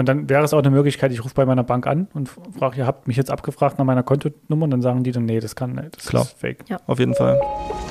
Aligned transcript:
Und 0.00 0.06
dann 0.06 0.30
wäre 0.30 0.42
es 0.42 0.54
auch 0.54 0.60
eine 0.60 0.70
Möglichkeit, 0.70 1.12
ich 1.12 1.22
rufe 1.22 1.34
bei 1.34 1.44
meiner 1.44 1.62
Bank 1.62 1.86
an 1.86 2.08
und 2.14 2.30
frage, 2.58 2.78
ihr 2.78 2.86
habt 2.86 3.06
mich 3.06 3.18
jetzt 3.18 3.30
abgefragt 3.30 3.78
nach 3.78 3.84
meiner 3.84 4.02
Kontonummer 4.02 4.64
und 4.64 4.70
dann 4.70 4.80
sagen 4.80 5.04
die 5.04 5.12
dann, 5.12 5.26
nee, 5.26 5.40
das 5.40 5.54
kann, 5.54 5.76
das 5.94 6.06
Klar. 6.06 6.22
ist 6.22 6.38
fake. 6.38 6.64
Ja. 6.70 6.78
Auf 6.86 6.98
jeden 6.98 7.14
Fall. 7.14 7.38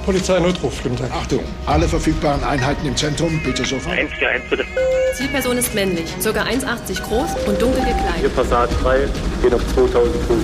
Polizei 0.08 0.40
Notruf, 0.40 0.82
guten 0.82 0.96
Tag. 0.96 1.12
Achtung, 1.12 1.42
alle 1.68 1.88
verfügbaren 1.88 2.44
Einheiten 2.44 2.88
im 2.88 2.96
Zentrum, 2.96 3.40
bitte 3.46 3.64
sofort. 3.64 3.96
141 3.96 4.50
bitte. 4.50 4.66
Zielperson 5.14 5.58
ist 5.58 5.76
männlich, 5.76 6.12
ca. 6.24 6.30
1,80 6.30 7.04
groß 7.04 7.48
und 7.48 7.62
dunkel 7.62 7.86
Hier 7.86 7.94
gekleidet. 7.94 8.36
Passat 8.36 8.71
3, 8.82 9.07
geht 9.44 9.54
auf 9.54 9.76
2000 9.76 10.16
Fuß. 10.23 10.38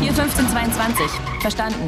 Hier 0.00 0.10
1522. 0.10 1.06
Verstanden. 1.40 1.86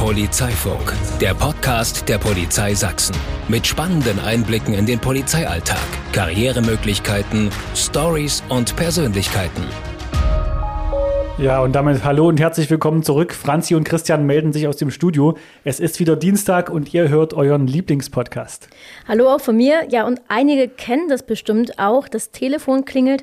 Polizeifunk, 0.00 0.94
der 1.20 1.34
Podcast 1.34 2.08
der 2.08 2.16
Polizei 2.16 2.72
Sachsen. 2.72 3.14
Mit 3.48 3.66
spannenden 3.66 4.18
Einblicken 4.18 4.72
in 4.72 4.86
den 4.86 4.98
Polizeialltag, 4.98 5.76
Karrieremöglichkeiten, 6.12 7.50
Stories 7.76 8.42
und 8.48 8.74
Persönlichkeiten. 8.76 9.62
Ja, 11.36 11.60
und 11.60 11.72
damit 11.72 12.02
hallo 12.02 12.28
und 12.28 12.40
herzlich 12.40 12.70
willkommen 12.70 13.02
zurück. 13.02 13.34
Franzi 13.34 13.74
und 13.74 13.84
Christian 13.84 14.24
melden 14.24 14.54
sich 14.54 14.66
aus 14.66 14.76
dem 14.78 14.90
Studio. 14.90 15.36
Es 15.64 15.80
ist 15.80 16.00
wieder 16.00 16.16
Dienstag 16.16 16.70
und 16.70 16.94
ihr 16.94 17.10
hört 17.10 17.34
euren 17.34 17.66
Lieblingspodcast. 17.66 18.68
Hallo 19.06 19.28
auch 19.28 19.40
von 19.40 19.56
mir. 19.56 19.86
Ja, 19.90 20.06
und 20.06 20.22
einige 20.28 20.68
kennen 20.68 21.08
das 21.10 21.22
bestimmt 21.22 21.78
auch. 21.78 22.08
Das 22.08 22.30
Telefon 22.30 22.86
klingelt 22.86 23.22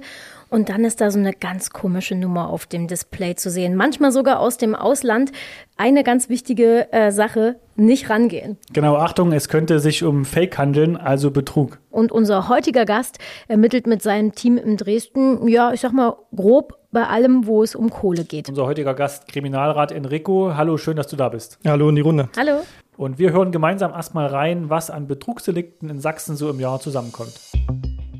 und 0.50 0.70
dann 0.70 0.86
ist 0.86 1.02
da 1.02 1.12
so 1.12 1.20
eine 1.20 1.34
ganz 1.34 1.70
komische 1.72 2.16
Nummer 2.16 2.50
auf 2.50 2.66
dem 2.66 2.88
Display 2.88 3.36
zu 3.36 3.50
sehen. 3.50 3.76
Manchmal 3.76 4.12
sogar 4.12 4.40
aus 4.40 4.58
dem 4.58 4.76
Ausland. 4.76 5.32
Eine 5.76 6.04
ganz 6.04 6.30
wichtige 6.30 6.92
äh, 6.92 7.12
Sache, 7.12 7.60
nicht 7.76 8.10
rangehen. 8.10 8.58
Genau, 8.73 8.96
Achtung, 8.96 9.32
es 9.32 9.50
könnte 9.50 9.80
sich 9.80 10.04
um 10.04 10.26
Fake 10.26 10.58
handeln, 10.58 10.98
also 10.98 11.30
Betrug. 11.32 11.80
Und 11.92 12.12
unser 12.12 12.50
heutiger 12.50 12.86
Gast 12.86 13.20
ermittelt 13.48 13.86
mit 13.86 14.02
seinem 14.02 14.34
Team 14.34 14.58
in 14.58 14.78
Dresden, 14.78 15.48
ja, 15.48 15.73
ich 15.73 15.82
sag 15.82 15.94
mal, 15.94 16.16
grob 16.36 16.73
bei 16.92 17.06
allem, 17.06 17.45
wo 17.45 17.61
es 17.61 17.76
um 17.76 17.89
Kohle 17.89 18.23
geht. 18.23 18.50
Unser 18.50 18.66
heutiger 18.66 18.95
Gast, 18.95 19.28
Kriminalrat 19.28 19.92
Enrico. 19.92 20.56
Hallo, 20.56 20.78
schön, 20.78 20.95
dass 20.98 21.08
du 21.08 21.16
da 21.16 21.30
bist. 21.30 21.59
Hallo 21.66 21.89
in 21.89 21.95
die 21.95 22.02
Runde. 22.02 22.30
Hallo. 22.36 22.61
Und 22.95 23.20
wir 23.20 23.32
hören 23.32 23.52
gemeinsam 23.52 23.92
erstmal 23.92 24.26
rein, 24.26 24.72
was 24.72 24.89
an 24.89 25.08
Betrugsdelikten 25.08 25.89
in 25.89 26.00
Sachsen 26.00 26.36
so 26.36 26.50
im 26.50 26.59
Jahr 26.59 26.80
zusammenkommt. 26.80 27.34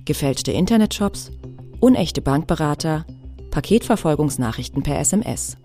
gefälschte 0.06 0.52
Internetshops, 0.52 1.32
unechte 1.80 2.22
Bankberater, 2.22 3.06
Paketverfolgungsnachrichten 3.52 4.84
per 4.84 5.00
SMS. 5.00 5.58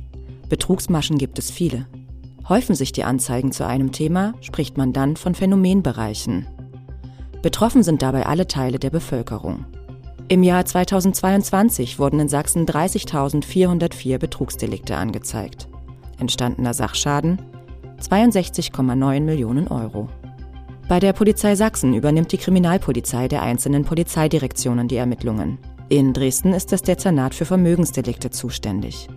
Betrugsmaschen 0.48 1.18
gibt 1.18 1.38
es 1.38 1.50
viele. 1.50 1.86
Häufen 2.48 2.74
sich 2.74 2.92
die 2.92 3.04
Anzeigen 3.04 3.52
zu 3.52 3.66
einem 3.66 3.92
Thema, 3.92 4.34
spricht 4.40 4.76
man 4.76 4.92
dann 4.92 5.16
von 5.16 5.34
Phänomenbereichen. 5.34 6.46
Betroffen 7.40 7.82
sind 7.82 8.02
dabei 8.02 8.26
alle 8.26 8.46
Teile 8.46 8.78
der 8.78 8.90
Bevölkerung. 8.90 9.64
Im 10.28 10.42
Jahr 10.42 10.64
2022 10.64 11.98
wurden 11.98 12.20
in 12.20 12.28
Sachsen 12.28 12.66
30.404 12.66 14.18
Betrugsdelikte 14.18 14.96
angezeigt. 14.96 15.68
Entstandener 16.18 16.74
Sachschaden 16.74 17.40
62,9 18.00 19.20
Millionen 19.20 19.68
Euro. 19.68 20.08
Bei 20.88 21.00
der 21.00 21.12
Polizei 21.12 21.54
Sachsen 21.54 21.94
übernimmt 21.94 22.32
die 22.32 22.38
Kriminalpolizei 22.38 23.28
der 23.28 23.42
einzelnen 23.42 23.84
Polizeidirektionen 23.84 24.88
die 24.88 24.96
Ermittlungen. 24.96 25.58
In 25.92 26.14
Dresden 26.14 26.54
ist 26.54 26.72
das 26.72 26.80
Dezernat 26.80 27.34
für 27.34 27.44
Vermögensdelikte 27.44 28.30
zuständig. 28.30 29.08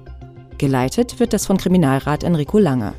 Geleitet 0.57 1.21
wird 1.21 1.31
das 1.31 1.45
von 1.45 1.55
Kriminalrat 1.55 2.25
Enrico 2.25 2.59
Lange. 2.59 2.93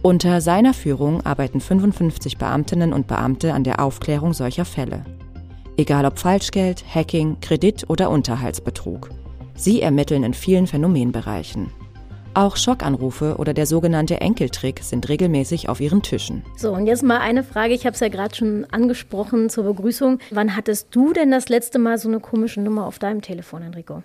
Unter 0.00 0.40
seiner 0.40 0.72
Führung 0.72 1.20
arbeiten 1.20 1.60
55 1.60 2.38
Beamtinnen 2.38 2.94
und 2.94 3.06
Beamte 3.06 3.52
an 3.52 3.62
der 3.62 3.80
Aufklärung 3.80 4.32
solcher 4.32 4.64
Fälle. 4.64 5.04
Egal 5.76 6.06
ob 6.06 6.18
Falschgeld, 6.18 6.82
Hacking, 6.94 7.36
Kredit 7.42 7.84
oder 7.90 8.08
Unterhaltsbetrug. 8.08 9.10
Sie 9.54 9.82
ermitteln 9.82 10.24
in 10.24 10.32
vielen 10.32 10.66
Phänomenbereichen. 10.66 11.70
Auch 12.36 12.56
Schockanrufe 12.56 13.36
oder 13.38 13.54
der 13.54 13.64
sogenannte 13.64 14.20
Enkeltrick 14.20 14.80
sind 14.82 15.08
regelmäßig 15.08 15.68
auf 15.68 15.80
ihren 15.80 16.02
Tischen. 16.02 16.42
So, 16.56 16.72
und 16.72 16.86
jetzt 16.86 17.04
mal 17.04 17.20
eine 17.20 17.44
Frage. 17.44 17.74
Ich 17.74 17.86
habe 17.86 17.94
es 17.94 18.00
ja 18.00 18.08
gerade 18.08 18.34
schon 18.34 18.66
angesprochen 18.72 19.50
zur 19.50 19.62
Begrüßung. 19.62 20.18
Wann 20.32 20.56
hattest 20.56 20.88
du 20.90 21.12
denn 21.12 21.30
das 21.30 21.48
letzte 21.48 21.78
Mal 21.78 21.96
so 21.96 22.08
eine 22.08 22.18
komische 22.18 22.60
Nummer 22.60 22.86
auf 22.86 22.98
deinem 22.98 23.22
Telefon, 23.22 23.62
Enrico? 23.62 24.02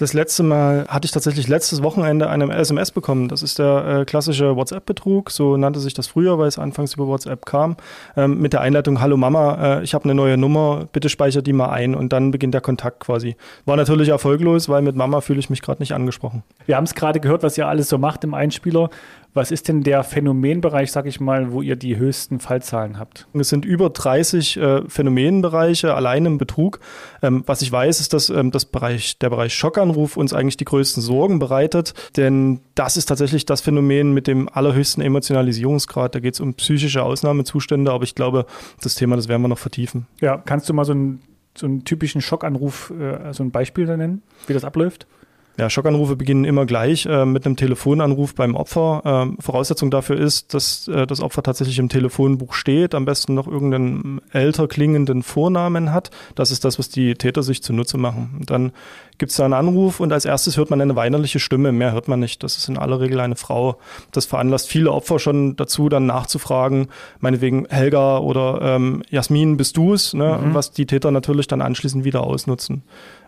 Das 0.00 0.12
letzte 0.12 0.42
Mal 0.42 0.86
hatte 0.88 1.04
ich 1.04 1.12
tatsächlich 1.12 1.46
letztes 1.46 1.82
Wochenende 1.82 2.28
eine 2.28 2.52
SMS 2.52 2.90
bekommen. 2.90 3.28
Das 3.28 3.42
ist 3.42 3.60
der 3.60 4.00
äh, 4.00 4.04
klassische 4.04 4.56
WhatsApp-Betrug, 4.56 5.30
so 5.30 5.56
nannte 5.56 5.78
sich 5.78 5.94
das 5.94 6.08
früher, 6.08 6.36
weil 6.38 6.48
es 6.48 6.58
anfangs 6.58 6.94
über 6.94 7.06
WhatsApp 7.06 7.46
kam, 7.46 7.76
ähm, 8.16 8.40
mit 8.40 8.52
der 8.52 8.60
Einleitung, 8.60 9.00
hallo 9.00 9.16
Mama, 9.16 9.78
äh, 9.78 9.84
ich 9.84 9.94
habe 9.94 10.04
eine 10.04 10.14
neue 10.14 10.36
Nummer, 10.36 10.88
bitte 10.92 11.08
speicher 11.08 11.42
die 11.42 11.52
mal 11.52 11.70
ein 11.70 11.94
und 11.94 12.12
dann 12.12 12.32
beginnt 12.32 12.54
der 12.54 12.60
Kontakt 12.60 13.00
quasi. 13.00 13.36
War 13.66 13.76
natürlich 13.76 14.08
erfolglos, 14.08 14.68
weil 14.68 14.82
mit 14.82 14.96
Mama 14.96 15.20
fühle 15.20 15.38
ich 15.38 15.48
mich 15.48 15.62
gerade 15.62 15.80
nicht 15.80 15.92
angesprochen. 15.92 16.42
Wir 16.66 16.76
haben 16.76 16.84
es 16.84 16.94
gerade 16.94 17.20
gehört, 17.20 17.44
was 17.44 17.56
ihr 17.56 17.68
alles 17.68 17.88
so 17.88 17.98
macht 17.98 18.24
im 18.24 18.34
Einspieler. 18.34 18.90
Was 19.34 19.50
ist 19.50 19.66
denn 19.66 19.82
der 19.82 20.04
Phänomenbereich, 20.04 20.92
sag 20.92 21.06
ich 21.06 21.18
mal, 21.18 21.50
wo 21.50 21.60
ihr 21.60 21.74
die 21.74 21.96
höchsten 21.96 22.38
Fallzahlen 22.38 23.00
habt? 23.00 23.26
Es 23.34 23.48
sind 23.48 23.64
über 23.64 23.90
30 23.90 24.56
äh, 24.56 24.82
Phänomenbereiche 24.88 25.92
allein 25.92 26.24
im 26.24 26.38
Betrug. 26.38 26.78
Ähm, 27.20 27.42
was 27.44 27.60
ich 27.60 27.70
weiß, 27.70 27.98
ist, 27.98 28.12
dass 28.12 28.30
ähm, 28.30 28.52
das 28.52 28.64
Bereich, 28.64 29.18
der 29.18 29.30
Bereich 29.30 29.52
Schockanruf 29.52 30.16
uns 30.16 30.32
eigentlich 30.32 30.56
die 30.56 30.64
größten 30.64 31.02
Sorgen 31.02 31.40
bereitet, 31.40 31.94
denn 32.16 32.60
das 32.76 32.96
ist 32.96 33.06
tatsächlich 33.06 33.44
das 33.44 33.60
Phänomen 33.60 34.14
mit 34.14 34.28
dem 34.28 34.48
allerhöchsten 34.48 35.02
Emotionalisierungsgrad. 35.02 36.14
Da 36.14 36.20
geht 36.20 36.34
es 36.34 36.40
um 36.40 36.54
psychische 36.54 37.02
Ausnahmezustände, 37.02 37.90
aber 37.90 38.04
ich 38.04 38.14
glaube, 38.14 38.46
das 38.82 38.94
Thema, 38.94 39.16
das 39.16 39.26
werden 39.26 39.42
wir 39.42 39.48
noch 39.48 39.58
vertiefen. 39.58 40.06
Ja, 40.20 40.36
kannst 40.38 40.68
du 40.68 40.74
mal 40.74 40.84
so 40.84 40.92
einen, 40.92 41.22
so 41.58 41.66
einen 41.66 41.84
typischen 41.84 42.20
Schockanruf, 42.20 42.90
äh, 42.90 43.32
so 43.32 43.42
ein 43.42 43.50
Beispiel 43.50 43.86
da 43.86 43.96
nennen, 43.96 44.22
wie 44.46 44.52
das 44.52 44.64
abläuft? 44.64 45.08
Ja, 45.56 45.70
Schockanrufe 45.70 46.16
beginnen 46.16 46.44
immer 46.44 46.66
gleich 46.66 47.06
äh, 47.06 47.24
mit 47.24 47.46
einem 47.46 47.54
Telefonanruf 47.54 48.34
beim 48.34 48.56
Opfer. 48.56 49.02
Ähm, 49.04 49.36
Voraussetzung 49.38 49.90
dafür 49.90 50.18
ist, 50.18 50.52
dass 50.52 50.88
äh, 50.88 51.06
das 51.06 51.20
Opfer 51.20 51.44
tatsächlich 51.44 51.78
im 51.78 51.88
Telefonbuch 51.88 52.54
steht, 52.54 52.94
am 52.94 53.04
besten 53.04 53.34
noch 53.34 53.46
irgendeinen 53.46 54.20
älter 54.32 54.66
klingenden 54.66 55.22
Vornamen 55.22 55.92
hat. 55.92 56.10
Das 56.34 56.50
ist 56.50 56.64
das, 56.64 56.80
was 56.80 56.88
die 56.88 57.14
Täter 57.14 57.44
sich 57.44 57.62
zunutze 57.62 57.98
machen. 57.98 58.40
Dann 58.46 58.72
gibt 59.18 59.30
es 59.30 59.36
da 59.36 59.44
einen 59.44 59.54
Anruf 59.54 60.00
und 60.00 60.12
als 60.12 60.24
erstes 60.24 60.56
hört 60.56 60.70
man 60.70 60.80
eine 60.80 60.96
weinerliche 60.96 61.38
Stimme. 61.38 61.72
Mehr 61.72 61.92
hört 61.92 62.08
man 62.08 62.20
nicht. 62.20 62.42
Das 62.42 62.56
ist 62.56 62.68
in 62.68 62.78
aller 62.78 63.00
Regel 63.00 63.20
eine 63.20 63.36
Frau. 63.36 63.78
Das 64.12 64.26
veranlasst 64.26 64.68
viele 64.68 64.92
Opfer 64.92 65.18
schon 65.18 65.56
dazu, 65.56 65.88
dann 65.88 66.06
nachzufragen, 66.06 66.88
meinetwegen 67.20 67.66
Helga 67.66 68.18
oder 68.18 68.60
ähm, 68.62 69.02
Jasmin, 69.10 69.56
bist 69.56 69.76
du 69.76 69.94
es? 69.94 70.14
Ne? 70.14 70.38
Mhm. 70.42 70.54
Was 70.54 70.72
die 70.72 70.86
Täter 70.86 71.10
natürlich 71.10 71.46
dann 71.46 71.62
anschließend 71.62 72.04
wieder 72.04 72.22
ausnutzen. 72.24 72.82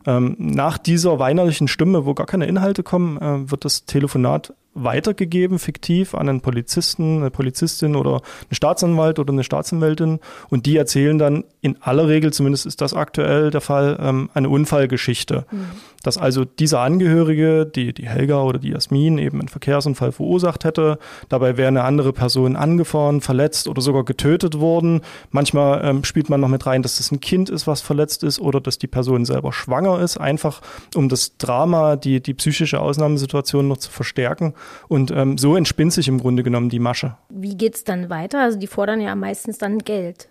Ähm, 0.06 0.36
nach 0.38 0.78
dieser 0.78 1.18
weinerlichen 1.18 1.68
Stimme, 1.68 2.06
wo 2.06 2.14
gar 2.14 2.26
keine 2.26 2.46
Inhalte 2.46 2.82
kommen, 2.82 3.16
äh, 3.18 3.50
wird 3.50 3.64
das 3.64 3.84
Telefonat 3.84 4.54
weitergegeben, 4.76 5.58
fiktiv, 5.58 6.14
an 6.14 6.28
einen 6.28 6.40
Polizisten, 6.42 7.18
eine 7.18 7.30
Polizistin 7.30 7.96
oder 7.96 8.16
einen 8.16 8.54
Staatsanwalt 8.54 9.18
oder 9.18 9.32
eine 9.32 9.42
Staatsanwältin. 9.42 10.20
Und 10.50 10.66
die 10.66 10.76
erzählen 10.76 11.18
dann 11.18 11.44
in 11.62 11.80
aller 11.82 12.08
Regel, 12.08 12.32
zumindest 12.32 12.66
ist 12.66 12.80
das 12.80 12.94
aktuell 12.94 13.50
der 13.50 13.62
Fall, 13.62 13.98
ähm, 14.00 14.30
eine 14.34 14.48
Unfallgeschichte. 14.48 15.46
Mhm. 15.50 15.66
Dass 16.02 16.18
also 16.18 16.44
dieser 16.44 16.80
Angehörige, 16.80 17.66
die, 17.66 17.92
die 17.92 18.06
Helga 18.06 18.42
oder 18.42 18.58
die 18.58 18.68
Jasmin, 18.68 19.18
eben 19.18 19.40
einen 19.40 19.48
Verkehrsunfall 19.48 20.12
verursacht 20.12 20.64
hätte. 20.64 20.98
Dabei 21.28 21.56
wäre 21.56 21.68
eine 21.68 21.82
andere 21.82 22.12
Person 22.12 22.54
angefahren, 22.54 23.20
verletzt 23.20 23.66
oder 23.66 23.80
sogar 23.80 24.04
getötet 24.04 24.60
worden. 24.60 25.00
Manchmal 25.30 25.84
ähm, 25.84 26.04
spielt 26.04 26.28
man 26.28 26.40
noch 26.40 26.48
mit 26.48 26.66
rein, 26.66 26.82
dass 26.82 26.98
das 26.98 27.10
ein 27.10 27.20
Kind 27.20 27.50
ist, 27.50 27.66
was 27.66 27.80
verletzt 27.80 28.22
ist 28.22 28.40
oder 28.40 28.60
dass 28.60 28.78
die 28.78 28.86
Person 28.86 29.24
selber 29.24 29.52
schwanger 29.52 30.00
ist, 30.00 30.18
einfach 30.18 30.60
um 30.94 31.08
das 31.08 31.38
Drama, 31.38 31.96
die, 31.96 32.20
die 32.20 32.34
psychische 32.34 32.80
Ausnahmesituation 32.80 33.66
noch 33.66 33.78
zu 33.78 33.90
verstärken. 33.90 34.54
Und 34.88 35.10
ähm, 35.10 35.38
so 35.38 35.56
entspinnt 35.56 35.92
sich 35.92 36.08
im 36.08 36.18
Grunde 36.18 36.42
genommen 36.42 36.68
die 36.68 36.78
Masche. 36.78 37.16
Wie 37.28 37.56
geht's 37.56 37.84
dann 37.84 38.10
weiter? 38.10 38.40
Also 38.40 38.58
die 38.58 38.66
fordern 38.66 39.00
ja 39.00 39.14
meistens 39.14 39.58
dann 39.58 39.78
Geld. 39.78 40.28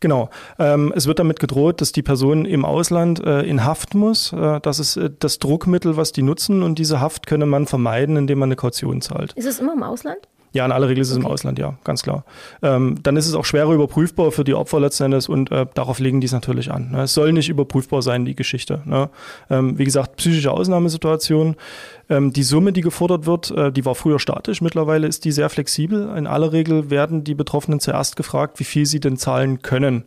Genau. 0.00 0.30
Ähm, 0.58 0.92
es 0.94 1.06
wird 1.06 1.18
damit 1.18 1.40
gedroht, 1.40 1.80
dass 1.80 1.92
die 1.92 2.02
Person 2.02 2.44
im 2.44 2.64
Ausland 2.64 3.24
äh, 3.24 3.42
in 3.42 3.64
Haft 3.64 3.94
muss. 3.94 4.32
Äh, 4.32 4.60
das 4.60 4.78
ist 4.78 4.96
äh, 4.96 5.10
das 5.18 5.38
Druckmittel, 5.38 5.96
was 5.96 6.12
die 6.12 6.22
nutzen. 6.22 6.62
Und 6.62 6.78
diese 6.78 7.00
Haft 7.00 7.26
könne 7.26 7.46
man 7.46 7.66
vermeiden, 7.66 8.16
indem 8.16 8.38
man 8.38 8.48
eine 8.48 8.56
Kaution 8.56 9.00
zahlt. 9.00 9.32
Ist 9.34 9.46
es 9.46 9.60
immer 9.60 9.72
im 9.72 9.82
Ausland? 9.82 10.28
Ja, 10.54 10.66
in 10.66 10.72
aller 10.72 10.88
Regel 10.88 11.00
ist 11.00 11.10
es 11.10 11.16
im 11.16 11.24
Ausland, 11.24 11.58
ja, 11.58 11.78
ganz 11.82 12.02
klar. 12.02 12.24
Ähm, 12.60 12.96
dann 13.02 13.16
ist 13.16 13.26
es 13.26 13.34
auch 13.34 13.46
schwerer 13.46 13.72
überprüfbar 13.72 14.32
für 14.32 14.44
die 14.44 14.52
Opfer 14.52 14.80
letzten 14.80 15.04
Endes 15.04 15.28
und 15.28 15.50
äh, 15.50 15.66
darauf 15.72 15.98
legen 15.98 16.20
die 16.20 16.26
es 16.26 16.32
natürlich 16.32 16.70
an. 16.70 16.90
Ne? 16.90 17.02
Es 17.04 17.14
soll 17.14 17.32
nicht 17.32 17.48
überprüfbar 17.48 18.02
sein, 18.02 18.26
die 18.26 18.34
Geschichte. 18.34 18.82
Ne? 18.84 19.08
Ähm, 19.48 19.78
wie 19.78 19.84
gesagt, 19.84 20.16
psychische 20.16 20.50
Ausnahmesituation. 20.50 21.56
Ähm, 22.12 22.32
die 22.32 22.42
Summe, 22.42 22.72
die 22.72 22.82
gefordert 22.82 23.24
wird, 23.24 23.50
äh, 23.52 23.72
die 23.72 23.86
war 23.86 23.94
früher 23.94 24.18
statisch, 24.18 24.60
mittlerweile 24.60 25.06
ist 25.06 25.24
die 25.24 25.32
sehr 25.32 25.48
flexibel. 25.48 26.14
In 26.16 26.26
aller 26.26 26.52
Regel 26.52 26.90
werden 26.90 27.24
die 27.24 27.34
Betroffenen 27.34 27.80
zuerst 27.80 28.16
gefragt, 28.16 28.60
wie 28.60 28.64
viel 28.64 28.84
sie 28.84 29.00
denn 29.00 29.16
zahlen 29.16 29.62
können. 29.62 30.04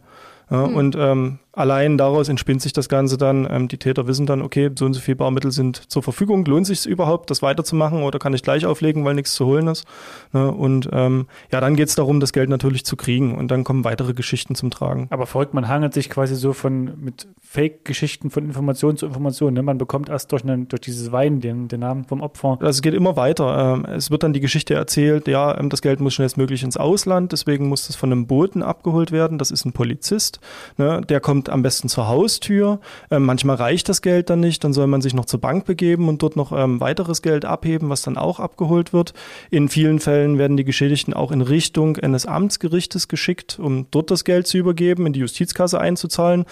Ja, 0.51 0.67
Hm. 0.67 0.75
Und 0.75 0.95
ähm, 0.95 1.39
allein 1.55 1.97
daraus 1.97 2.29
entspinnt 2.29 2.61
sich 2.61 2.73
das 2.73 2.89
Ganze 2.89 3.17
dann. 3.17 3.47
Ähm, 3.49 3.67
die 3.67 3.77
Täter 3.77 4.07
wissen 4.07 4.25
dann, 4.25 4.41
okay, 4.41 4.69
so 4.77 4.85
und 4.85 4.93
so 4.93 5.01
viele 5.01 5.17
Barmittel 5.17 5.51
sind 5.51 5.77
zur 5.91 6.03
Verfügung. 6.03 6.45
Lohnt 6.45 6.67
sich 6.67 6.79
es 6.79 6.85
überhaupt, 6.85 7.29
das 7.29 7.41
weiterzumachen 7.41 8.03
oder 8.03 8.19
kann 8.19 8.33
ich 8.33 8.43
gleich 8.43 8.65
auflegen, 8.65 9.05
weil 9.05 9.15
nichts 9.15 9.33
zu 9.33 9.45
holen 9.45 9.67
ist? 9.67 9.85
Ne? 10.33 10.51
Und 10.51 10.89
ähm, 10.91 11.27
ja, 11.51 11.61
dann 11.61 11.75
geht 11.75 11.89
es 11.89 11.95
darum, 11.95 12.19
das 12.19 12.33
Geld 12.33 12.49
natürlich 12.49 12.85
zu 12.85 12.95
kriegen 12.95 13.35
und 13.35 13.49
dann 13.49 13.63
kommen 13.63 13.83
weitere 13.83 14.13
Geschichten 14.13 14.55
zum 14.55 14.69
Tragen. 14.69 15.07
Aber 15.09 15.25
verrückt, 15.25 15.53
man 15.53 15.67
hangelt 15.67 15.93
sich 15.93 16.09
quasi 16.09 16.35
so 16.35 16.53
von 16.53 16.93
mit 16.99 17.27
Fake-Geschichten 17.41 18.29
von 18.31 18.43
Information 18.43 18.97
zu 18.97 19.05
Information. 19.05 19.53
Ne? 19.53 19.63
Man 19.63 19.77
bekommt 19.77 20.09
erst 20.09 20.31
durch, 20.31 20.43
einen, 20.43 20.67
durch 20.67 20.81
dieses 20.81 21.11
Wein 21.11 21.39
den, 21.39 21.67
den 21.67 21.79
Namen 21.79 22.03
vom 22.03 22.21
Opfer. 22.21 22.57
Also 22.59 22.69
es 22.69 22.81
geht 22.81 22.93
immer 22.93 23.15
weiter. 23.15 23.75
Ähm, 23.75 23.85
es 23.85 24.11
wird 24.11 24.23
dann 24.23 24.33
die 24.33 24.41
Geschichte 24.41 24.73
erzählt, 24.73 25.27
ja, 25.27 25.57
ähm, 25.57 25.69
das 25.69 25.81
Geld 25.81 25.99
muss 25.99 26.13
schnellstmöglich 26.13 26.63
ins 26.63 26.75
Ausland, 26.75 27.31
deswegen 27.31 27.69
muss 27.69 27.87
das 27.87 27.95
von 27.95 28.11
einem 28.11 28.27
Boten 28.27 28.61
abgeholt 28.61 29.11
werden. 29.11 29.37
Das 29.37 29.51
ist 29.51 29.65
ein 29.65 29.71
Polizist. 29.71 30.39
Ne? 30.77 31.01
Der 31.07 31.19
kommt 31.21 31.44
am 31.49 31.61
besten 31.61 31.89
zur 31.89 32.07
Haustür. 32.07 32.79
Ähm, 33.11 33.23
manchmal 33.23 33.55
reicht 33.55 33.89
das 33.89 34.01
Geld 34.01 34.29
dann 34.29 34.39
nicht, 34.39 34.63
dann 34.63 34.73
soll 34.73 34.87
man 34.87 35.01
sich 35.01 35.13
noch 35.13 35.25
zur 35.25 35.41
Bank 35.41 35.65
begeben 35.65 36.09
und 36.09 36.21
dort 36.21 36.35
noch 36.35 36.51
ähm, 36.51 36.79
weiteres 36.79 37.21
Geld 37.21 37.45
abheben, 37.45 37.89
was 37.89 38.01
dann 38.01 38.17
auch 38.17 38.39
abgeholt 38.39 38.93
wird. 38.93 39.13
In 39.49 39.69
vielen 39.69 39.99
Fällen 39.99 40.37
werden 40.37 40.57
die 40.57 40.63
Geschädigten 40.63 41.13
auch 41.13 41.31
in 41.31 41.41
Richtung 41.41 41.97
eines 41.97 42.25
Amtsgerichtes 42.25 43.07
geschickt, 43.07 43.59
um 43.59 43.87
dort 43.91 44.11
das 44.11 44.23
Geld 44.23 44.47
zu 44.47 44.57
übergeben, 44.57 45.05
in 45.05 45.13
die 45.13 45.19
Justizkasse 45.19 45.79
einzuzahlen. 45.79 46.45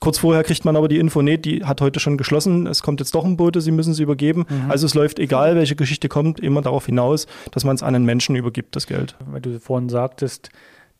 Kurz 0.00 0.18
vorher 0.18 0.44
kriegt 0.44 0.64
man 0.64 0.76
aber 0.76 0.88
die 0.88 0.98
Info, 0.98 1.20
nee, 1.20 1.36
die 1.36 1.64
hat 1.64 1.80
heute 1.80 2.00
schon 2.00 2.16
geschlossen, 2.16 2.66
es 2.66 2.82
kommt 2.82 3.00
jetzt 3.00 3.14
doch 3.14 3.24
ein 3.24 3.36
Bote, 3.36 3.60
sie 3.60 3.70
müssen 3.70 3.92
es 3.92 3.98
übergeben. 3.98 4.46
Mhm. 4.48 4.70
Also 4.70 4.86
es 4.86 4.94
läuft, 4.94 5.18
egal 5.18 5.56
welche 5.56 5.76
Geschichte 5.76 6.08
kommt, 6.08 6.40
immer 6.40 6.62
darauf 6.62 6.86
hinaus, 6.86 7.26
dass 7.52 7.64
man 7.64 7.76
es 7.76 7.82
an 7.82 7.94
einen 7.94 8.04
Menschen 8.06 8.34
übergibt, 8.36 8.76
das 8.76 8.86
Geld. 8.86 9.16
Weil 9.26 9.40
du 9.40 9.60
vorhin 9.60 9.88
sagtest, 9.88 10.50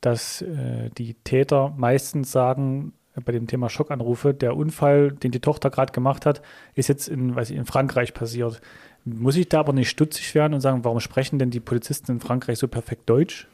dass 0.01 0.43
äh, 0.43 0.91
die 0.97 1.15
Täter 1.15 1.75
meistens 1.77 2.33
sagen, 2.33 2.93
bei 3.15 3.33
dem 3.33 3.47
Thema 3.47 3.69
Schockanrufe, 3.69 4.35
der 4.35 4.57
Unfall, 4.57 5.13
den 5.13 5.33
die 5.33 5.41
Tochter 5.41 5.71
gerade 5.71 5.93
gemacht 5.93 6.27
hat, 6.27 6.43
ist 6.75 6.89
jetzt 6.89 7.09
in, 7.09 7.35
weiß 7.35 7.51
ich, 7.51 7.57
in 7.57 7.67
Frankreich 7.67 8.15
passiert. 8.15 8.61
Muss 9.05 9.37
ich 9.37 9.49
da 9.49 9.61
aber 9.61 9.73
nicht 9.73 9.91
stutzig 9.91 10.35
werden 10.35 10.55
und 10.55 10.61
sagen, 10.61 10.85
warum 10.85 11.01
sprechen 11.01 11.39
denn 11.39 11.51
die 11.51 11.61
Polizisten 11.61 12.13
in 12.13 12.21
Frankreich 12.21 12.59
so 12.59 12.69
perfekt 12.69 13.09
Deutsch? 13.09 13.49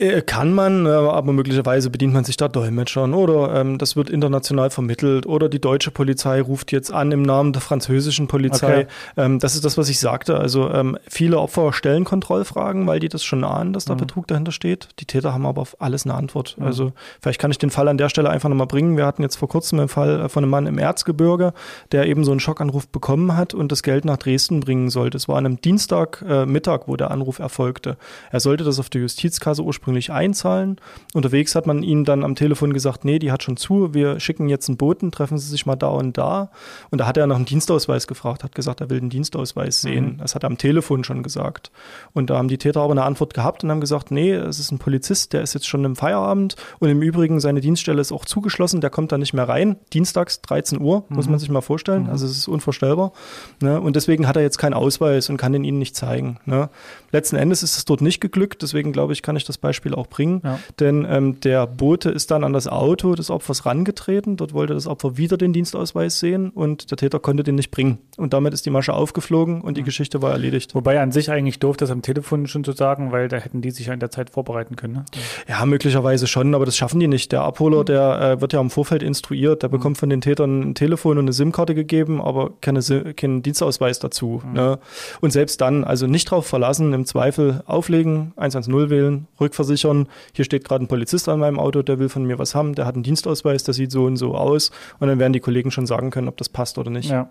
Äh, 0.00 0.22
kann 0.22 0.52
man, 0.52 0.86
äh, 0.86 0.90
aber 0.90 1.32
möglicherweise 1.32 1.90
bedient 1.90 2.12
man 2.12 2.22
sich 2.22 2.36
da 2.36 2.46
Dolmetschern 2.46 3.14
oder 3.14 3.60
ähm, 3.60 3.78
das 3.78 3.96
wird 3.96 4.10
international 4.10 4.70
vermittelt 4.70 5.26
oder 5.26 5.48
die 5.48 5.60
deutsche 5.60 5.90
Polizei 5.90 6.40
ruft 6.40 6.70
jetzt 6.70 6.92
an 6.92 7.10
im 7.10 7.22
Namen 7.22 7.52
der 7.52 7.62
französischen 7.62 8.28
Polizei. 8.28 8.82
Okay. 8.82 8.86
Ähm, 9.16 9.40
das 9.40 9.56
ist 9.56 9.64
das, 9.64 9.76
was 9.76 9.88
ich 9.88 9.98
sagte. 9.98 10.38
Also 10.38 10.70
ähm, 10.70 10.96
viele 11.08 11.40
Opfer 11.40 11.72
stellen 11.72 12.04
Kontrollfragen, 12.04 12.86
weil 12.86 13.00
die 13.00 13.08
das 13.08 13.24
schon 13.24 13.42
ahnen, 13.42 13.72
dass 13.72 13.86
da 13.86 13.94
mhm. 13.94 13.98
Betrug 13.98 14.28
dahinter 14.28 14.52
steht. 14.52 14.88
Die 15.00 15.04
Täter 15.04 15.34
haben 15.34 15.44
aber 15.46 15.62
auf 15.62 15.80
alles 15.80 16.04
eine 16.04 16.14
Antwort. 16.14 16.54
Mhm. 16.58 16.66
Also 16.66 16.92
vielleicht 17.20 17.40
kann 17.40 17.50
ich 17.50 17.58
den 17.58 17.70
Fall 17.70 17.88
an 17.88 17.98
der 17.98 18.08
Stelle 18.08 18.30
einfach 18.30 18.48
nochmal 18.48 18.68
bringen. 18.68 18.96
Wir 18.96 19.04
hatten 19.04 19.22
jetzt 19.22 19.36
vor 19.36 19.48
kurzem 19.48 19.80
einen 19.80 19.88
Fall 19.88 20.20
äh, 20.20 20.28
von 20.28 20.44
einem 20.44 20.50
Mann 20.50 20.66
im 20.68 20.78
Erzgebirge, 20.78 21.54
der 21.90 22.06
eben 22.06 22.22
so 22.22 22.30
einen 22.30 22.40
Schockanruf 22.40 22.86
bekommen 22.86 23.36
hat 23.36 23.52
und 23.52 23.72
das 23.72 23.82
Geld 23.82 24.04
nach 24.04 24.18
Dresden 24.18 24.60
bringen 24.60 24.90
sollte. 24.90 25.16
Es 25.16 25.26
war 25.26 25.38
an 25.38 25.46
einem 25.46 25.60
Dienstagmittag, 25.60 26.82
äh, 26.82 26.86
wo 26.86 26.94
der 26.94 27.10
Anruf 27.10 27.40
erfolgte. 27.40 27.96
Er 28.30 28.38
sollte 28.38 28.62
das 28.62 28.78
auf 28.78 28.90
der 28.90 29.00
Justizkasse 29.00 29.64
ursprünglich 29.64 29.87
ursprünglich 29.88 30.12
einzahlen. 30.12 30.76
Unterwegs 31.14 31.54
hat 31.54 31.66
man 31.66 31.82
ihnen 31.82 32.04
dann 32.04 32.22
am 32.22 32.34
Telefon 32.34 32.72
gesagt, 32.74 33.04
nee, 33.04 33.18
die 33.18 33.32
hat 33.32 33.42
schon 33.42 33.56
zu, 33.56 33.94
wir 33.94 34.20
schicken 34.20 34.48
jetzt 34.48 34.68
einen 34.68 34.76
Boten, 34.76 35.10
treffen 35.10 35.38
Sie 35.38 35.48
sich 35.48 35.64
mal 35.64 35.76
da 35.76 35.88
und 35.88 36.18
da. 36.18 36.50
Und 36.90 36.98
da 37.00 37.06
hat 37.06 37.16
er 37.16 37.26
nach 37.26 37.36
einem 37.36 37.46
Dienstausweis 37.46 38.06
gefragt, 38.06 38.44
hat 38.44 38.54
gesagt, 38.54 38.82
er 38.82 38.90
will 38.90 39.00
den 39.00 39.08
Dienstausweis 39.08 39.82
mhm. 39.82 39.88
sehen. 39.88 40.04
Mhm. 40.04 40.18
Das 40.18 40.34
hat 40.34 40.44
er 40.44 40.48
am 40.48 40.58
Telefon 40.58 41.04
schon 41.04 41.22
gesagt. 41.22 41.70
Und 42.12 42.28
da 42.28 42.36
haben 42.36 42.48
die 42.48 42.58
Täter 42.58 42.82
aber 42.82 42.92
eine 42.92 43.04
Antwort 43.04 43.32
gehabt 43.32 43.64
und 43.64 43.70
haben 43.70 43.80
gesagt, 43.80 44.10
nee, 44.10 44.32
es 44.32 44.58
ist 44.58 44.70
ein 44.72 44.78
Polizist, 44.78 45.32
der 45.32 45.40
ist 45.40 45.54
jetzt 45.54 45.66
schon 45.66 45.84
im 45.84 45.96
Feierabend 45.96 46.56
und 46.78 46.90
im 46.90 47.00
Übrigen 47.00 47.40
seine 47.40 47.62
Dienststelle 47.62 48.00
ist 48.00 48.12
auch 48.12 48.26
zugeschlossen, 48.26 48.82
der 48.82 48.90
kommt 48.90 49.10
da 49.10 49.16
nicht 49.16 49.32
mehr 49.32 49.48
rein. 49.48 49.76
Dienstags 49.94 50.42
13 50.42 50.80
Uhr, 50.80 51.04
mhm. 51.08 51.16
muss 51.16 51.28
man 51.28 51.38
sich 51.38 51.48
mal 51.48 51.62
vorstellen. 51.62 52.04
Mhm. 52.04 52.10
Also 52.10 52.26
es 52.26 52.36
ist 52.36 52.48
unvorstellbar. 52.48 53.12
Ne? 53.60 53.80
Und 53.80 53.96
deswegen 53.96 54.28
hat 54.28 54.36
er 54.36 54.42
jetzt 54.42 54.58
keinen 54.58 54.74
Ausweis 54.74 55.30
und 55.30 55.38
kann 55.38 55.54
den 55.54 55.64
ihnen 55.64 55.78
nicht 55.78 55.96
zeigen. 55.96 56.38
Ne? 56.44 56.68
Letzten 57.10 57.36
Endes 57.36 57.62
ist 57.62 57.78
es 57.78 57.86
dort 57.86 58.02
nicht 58.02 58.20
geglückt, 58.20 58.60
deswegen 58.60 58.92
glaube 58.92 59.14
ich, 59.14 59.22
kann 59.22 59.36
ich 59.36 59.44
das 59.44 59.56
Beispiel 59.56 59.77
Beispiel 59.78 59.94
auch 59.94 60.08
bringen. 60.08 60.40
Ja. 60.44 60.58
Denn 60.80 61.06
ähm, 61.08 61.40
der 61.40 61.66
Bote 61.66 62.10
ist 62.10 62.30
dann 62.30 62.42
an 62.42 62.52
das 62.52 62.66
Auto 62.66 63.14
des 63.14 63.30
Opfers 63.30 63.64
rangetreten. 63.64 64.36
Dort 64.36 64.52
wollte 64.52 64.74
das 64.74 64.86
Opfer 64.86 65.16
wieder 65.16 65.36
den 65.36 65.52
Dienstausweis 65.52 66.18
sehen 66.18 66.50
und 66.50 66.90
der 66.90 66.98
Täter 66.98 67.20
konnte 67.20 67.44
den 67.44 67.54
nicht 67.54 67.70
bringen. 67.70 67.98
Und 68.16 68.32
damit 68.32 68.54
ist 68.54 68.66
die 68.66 68.70
Masche 68.70 68.92
aufgeflogen 68.92 69.60
und 69.60 69.76
die 69.76 69.84
Geschichte 69.84 70.20
war 70.20 70.32
erledigt. 70.32 70.74
Wobei 70.74 71.00
an 71.00 71.12
sich 71.12 71.30
eigentlich 71.30 71.60
doof, 71.60 71.76
das 71.76 71.90
am 71.90 72.02
Telefon 72.02 72.46
schon 72.48 72.64
zu 72.64 72.72
sagen, 72.72 73.12
weil 73.12 73.28
da 73.28 73.36
hätten 73.36 73.62
die 73.62 73.70
sich 73.70 73.86
ja 73.86 73.94
in 73.94 74.00
der 74.00 74.10
Zeit 74.10 74.30
vorbereiten 74.30 74.74
können. 74.74 74.94
Ne? 74.94 75.04
Ja, 75.48 75.64
möglicherweise 75.64 76.26
schon, 76.26 76.54
aber 76.54 76.66
das 76.66 76.76
schaffen 76.76 76.98
die 76.98 77.08
nicht. 77.08 77.30
Der 77.30 77.42
Abholer, 77.42 77.84
der 77.84 78.20
äh, 78.20 78.40
wird 78.40 78.52
ja 78.52 78.60
im 78.60 78.70
Vorfeld 78.70 79.02
instruiert, 79.04 79.62
der 79.62 79.68
mhm. 79.68 79.72
bekommt 79.72 79.98
von 79.98 80.10
den 80.10 80.20
Tätern 80.20 80.70
ein 80.70 80.74
Telefon 80.74 81.18
und 81.18 81.24
eine 81.24 81.32
SIM-Karte 81.32 81.74
gegeben, 81.74 82.20
aber 82.20 82.50
keine, 82.60 82.80
keinen 83.14 83.42
Dienstausweis 83.42 84.00
dazu. 84.00 84.42
Mhm. 84.44 84.52
Ne? 84.54 84.78
Und 85.20 85.30
selbst 85.30 85.60
dann, 85.60 85.84
also 85.84 86.06
nicht 86.08 86.30
drauf 86.30 86.46
verlassen, 86.46 86.92
im 86.92 87.04
Zweifel 87.04 87.62
auflegen, 87.66 88.32
110 88.36 88.90
wählen, 88.90 89.28
rückversichern 89.40 89.67
versichern, 89.68 90.08
hier 90.34 90.44
steht 90.44 90.64
gerade 90.64 90.84
ein 90.84 90.88
Polizist 90.88 91.28
an 91.28 91.40
meinem 91.40 91.58
Auto, 91.58 91.82
der 91.82 91.98
will 91.98 92.08
von 92.08 92.24
mir 92.24 92.38
was 92.38 92.54
haben, 92.54 92.74
der 92.74 92.86
hat 92.86 92.94
einen 92.94 93.04
Dienstausweis, 93.04 93.64
der 93.64 93.74
sieht 93.74 93.92
so 93.92 94.04
und 94.04 94.16
so 94.16 94.34
aus. 94.34 94.70
Und 94.98 95.08
dann 95.08 95.18
werden 95.18 95.32
die 95.32 95.40
Kollegen 95.40 95.70
schon 95.70 95.86
sagen 95.86 96.10
können, 96.10 96.28
ob 96.28 96.36
das 96.36 96.48
passt 96.48 96.78
oder 96.78 96.90
nicht. 96.90 97.10
Ja. 97.10 97.30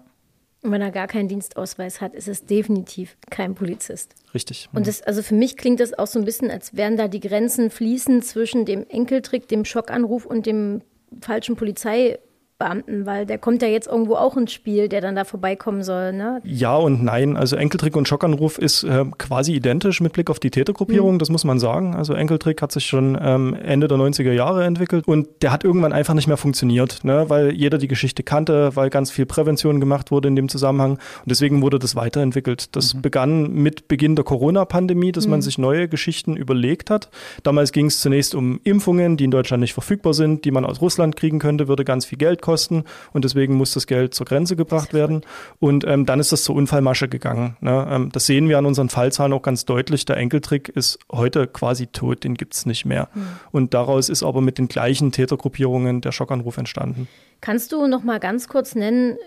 Und 0.63 0.71
wenn 0.71 0.81
er 0.81 0.91
gar 0.91 1.07
keinen 1.07 1.27
Dienstausweis 1.27 2.01
hat, 2.01 2.15
ist 2.15 2.27
es 2.27 2.45
definitiv 2.45 3.15
kein 3.29 3.53
Polizist. 3.53 4.15
Richtig. 4.33 4.69
Und 4.73 4.87
das, 4.87 5.01
also 5.03 5.21
für 5.21 5.35
mich 5.35 5.55
klingt 5.55 5.79
das 5.79 5.97
auch 5.97 6.07
so 6.07 6.17
ein 6.17 6.25
bisschen, 6.25 6.49
als 6.49 6.75
wären 6.75 6.97
da 6.97 7.07
die 7.07 7.19
Grenzen 7.19 7.69
fließen 7.69 8.21
zwischen 8.23 8.65
dem 8.65 8.85
Enkeltrick, 8.87 9.47
dem 9.47 9.65
Schockanruf 9.65 10.25
und 10.25 10.45
dem 10.45 10.81
falschen 11.21 11.55
Polizei 11.55 12.19
Beamten, 12.59 13.05
weil 13.05 13.27
der 13.27 13.37
kommt 13.37 13.61
ja 13.61 13.67
jetzt 13.67 13.87
irgendwo 13.87 14.15
auch 14.15 14.35
ins 14.35 14.51
Spiel, 14.51 14.89
der 14.89 14.99
dann 14.99 15.15
da 15.15 15.25
vorbeikommen 15.25 15.83
soll. 15.83 16.11
Ne? 16.11 16.41
Ja 16.43 16.75
und 16.75 17.03
nein. 17.03 17.37
Also 17.37 17.55
Enkeltrick 17.55 17.95
und 17.95 18.07
Schockanruf 18.07 18.57
ist 18.57 18.83
äh, 18.83 19.05
quasi 19.19 19.53
identisch 19.53 20.01
mit 20.01 20.13
Blick 20.13 20.31
auf 20.31 20.39
die 20.39 20.49
Tätergruppierung, 20.49 21.15
mhm. 21.15 21.19
das 21.19 21.29
muss 21.29 21.43
man 21.43 21.59
sagen. 21.59 21.95
Also 21.95 22.15
Enkeltrick 22.15 22.63
hat 22.63 22.71
sich 22.71 22.87
schon 22.87 23.15
ähm, 23.21 23.53
Ende 23.53 23.87
der 23.87 23.99
90er 23.99 24.31
Jahre 24.31 24.65
entwickelt 24.65 25.07
und 25.07 25.27
der 25.43 25.51
hat 25.51 25.63
irgendwann 25.63 25.93
einfach 25.93 26.15
nicht 26.15 26.27
mehr 26.27 26.37
funktioniert, 26.37 27.03
ne? 27.03 27.25
weil 27.27 27.51
jeder 27.51 27.77
die 27.77 27.87
Geschichte 27.87 28.23
kannte, 28.23 28.75
weil 28.75 28.89
ganz 28.89 29.11
viel 29.11 29.27
Prävention 29.27 29.79
gemacht 29.79 30.09
wurde 30.09 30.27
in 30.27 30.35
dem 30.35 30.49
Zusammenhang 30.49 30.93
und 30.93 30.99
deswegen 31.27 31.61
wurde 31.61 31.77
das 31.77 31.95
weiterentwickelt. 31.95 32.75
Das 32.75 32.95
mhm. 32.95 33.01
begann 33.03 33.53
mit 33.53 33.87
Beginn 33.87 34.15
der 34.15 34.25
Corona-Pandemie, 34.25 35.11
dass 35.11 35.25
mhm. 35.25 35.31
man 35.31 35.41
sich 35.43 35.59
neue 35.59 35.87
Geschichten 35.87 36.35
überlegt 36.35 36.89
hat. 36.89 37.09
Damals 37.43 37.71
ging 37.71 37.85
es 37.85 37.99
zunächst 37.99 38.33
um 38.33 38.59
Impfungen, 38.63 39.15
die 39.15 39.25
in 39.25 39.31
Deutschland 39.31 39.61
nicht 39.61 39.73
verfügbar 39.73 40.15
sind, 40.15 40.43
die 40.43 40.49
man 40.49 40.65
aus 40.65 40.81
Russland 40.81 41.15
kriegen 41.15 41.37
könnte, 41.37 41.67
würde 41.67 41.85
ganz 41.85 42.05
viel 42.05 42.17
Geld 42.17 42.41
kosten 42.47 42.85
und 43.11 43.25
deswegen 43.25 43.55
muss 43.55 43.73
das 43.73 43.87
Geld 43.87 44.13
zur 44.13 44.25
Grenze 44.25 44.55
gebracht 44.55 44.93
werden. 44.93 45.21
Und 45.59 45.85
ähm, 45.85 46.05
dann 46.05 46.21
ist 46.21 46.31
das 46.31 46.45
zur 46.45 46.55
Unfallmasche 46.55 47.09
gegangen. 47.09 47.57
Ne? 47.59 47.85
Ähm, 47.91 48.09
das 48.13 48.25
sehen 48.25 48.47
wir 48.47 48.57
an 48.57 48.65
unseren 48.65 48.87
Fallzahlen 48.87 49.33
auch 49.33 49.41
ganz 49.41 49.65
deutlich. 49.65 50.05
Der 50.05 50.15
Enkeltrick 50.15 50.69
ist 50.69 50.97
heute 51.11 51.45
quasi 51.47 51.87
tot, 51.87 52.23
den 52.23 52.35
gibt 52.35 52.53
es 52.53 52.65
nicht 52.65 52.85
mehr. 52.85 53.09
Mhm. 53.13 53.27
Und 53.51 53.73
daraus 53.73 54.07
ist 54.07 54.23
aber 54.23 54.39
mit 54.39 54.57
den 54.59 54.69
gleichen 54.69 55.11
Tätergruppierungen 55.11 55.99
der 55.99 56.13
Schockanruf 56.13 56.55
entstanden. 56.55 57.09
Kannst 57.41 57.73
du 57.73 57.85
noch 57.85 58.03
mal 58.03 58.21
ganz 58.21 58.47
kurz 58.47 58.75
nennen, 58.75 59.17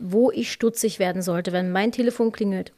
wo 0.00 0.32
ich 0.32 0.50
stutzig 0.50 0.98
werden 0.98 1.22
sollte, 1.22 1.52
wenn 1.52 1.70
mein 1.70 1.92
Telefon 1.92 2.32
klingelt? 2.32 2.72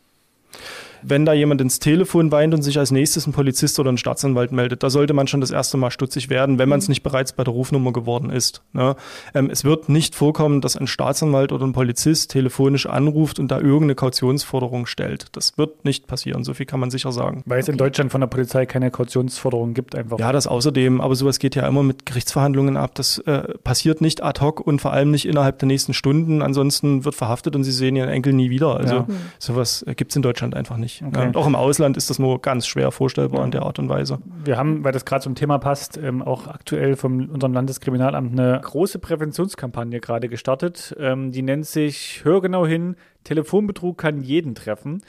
Wenn 1.08 1.24
da 1.24 1.32
jemand 1.32 1.60
ins 1.60 1.78
Telefon 1.78 2.32
weint 2.32 2.52
und 2.52 2.62
sich 2.62 2.78
als 2.78 2.90
nächstes 2.90 3.26
ein 3.26 3.32
Polizist 3.32 3.78
oder 3.78 3.92
ein 3.92 3.98
Staatsanwalt 3.98 4.50
meldet, 4.50 4.82
da 4.82 4.90
sollte 4.90 5.14
man 5.14 5.28
schon 5.28 5.40
das 5.40 5.52
erste 5.52 5.76
Mal 5.76 5.90
stutzig 5.90 6.28
werden, 6.30 6.58
wenn 6.58 6.68
man 6.68 6.80
es 6.80 6.88
mhm. 6.88 6.92
nicht 6.92 7.02
bereits 7.02 7.32
bei 7.32 7.44
der 7.44 7.54
Rufnummer 7.54 7.92
geworden 7.92 8.30
ist. 8.30 8.62
Ne? 8.72 8.96
Ähm, 9.32 9.48
es 9.50 9.64
wird 9.64 9.88
nicht 9.88 10.16
vorkommen, 10.16 10.60
dass 10.60 10.76
ein 10.76 10.88
Staatsanwalt 10.88 11.52
oder 11.52 11.64
ein 11.64 11.72
Polizist 11.72 12.32
telefonisch 12.32 12.86
anruft 12.86 13.38
und 13.38 13.50
da 13.50 13.60
irgendeine 13.60 13.94
Kautionsforderung 13.94 14.86
stellt. 14.86 15.26
Das 15.32 15.56
wird 15.56 15.84
nicht 15.84 16.08
passieren, 16.08 16.42
so 16.42 16.54
viel 16.54 16.66
kann 16.66 16.80
man 16.80 16.90
sicher 16.90 17.12
sagen. 17.12 17.42
Weil 17.46 17.60
es 17.60 17.68
in 17.68 17.76
Deutschland 17.76 18.10
von 18.10 18.20
der 18.20 18.28
Polizei 18.28 18.66
keine 18.66 18.90
Kautionsforderung 18.90 19.74
gibt 19.74 19.94
einfach. 19.94 20.18
Ja, 20.18 20.32
das 20.32 20.48
außerdem, 20.48 21.00
aber 21.00 21.14
sowas 21.14 21.38
geht 21.38 21.54
ja 21.54 21.68
immer 21.68 21.84
mit 21.84 22.06
Gerichtsverhandlungen 22.06 22.76
ab. 22.76 22.94
Das 22.96 23.18
äh, 23.18 23.42
passiert 23.62 24.00
nicht 24.00 24.24
ad 24.24 24.40
hoc 24.40 24.60
und 24.60 24.80
vor 24.80 24.92
allem 24.92 25.12
nicht 25.12 25.26
innerhalb 25.26 25.60
der 25.60 25.68
nächsten 25.68 25.94
Stunden. 25.94 26.42
Ansonsten 26.42 27.04
wird 27.04 27.14
verhaftet 27.14 27.54
und 27.54 27.62
sie 27.62 27.72
sehen 27.72 27.94
ihren 27.94 28.08
Enkel 28.08 28.32
nie 28.32 28.50
wieder. 28.50 28.76
Also 28.76 28.94
ja. 28.96 29.06
sowas 29.38 29.84
äh, 29.86 29.94
gibt 29.94 30.10
es 30.10 30.16
in 30.16 30.22
Deutschland 30.22 30.54
einfach 30.56 30.76
nicht 30.76 30.95
nicht. 31.00 31.16
Okay. 31.16 31.26
Und 31.26 31.36
auch 31.36 31.46
im 31.46 31.54
Ausland 31.54 31.96
ist 31.96 32.10
das 32.10 32.18
nur 32.18 32.40
ganz 32.40 32.66
schwer 32.66 32.90
vorstellbar 32.90 33.44
in 33.44 33.50
der 33.50 33.62
Art 33.62 33.78
und 33.78 33.88
Weise. 33.88 34.18
Wir 34.44 34.56
haben, 34.56 34.84
weil 34.84 34.92
das 34.92 35.04
gerade 35.04 35.22
zum 35.22 35.34
Thema 35.34 35.58
passt, 35.58 35.96
ähm, 35.96 36.22
auch 36.22 36.46
aktuell 36.46 36.96
von 36.96 37.28
unserem 37.28 37.52
Landeskriminalamt 37.52 38.32
eine 38.32 38.60
große 38.60 38.98
Präventionskampagne 38.98 40.00
gerade 40.00 40.28
gestartet. 40.28 40.94
Ähm, 40.98 41.32
die 41.32 41.42
nennt 41.42 41.66
sich 41.66 42.20
Hör 42.24 42.40
genau 42.40 42.66
hin, 42.66 42.96
Telefonbetrug 43.24 43.98
kann 43.98 44.22
jeden 44.22 44.54
treffen. 44.54 45.02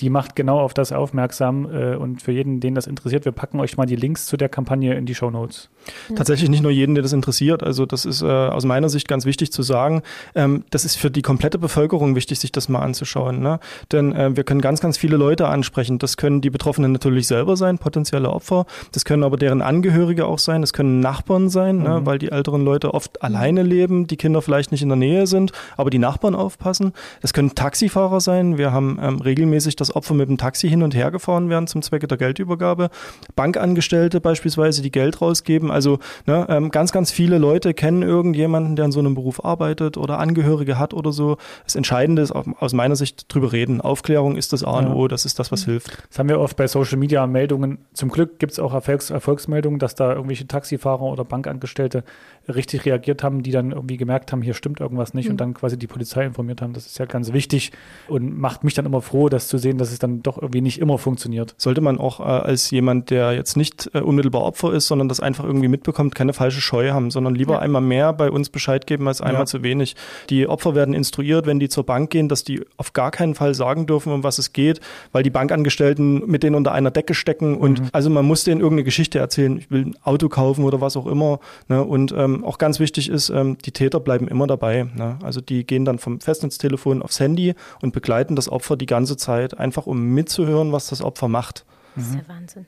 Die 0.00 0.10
macht 0.10 0.36
genau 0.36 0.60
auf 0.60 0.74
das 0.74 0.92
aufmerksam 0.92 1.68
äh, 1.72 1.96
und 1.96 2.22
für 2.22 2.32
jeden, 2.32 2.60
den 2.60 2.74
das 2.74 2.86
interessiert, 2.86 3.24
wir 3.24 3.32
packen 3.32 3.60
euch 3.60 3.76
mal 3.76 3.86
die 3.86 3.96
Links 3.96 4.26
zu 4.26 4.36
der 4.36 4.48
Kampagne 4.48 4.94
in 4.94 5.06
die 5.06 5.14
Show 5.14 5.30
Notes. 5.30 5.70
Tatsächlich 6.14 6.50
nicht 6.50 6.62
nur 6.62 6.70
jeden, 6.70 6.94
der 6.94 7.02
das 7.02 7.12
interessiert. 7.12 7.62
Also 7.62 7.86
das 7.86 8.04
ist 8.04 8.22
äh, 8.22 8.26
aus 8.26 8.64
meiner 8.64 8.88
Sicht 8.88 9.08
ganz 9.08 9.24
wichtig 9.24 9.52
zu 9.52 9.62
sagen. 9.62 10.02
Ähm, 10.34 10.64
das 10.70 10.84
ist 10.84 10.96
für 10.96 11.10
die 11.10 11.22
komplette 11.22 11.58
Bevölkerung 11.58 12.14
wichtig, 12.14 12.38
sich 12.38 12.52
das 12.52 12.68
mal 12.68 12.80
anzuschauen. 12.80 13.40
Ne? 13.40 13.60
Denn 13.92 14.14
äh, 14.14 14.36
wir 14.36 14.44
können 14.44 14.60
ganz, 14.60 14.80
ganz 14.80 14.96
viele 14.96 15.16
Leute 15.16 15.48
ansprechen. 15.48 15.98
Das 15.98 16.16
können 16.16 16.40
die 16.40 16.50
Betroffenen 16.50 16.92
natürlich 16.92 17.26
selber 17.26 17.56
sein, 17.56 17.78
potenzielle 17.78 18.30
Opfer. 18.30 18.66
Das 18.92 19.04
können 19.04 19.22
aber 19.22 19.36
deren 19.36 19.62
Angehörige 19.62 20.26
auch 20.26 20.38
sein. 20.38 20.60
Das 20.60 20.72
können 20.72 21.00
Nachbarn 21.00 21.48
sein, 21.48 21.78
ne? 21.78 21.88
mhm. 21.88 21.94
ne? 21.96 22.06
weil 22.06 22.18
die 22.18 22.30
älteren 22.30 22.64
Leute 22.64 22.94
oft 22.94 23.22
alleine 23.22 23.62
leben, 23.62 24.06
die 24.06 24.16
Kinder 24.16 24.42
vielleicht 24.42 24.72
nicht 24.72 24.82
in 24.82 24.88
der 24.88 24.96
Nähe 24.96 25.26
sind, 25.26 25.52
aber 25.76 25.90
die 25.90 25.98
Nachbarn 25.98 26.34
aufpassen. 26.34 26.92
Das 27.22 27.32
können 27.32 27.54
Taxifahrer 27.54 28.20
sein. 28.20 28.58
Wir 28.58 28.72
haben 28.72 28.98
ähm, 29.02 29.20
regelmäßig 29.20 29.76
das 29.76 29.94
Opfer 29.94 30.14
mit 30.14 30.28
dem 30.28 30.38
Taxi 30.38 30.68
hin 30.68 30.82
und 30.82 30.94
her 30.94 31.10
gefahren 31.10 31.48
werden 31.48 31.66
zum 31.66 31.82
Zwecke 31.82 32.06
der 32.06 32.18
Geldübergabe. 32.18 32.90
Bankangestellte 33.34 34.20
beispielsweise, 34.20 34.82
die 34.82 34.90
Geld 34.90 35.20
rausgeben. 35.20 35.70
Also 35.76 35.98
ne, 36.24 36.46
ähm, 36.48 36.70
ganz, 36.70 36.90
ganz 36.90 37.12
viele 37.12 37.36
Leute 37.36 37.74
kennen 37.74 38.00
irgendjemanden, 38.02 38.76
der 38.76 38.86
in 38.86 38.92
so 38.92 38.98
einem 38.98 39.14
Beruf 39.14 39.44
arbeitet 39.44 39.98
oder 39.98 40.18
Angehörige 40.18 40.78
hat 40.78 40.94
oder 40.94 41.12
so. 41.12 41.36
Das 41.64 41.76
Entscheidende 41.76 42.22
ist 42.22 42.32
aus 42.32 42.72
meiner 42.72 42.96
Sicht 42.96 43.26
drüber 43.28 43.52
reden. 43.52 43.82
Aufklärung 43.82 44.36
ist 44.36 44.54
das 44.54 44.64
A 44.64 44.78
und 44.78 44.88
O, 44.88 45.06
das 45.06 45.26
ist 45.26 45.38
das, 45.38 45.52
was 45.52 45.66
hilft. 45.66 45.98
Das 46.08 46.18
haben 46.18 46.30
wir 46.30 46.40
oft 46.40 46.56
bei 46.56 46.66
Social 46.66 46.96
Media 46.96 47.26
Meldungen. 47.26 47.76
Zum 47.92 48.08
Glück 48.08 48.38
gibt 48.38 48.52
es 48.52 48.58
auch 48.58 48.72
Erfolgs 48.72 49.10
Erfolgsmeldungen, 49.10 49.78
dass 49.78 49.94
da 49.94 50.14
irgendwelche 50.14 50.46
Taxifahrer 50.46 51.02
oder 51.02 51.24
Bankangestellte 51.24 52.04
richtig 52.48 52.86
reagiert 52.86 53.22
haben, 53.22 53.42
die 53.42 53.50
dann 53.50 53.72
irgendwie 53.72 53.96
gemerkt 53.96 54.32
haben, 54.32 54.40
hier 54.40 54.54
stimmt 54.54 54.80
irgendwas 54.80 55.14
nicht 55.14 55.26
mhm. 55.26 55.32
und 55.32 55.40
dann 55.40 55.54
quasi 55.54 55.76
die 55.78 55.86
Polizei 55.86 56.24
informiert 56.24 56.62
haben. 56.62 56.72
Das 56.72 56.86
ist 56.86 56.98
ja 56.98 57.04
ganz 57.04 57.32
wichtig 57.32 57.72
und 58.08 58.38
macht 58.38 58.64
mich 58.64 58.74
dann 58.74 58.86
immer 58.86 59.02
froh, 59.02 59.28
das 59.28 59.48
zu 59.48 59.58
sehen, 59.58 59.78
dass 59.78 59.92
es 59.92 59.98
dann 59.98 60.22
doch 60.22 60.40
irgendwie 60.40 60.60
nicht 60.60 60.80
immer 60.80 60.96
funktioniert. 60.96 61.54
Sollte 61.58 61.80
man 61.80 61.98
auch 61.98 62.20
äh, 62.20 62.22
als 62.22 62.70
jemand, 62.70 63.10
der 63.10 63.32
jetzt 63.32 63.56
nicht 63.56 63.90
äh, 63.92 64.00
unmittelbar 64.00 64.42
Opfer 64.42 64.72
ist, 64.72 64.86
sondern 64.86 65.08
das 65.08 65.20
einfach 65.20 65.44
irgendwie 65.44 65.65
mitbekommt, 65.68 66.14
keine 66.14 66.32
falsche 66.32 66.60
Scheu 66.60 66.90
haben, 66.90 67.10
sondern 67.10 67.34
lieber 67.34 67.54
ja. 67.54 67.58
einmal 67.60 67.82
mehr 67.82 68.12
bei 68.12 68.30
uns 68.30 68.50
Bescheid 68.50 68.86
geben 68.86 69.08
als 69.08 69.20
einmal 69.20 69.42
ja. 69.42 69.46
zu 69.46 69.62
wenig. 69.62 69.96
Die 70.30 70.46
Opfer 70.48 70.74
werden 70.74 70.94
instruiert, 70.94 71.46
wenn 71.46 71.60
die 71.60 71.68
zur 71.68 71.84
Bank 71.84 72.10
gehen, 72.10 72.28
dass 72.28 72.44
die 72.44 72.64
auf 72.76 72.92
gar 72.92 73.10
keinen 73.10 73.34
Fall 73.34 73.54
sagen 73.54 73.86
dürfen, 73.86 74.12
um 74.12 74.22
was 74.22 74.38
es 74.38 74.52
geht, 74.52 74.80
weil 75.12 75.22
die 75.22 75.30
Bankangestellten 75.30 76.26
mit 76.26 76.42
denen 76.42 76.56
unter 76.56 76.72
einer 76.72 76.90
Decke 76.90 77.14
stecken 77.14 77.56
und 77.56 77.80
mhm. 77.80 77.88
also 77.92 78.10
man 78.10 78.24
muss 78.24 78.44
denen 78.44 78.60
irgendeine 78.60 78.84
Geschichte 78.84 79.18
erzählen, 79.18 79.58
ich 79.58 79.70
will 79.70 79.86
ein 79.86 79.96
Auto 80.02 80.28
kaufen 80.28 80.64
oder 80.64 80.80
was 80.80 80.96
auch 80.96 81.06
immer. 81.06 81.40
Ne? 81.68 81.82
Und 81.82 82.12
ähm, 82.16 82.44
auch 82.44 82.58
ganz 82.58 82.80
wichtig 82.80 83.08
ist, 83.08 83.30
ähm, 83.30 83.58
die 83.58 83.72
Täter 83.72 84.00
bleiben 84.00 84.28
immer 84.28 84.46
dabei. 84.46 84.84
Ne? 84.94 85.18
Also 85.22 85.40
die 85.40 85.64
gehen 85.66 85.84
dann 85.84 85.98
vom 85.98 86.20
Festnetztelefon 86.20 87.02
aufs 87.02 87.20
Handy 87.20 87.54
und 87.82 87.92
begleiten 87.92 88.36
das 88.36 88.48
Opfer 88.48 88.76
die 88.76 88.86
ganze 88.86 89.16
Zeit, 89.16 89.58
einfach 89.58 89.86
um 89.86 90.14
mitzuhören, 90.14 90.72
was 90.72 90.88
das 90.88 91.02
Opfer 91.02 91.28
macht. 91.28 91.64
Das 91.94 92.08
ist 92.08 92.14
ja 92.14 92.20
Wahnsinn. 92.28 92.66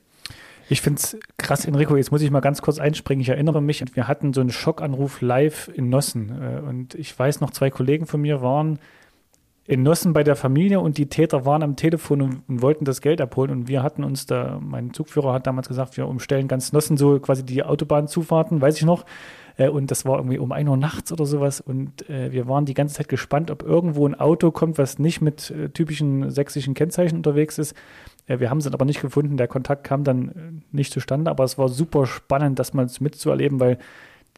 Ich 0.71 0.81
finde 0.81 0.99
es 1.01 1.17
krass, 1.37 1.65
Enrico, 1.65 1.95
jetzt 1.95 2.11
muss 2.11 2.21
ich 2.21 2.29
mal 2.29 2.41
ganz 2.41 2.61
kurz 2.61 2.77
einspringen. 2.77 3.21
Ich 3.21 3.29
erinnere 3.29 3.59
mich, 3.59 3.83
wir 3.95 4.07
hatten 4.07 4.33
so 4.33 4.41
einen 4.41 4.51
Schockanruf 4.51 5.19
live 5.19 5.67
in 5.73 5.89
Nossen. 5.89 6.29
Äh, 6.29 6.59
und 6.59 6.93
ich 6.93 7.17
weiß 7.17 7.41
noch, 7.41 7.49
zwei 7.49 7.71
Kollegen 7.71 8.05
von 8.05 8.21
mir 8.21 8.43
waren 8.43 8.77
in 9.65 9.81
Nossen 9.81 10.13
bei 10.13 10.23
der 10.23 10.35
Familie 10.35 10.79
und 10.79 10.99
die 10.99 11.07
Täter 11.07 11.43
waren 11.43 11.63
am 11.63 11.75
Telefon 11.75 12.21
und, 12.21 12.43
und, 12.47 12.61
wollten 12.61 12.85
das 12.85 13.01
Geld 13.01 13.19
abholen. 13.19 13.49
Und 13.49 13.67
wir 13.67 13.81
hatten 13.81 14.03
uns 14.03 14.27
da, 14.27 14.59
mein 14.61 14.93
Zugführer 14.93 15.33
hat 15.33 15.47
damals 15.47 15.67
gesagt, 15.67 15.97
wir 15.97 16.07
umstellen 16.07 16.47
ganz 16.47 16.71
Nossen 16.71 16.97
so 16.97 17.19
quasi 17.19 17.43
die 17.43 17.63
Autobahnzufahrten, 17.63 18.61
weiß 18.61 18.77
ich 18.77 18.85
noch. 18.85 19.05
Äh, 19.57 19.69
und 19.69 19.89
das 19.89 20.05
war 20.05 20.17
irgendwie 20.17 20.37
um 20.37 20.51
1 20.51 20.69
Uhr 20.69 20.77
nachts 20.77 21.11
oder 21.11 21.25
sowas. 21.25 21.61
Und 21.61 22.07
äh, 22.11 22.31
wir 22.31 22.47
waren 22.47 22.65
die 22.65 22.75
ganze 22.75 22.93
Zeit 22.93 23.09
gespannt, 23.09 23.49
ob 23.49 23.63
irgendwo 23.63 24.07
ein 24.07 24.13
Auto 24.13 24.51
kommt, 24.51 24.77
was 24.77 24.99
nicht 24.99 25.19
mit 25.19 25.51
typischen 25.73 26.29
sächsischen 26.29 26.75
Kennzeichen 26.75 27.17
unterwegs 27.17 27.57
ist. 27.57 27.73
Wir 28.37 28.49
haben 28.49 28.59
es 28.59 28.67
aber 28.67 28.85
nicht 28.85 29.01
gefunden. 29.01 29.37
Der 29.37 29.47
Kontakt 29.47 29.83
kam 29.83 30.03
dann 30.03 30.29
äh, 30.29 30.33
nicht 30.71 30.93
zustande, 30.93 31.31
aber 31.31 31.43
es 31.43 31.57
war 31.57 31.67
super 31.67 32.05
spannend, 32.05 32.59
das 32.59 32.73
mal 32.73 32.87
mitzuerleben, 32.99 33.59
weil 33.59 33.79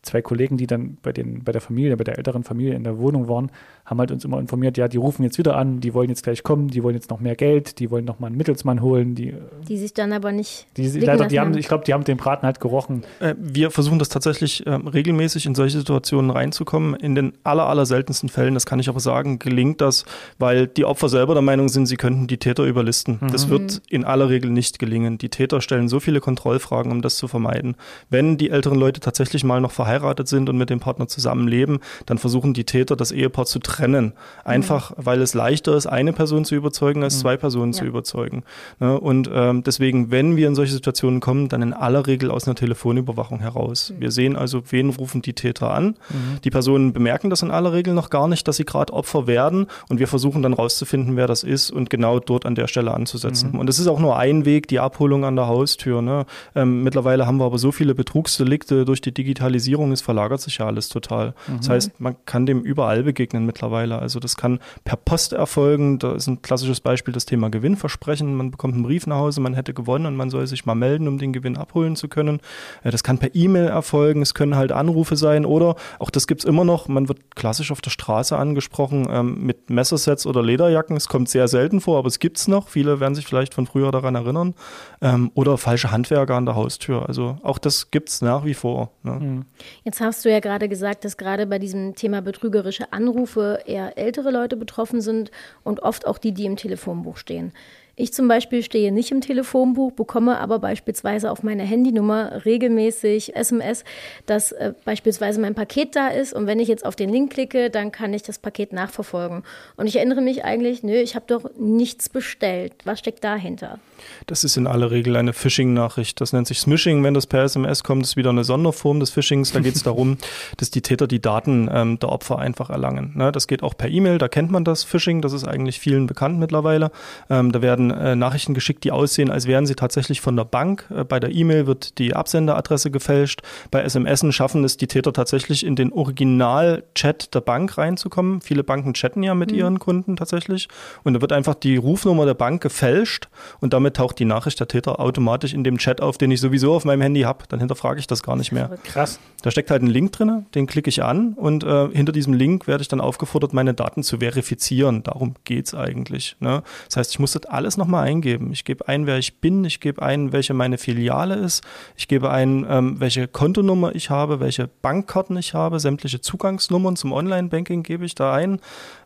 zwei 0.03 0.22
Kollegen, 0.22 0.58
die 0.58 0.67
dann 0.67 0.98
bei, 1.03 1.12
den, 1.12 1.43
bei 1.43 1.51
der 1.51 1.62
Familie, 1.62 1.96
bei 1.96 2.03
der 2.03 2.17
älteren 2.17 2.43
Familie 2.43 2.74
in 2.74 2.84
der 2.84 2.98
Wohnung 2.98 3.27
waren, 3.27 3.51
haben 3.86 4.00
halt 4.00 4.12
uns 4.12 4.25
immer 4.25 4.39
informiert, 4.39 4.77
ja, 4.77 4.88
die 4.88 4.98
rufen 4.98 5.24
jetzt 5.24 5.38
wieder 5.38 5.58
an, 5.58 5.79
die 5.79 5.93
wollen 5.93 6.10
jetzt 6.10 6.24
gleich 6.24 6.43
kommen, 6.43 6.70
die 6.70 6.81
wollen 6.81 6.96
jetzt 6.96 7.10
noch 7.10 7.20
mehr 7.20 7.36
Geld, 7.36 7.79
die 7.79 7.91
wollen 7.91 8.05
noch 8.05 8.20
mal 8.20 8.27
einen 8.27 8.38
Mittelsmann 8.38 8.81
holen. 8.81 9.15
Die, 9.15 9.34
die 9.67 9.77
sich 9.77 9.93
dann 9.93 10.13
aber 10.13 10.31
nicht. 10.31 10.65
Die, 10.77 10.88
leider, 11.00 11.27
die 11.27 11.39
haben, 11.39 11.55
ich 11.58 11.67
glaube, 11.67 11.84
die 11.84 11.93
haben 11.93 12.03
den 12.03 12.17
Braten 12.17 12.46
halt 12.46 12.60
gerochen. 12.60 13.03
Äh, 13.20 13.36
wir 13.38 13.70
versuchen 13.70 14.00
das 14.00 14.10
tatsächlich 14.10 14.65
äh, 14.65 14.72
regelmäßig 14.72 15.46
in 15.46 15.55
solche 15.55 15.77
Situationen 15.77 16.31
reinzukommen. 16.31 16.96
In 16.96 17.15
den 17.15 17.34
aller, 17.43 17.67
aller 17.67 17.86
seltensten 17.86 18.29
Fällen, 18.29 18.53
das 18.53 18.65
kann 18.65 18.79
ich 18.79 18.89
aber 18.89 19.00
sagen, 19.00 19.39
gelingt 19.39 19.81
das, 19.81 20.05
weil 20.39 20.67
die 20.67 20.86
Opfer 20.86 21.10
selber 21.10 21.34
der 21.34 21.43
Meinung 21.43 21.70
sind, 21.70 21.86
sie 21.86 21.98
könnten 21.98 22.27
die 22.27 22.38
Täter 22.38 22.63
überlisten. 22.63 23.20
Mhm. 23.22 23.31
Das 23.31 23.50
wird 23.50 23.81
in 23.89 24.03
aller 24.05 24.29
Regel 24.29 24.50
nicht 24.51 24.79
gelingen. 24.79 25.17
Die 25.17 25.29
Täter 25.29 25.62
stellen 25.62 25.89
so 25.89 26.00
viele 26.00 26.22
Kontrollfragen, 26.22 26.91
um 26.91 27.01
das 27.01 27.17
zu 27.17 27.27
vermeiden. 27.27 27.75
Wenn 28.10 28.38
die 28.38 28.50
älteren 28.50 28.79
Leute 28.79 29.00
tatsächlich 29.00 29.43
mal 29.43 29.62
noch 29.62 29.72
verheiratet 29.91 30.27
sind 30.27 30.50
und 30.50 30.57
mit 30.57 30.69
dem 30.69 30.79
Partner 30.79 31.07
zusammenleben, 31.07 31.79
dann 32.05 32.17
versuchen 32.17 32.53
die 32.53 32.63
Täter, 32.63 32.95
das 32.95 33.12
Ehepaar 33.12 33.45
zu 33.45 33.60
trennen. 33.60 34.13
Einfach, 34.43 34.91
mhm. 34.91 35.05
weil 35.05 35.21
es 35.21 35.33
leichter 35.33 35.75
ist, 35.75 35.88
eine 35.88 36.13
Person 36.13 36.45
zu 36.45 36.55
überzeugen, 36.55 37.03
als 37.03 37.17
mhm. 37.17 37.21
zwei 37.21 37.38
Personen 37.38 37.74
ja. 37.74 37.79
zu 37.79 37.86
überzeugen. 37.86 38.43
Ne? 38.79 39.00
Und 39.00 39.29
ähm, 39.33 39.63
deswegen, 39.63 40.12
wenn 40.12 40.38
wir 40.38 40.48
in 40.48 40.55
solche 40.55 40.74
Situationen 40.74 41.19
kommen, 41.19 41.50
dann 41.50 41.62
in 41.62 41.74
aller 41.74 42.07
Regel 42.07 42.31
aus 42.31 42.48
einer 42.48 42.55
Telefonüberwachung 42.55 43.39
heraus. 43.39 43.91
Mhm. 43.91 44.01
Wir 44.01 44.12
sehen 44.12 44.36
also, 44.36 44.63
wen 44.69 44.89
rufen 44.89 45.21
die 45.21 45.33
Täter 45.33 45.71
an. 45.71 45.95
Mhm. 46.10 46.41
Die 46.43 46.50
Personen 46.50 46.93
bemerken 46.93 47.29
das 47.29 47.41
in 47.41 47.51
aller 47.51 47.74
Regel 47.74 47.93
noch 47.93 48.10
gar 48.10 48.27
nicht, 48.27 48.48
dass 48.48 48.57
sie 48.57 48.65
gerade 48.65 48.93
Opfer 48.93 49.27
werden. 49.27 49.67
Und 49.89 50.00
wir 50.00 50.07
versuchen 50.07 50.41
dann 50.41 50.53
rauszufinden, 50.53 51.17
wer 51.17 51.27
das 51.27 51.43
ist 51.43 51.71
und 51.71 51.89
genau 51.89 52.19
dort 52.19 52.45
an 52.45 52.55
der 52.55 52.67
Stelle 52.67 52.93
anzusetzen. 52.93 53.51
Mhm. 53.53 53.60
Und 53.60 53.69
es 53.69 53.79
ist 53.79 53.88
auch 53.88 54.00
nur 54.00 54.17
ein 54.17 54.45
Weg, 54.45 54.67
die 54.67 54.79
Abholung 54.79 55.25
an 55.25 55.36
der 55.36 55.48
Haustür. 55.48 56.01
Ne? 56.01 56.25
Ähm, 56.55 56.83
mittlerweile 56.83 57.27
haben 57.27 57.38
wir 57.38 57.45
aber 57.45 57.57
so 57.57 57.71
viele 57.71 57.93
Betrugsdelikte 57.95 58.86
durch 58.86 59.01
die 59.01 59.13
Digitalisierung, 59.13 59.80
es 59.91 60.01
verlagert 60.01 60.41
sich 60.41 60.57
ja 60.57 60.67
alles 60.67 60.89
total. 60.89 61.33
Das 61.47 61.67
mhm. 61.67 61.71
heißt, 61.71 62.00
man 62.00 62.15
kann 62.25 62.45
dem 62.45 62.61
überall 62.61 63.03
begegnen 63.03 63.45
mittlerweile. 63.45 64.00
Also 64.00 64.19
das 64.19 64.35
kann 64.35 64.59
per 64.83 64.97
Post 64.97 65.33
erfolgen. 65.33 66.00
Da 66.00 66.13
ist 66.13 66.27
ein 66.27 66.41
klassisches 66.41 66.81
Beispiel 66.81 67.13
das 67.13 67.25
Thema 67.25 67.50
Gewinnversprechen. 67.50 68.35
Man 68.35 68.51
bekommt 68.51 68.73
einen 68.73 68.83
Brief 68.83 69.07
nach 69.07 69.17
Hause, 69.17 69.41
man 69.41 69.53
hätte 69.53 69.73
gewonnen 69.73 70.05
und 70.05 70.15
man 70.15 70.29
soll 70.29 70.45
sich 70.47 70.65
mal 70.65 70.75
melden, 70.75 71.07
um 71.07 71.17
den 71.17 71.33
Gewinn 71.33 71.57
abholen 71.57 71.95
zu 71.95 72.07
können. 72.07 72.41
Äh, 72.83 72.91
das 72.91 73.03
kann 73.03 73.17
per 73.17 73.33
E-Mail 73.33 73.67
erfolgen. 73.67 74.21
Es 74.21 74.33
können 74.33 74.55
halt 74.55 74.71
Anrufe 74.71 75.15
sein 75.15 75.45
oder 75.45 75.75
auch 76.00 76.09
das 76.09 76.27
gibt 76.27 76.41
es 76.41 76.45
immer 76.45 76.65
noch. 76.65 76.88
Man 76.88 77.07
wird 77.07 77.35
klassisch 77.35 77.71
auf 77.71 77.81
der 77.81 77.91
Straße 77.91 78.38
angesprochen 78.38 79.07
ähm, 79.09 79.45
mit 79.45 79.69
Messersets 79.69 80.25
oder 80.25 80.43
Lederjacken. 80.43 80.97
Es 80.97 81.07
kommt 81.07 81.29
sehr 81.29 81.47
selten 81.47 81.81
vor, 81.81 81.97
aber 81.97 82.07
es 82.07 82.19
gibt 82.19 82.38
es 82.38 82.47
noch. 82.47 82.67
Viele 82.67 83.00
werden 83.00 83.15
sich 83.15 83.25
vielleicht 83.25 83.53
von 83.53 83.65
früher 83.65 83.91
daran 83.91 84.15
erinnern. 84.15 84.53
Ähm, 85.01 85.31
oder 85.33 85.57
falsche 85.57 85.91
Handwerker 85.91 86.35
an 86.35 86.45
der 86.45 86.55
Haustür. 86.55 87.07
Also 87.07 87.38
auch 87.43 87.57
das 87.57 87.91
gibt 87.91 88.09
es 88.09 88.21
nach 88.21 88.45
wie 88.45 88.53
vor. 88.53 88.91
Ne? 89.03 89.19
Hm. 89.19 89.45
Jetzt 89.83 90.01
hast 90.01 90.23
du 90.25 90.31
ja 90.31 90.39
gerade 90.39 90.69
gesagt, 90.69 91.05
dass 91.05 91.17
gerade 91.17 91.45
bei 91.45 91.59
diesem 91.59 91.95
Thema 91.95 92.21
betrügerische 92.21 92.91
Anrufe 92.93 93.59
eher 93.65 93.97
ältere 93.97 94.31
Leute 94.31 94.57
betroffen 94.57 95.01
sind 95.01 95.31
und 95.63 95.81
oft 95.81 96.05
auch 96.07 96.17
die, 96.17 96.33
die 96.33 96.45
im 96.45 96.55
Telefonbuch 96.55 97.17
stehen. 97.17 97.51
Ich 97.95 98.13
zum 98.13 98.27
Beispiel 98.27 98.63
stehe 98.63 98.91
nicht 98.91 99.11
im 99.11 99.21
Telefonbuch, 99.21 99.91
bekomme 99.91 100.39
aber 100.39 100.59
beispielsweise 100.59 101.29
auf 101.29 101.43
meine 101.43 101.63
Handynummer 101.63 102.45
regelmäßig 102.45 103.35
SMS, 103.35 103.83
dass 104.25 104.53
äh, 104.53 104.73
beispielsweise 104.85 105.41
mein 105.41 105.55
Paket 105.55 105.95
da 105.95 106.07
ist 106.07 106.33
und 106.33 106.47
wenn 106.47 106.59
ich 106.59 106.67
jetzt 106.67 106.85
auf 106.85 106.95
den 106.95 107.09
Link 107.09 107.33
klicke, 107.33 107.69
dann 107.69 107.91
kann 107.91 108.13
ich 108.13 108.23
das 108.23 108.39
Paket 108.39 108.73
nachverfolgen. 108.73 109.43
Und 109.75 109.87
ich 109.87 109.97
erinnere 109.97 110.21
mich 110.21 110.45
eigentlich, 110.45 110.83
nö, 110.83 110.95
ich 110.95 111.15
habe 111.15 111.25
doch 111.27 111.51
nichts 111.57 112.09
bestellt. 112.09 112.73
Was 112.85 112.99
steckt 112.99 113.23
dahinter? 113.23 113.79
Das 114.27 114.43
ist 114.43 114.58
in 114.58 114.67
aller 114.67 114.91
Regel 114.91 115.15
eine 115.15 115.34
Phishing-Nachricht. 115.34 116.22
Das 116.22 116.34
nennt 116.34 116.48
sich 116.48 116.60
Smishing. 116.60 117.03
Wenn 117.03 117.13
das 117.13 117.27
per 117.27 117.43
SMS 117.43 117.84
kommt, 117.84 118.03
ist 118.03 118.15
wieder 118.17 118.29
eine 118.29 118.43
Sonderform 118.43 119.00
des 119.00 119.10
Phishings. 119.10 119.51
Da 119.51 119.60
geht 119.60 119.75
es 119.75 119.84
darum, 119.91 120.17
dass 120.58 120.70
die 120.70 120.81
Täter 120.81 121.08
die 121.08 121.22
Daten 121.22 121.70
ähm, 121.72 122.00
der 122.00 122.10
Opfer 122.10 122.39
einfach 122.39 122.70
erlangen. 122.70 123.12
Ne, 123.15 123.31
das 123.31 123.48
geht 123.48 123.63
auch 123.63 123.75
per 123.75 123.89
E-Mail, 123.89 124.17
da 124.17 124.27
kennt 124.27 124.51
man 124.51 124.63
das 124.63 124.84
Phishing, 124.84 125.22
das 125.22 125.34
ist 125.34 125.48
eigentlich 125.48 125.79
vielen 125.79 126.08
bekannt 126.08 126.39
mittlerweile. 126.39 126.91
Ähm, 127.29 127.51
da 127.51 127.62
werden 127.62 127.91
äh, 127.91 128.15
Nachrichten 128.15 128.53
geschickt, 128.53 128.84
die 128.84 128.91
aussehen, 128.91 129.31
als 129.31 129.48
wären 129.48 129.65
sie 129.65 129.75
tatsächlich 129.75 130.22
von 130.22 130.36
der 130.36 130.46
Bank. 130.46 130.86
Äh, 130.96 131.03
bei 131.03 131.20
der 131.20 131.31
E-Mail 131.31 131.67
wird 131.67 131.98
die 131.98 132.15
Absenderadresse 132.15 132.91
gefälscht. 132.91 133.41
Bei 133.70 133.81
SMS 133.81 134.22
schaffen 134.29 134.63
es 134.63 134.77
die 134.77 134.88
Täter 134.88 135.13
tatsächlich 135.13 135.65
in 135.65 135.75
den 135.75 135.91
Original-Chat 135.91 137.34
der 137.34 137.41
Bank 137.41 137.77
reinzukommen. 137.77 138.41
Viele 138.41 138.63
Banken 138.63 138.93
chatten 138.93 139.24
ja 139.24 139.34
mit 139.36 139.51
mhm. 139.51 139.58
ihren 139.58 139.79
Kunden 139.79 140.15
tatsächlich. 140.15 140.67
Und 141.03 141.13
da 141.13 141.22
wird 141.22 141.31
einfach 141.31 141.55
die 141.55 141.77
Rufnummer 141.77 142.25
der 142.25 142.34
Bank 142.34 142.62
gefälscht 142.62 143.29
und 143.60 143.74
damit 143.74 143.90
taucht 143.93 144.19
die 144.19 144.25
Nachricht 144.25 144.60
der 144.60 144.67
Täter 144.67 145.00
automatisch 145.00 145.53
in 145.53 145.63
dem 145.63 145.77
Chat 145.77 146.01
auf, 146.01 146.17
den 146.17 146.31
ich 146.31 146.41
sowieso 146.41 146.74
auf 146.74 146.86
meinem 146.86 147.01
Handy 147.01 147.21
habe. 147.21 147.45
Dann 147.50 147.60
hinterfrage 147.60 148.00
ich 148.00 148.07
das 148.07 148.24
gar 148.24 148.36
nicht 148.36 148.51
mehr. 148.51 148.69
Krass. 148.83 149.19
Da 149.41 149.51
steckt 149.51 149.71
halt 149.71 149.81
ein 149.81 149.88
Link 149.88 150.12
drin, 150.12 150.45
den 150.53 150.67
klicke 150.67 150.89
ich 150.89 151.03
an 151.03 151.33
und 151.33 151.63
äh, 151.63 151.89
hinter 151.89 152.12
diesem 152.12 152.33
Link 152.33 152.67
werde 152.67 152.83
ich 152.83 152.88
dann 152.88 153.01
aufgefordert, 153.01 153.53
meine 153.53 153.74
Daten 153.74 154.03
zu 154.03 154.19
verifizieren. 154.19 155.03
Darum 155.03 155.33
geht 155.45 155.67
es 155.67 155.74
eigentlich. 155.74 156.36
Ne? 156.39 156.62
Das 156.88 156.98
heißt, 156.98 157.12
ich 157.12 157.19
muss 157.19 157.31
das 157.31 157.45
alles 157.45 157.77
nochmal 157.77 158.05
eingeben. 158.05 158.51
Ich 158.51 158.65
gebe 158.65 158.88
ein, 158.88 159.07
wer 159.07 159.17
ich 159.17 159.39
bin, 159.39 159.65
ich 159.65 159.79
gebe 159.79 160.01
ein, 160.01 160.31
welche 160.31 160.53
meine 160.53 160.77
Filiale 160.77 161.36
ist, 161.36 161.63
ich 161.95 162.07
gebe 162.07 162.29
ein, 162.29 162.65
ähm, 162.69 163.00
welche 163.00 163.27
Kontonummer 163.27 163.95
ich 163.95 164.10
habe, 164.10 164.39
welche 164.39 164.67
Bankkarten 164.67 165.38
ich 165.38 165.53
habe, 165.53 165.79
sämtliche 165.79 166.21
Zugangsnummern 166.21 166.95
zum 166.95 167.12
Online-Banking 167.12 167.83
gebe 167.83 168.05
ich 168.05 168.15
da 168.15 168.33
ein. 168.33 168.60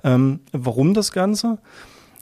Ähm, 0.04 0.42
warum 0.52 0.94
das 0.94 1.12
Ganze? 1.12 1.60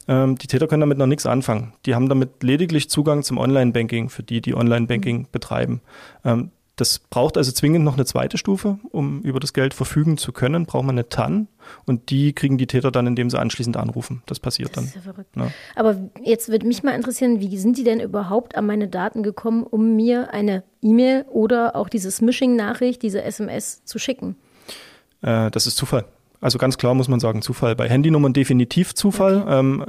Ähm, 0.07 0.37
die 0.37 0.47
Täter 0.47 0.67
können 0.67 0.81
damit 0.81 0.97
noch 0.97 1.07
nichts 1.07 1.25
anfangen. 1.25 1.73
Die 1.85 1.95
haben 1.95 2.09
damit 2.09 2.43
lediglich 2.43 2.89
Zugang 2.89 3.23
zum 3.23 3.37
Online-Banking 3.37 4.09
für 4.09 4.23
die, 4.23 4.41
die 4.41 4.55
Online-Banking 4.55 5.19
mhm. 5.19 5.27
betreiben. 5.31 5.81
Ähm, 6.25 6.51
Das 6.75 6.97
braucht 6.97 7.37
also 7.37 7.51
zwingend 7.51 7.85
noch 7.85 7.93
eine 7.93 8.05
zweite 8.05 8.39
Stufe, 8.39 8.79
um 8.89 9.21
über 9.21 9.39
das 9.39 9.53
Geld 9.53 9.75
verfügen 9.75 10.17
zu 10.17 10.31
können, 10.31 10.65
braucht 10.65 10.85
man 10.85 10.95
eine 10.95 11.07
TAN 11.07 11.47
und 11.85 12.09
die 12.09 12.33
kriegen 12.33 12.57
die 12.57 12.65
Täter 12.65 12.89
dann, 12.89 13.05
indem 13.05 13.29
sie 13.29 13.39
anschließend 13.39 13.77
anrufen. 13.77 14.23
Das 14.25 14.39
passiert 14.39 14.69
Das 14.69 14.75
dann. 14.75 14.85
ist 14.85 14.95
ja 14.95 15.01
verrückt. 15.01 15.35
Ja. 15.37 15.51
Aber 15.75 15.95
jetzt 16.23 16.49
würde 16.49 16.65
mich 16.65 16.81
mal 16.81 16.95
interessieren, 16.95 17.39
wie 17.39 17.57
sind 17.59 17.77
die 17.77 17.83
denn 17.83 17.99
überhaupt 17.99 18.55
an 18.55 18.65
meine 18.65 18.87
Daten 18.87 19.21
gekommen, 19.21 19.63
um 19.63 19.95
mir 19.95 20.33
eine 20.33 20.63
E-Mail 20.81 21.25
oder 21.29 21.75
auch 21.75 21.89
diese 21.89 22.09
Smishing-Nachricht, 22.09 23.03
diese 23.03 23.21
SMS 23.21 23.85
zu 23.85 23.99
schicken? 23.99 24.35
Äh, 25.21 25.51
das 25.51 25.67
ist 25.67 25.77
Zufall. 25.77 26.05
Also 26.43 26.57
ganz 26.57 26.77
klar 26.77 26.93
muss 26.93 27.07
man 27.07 27.21
sagen, 27.21 27.41
Zufall. 27.41 27.73
Bei 27.73 27.87
Handynummern 27.87 28.33
definitiv 28.33 28.93
Zufall. 28.93 29.45
Ähm, 29.47 29.85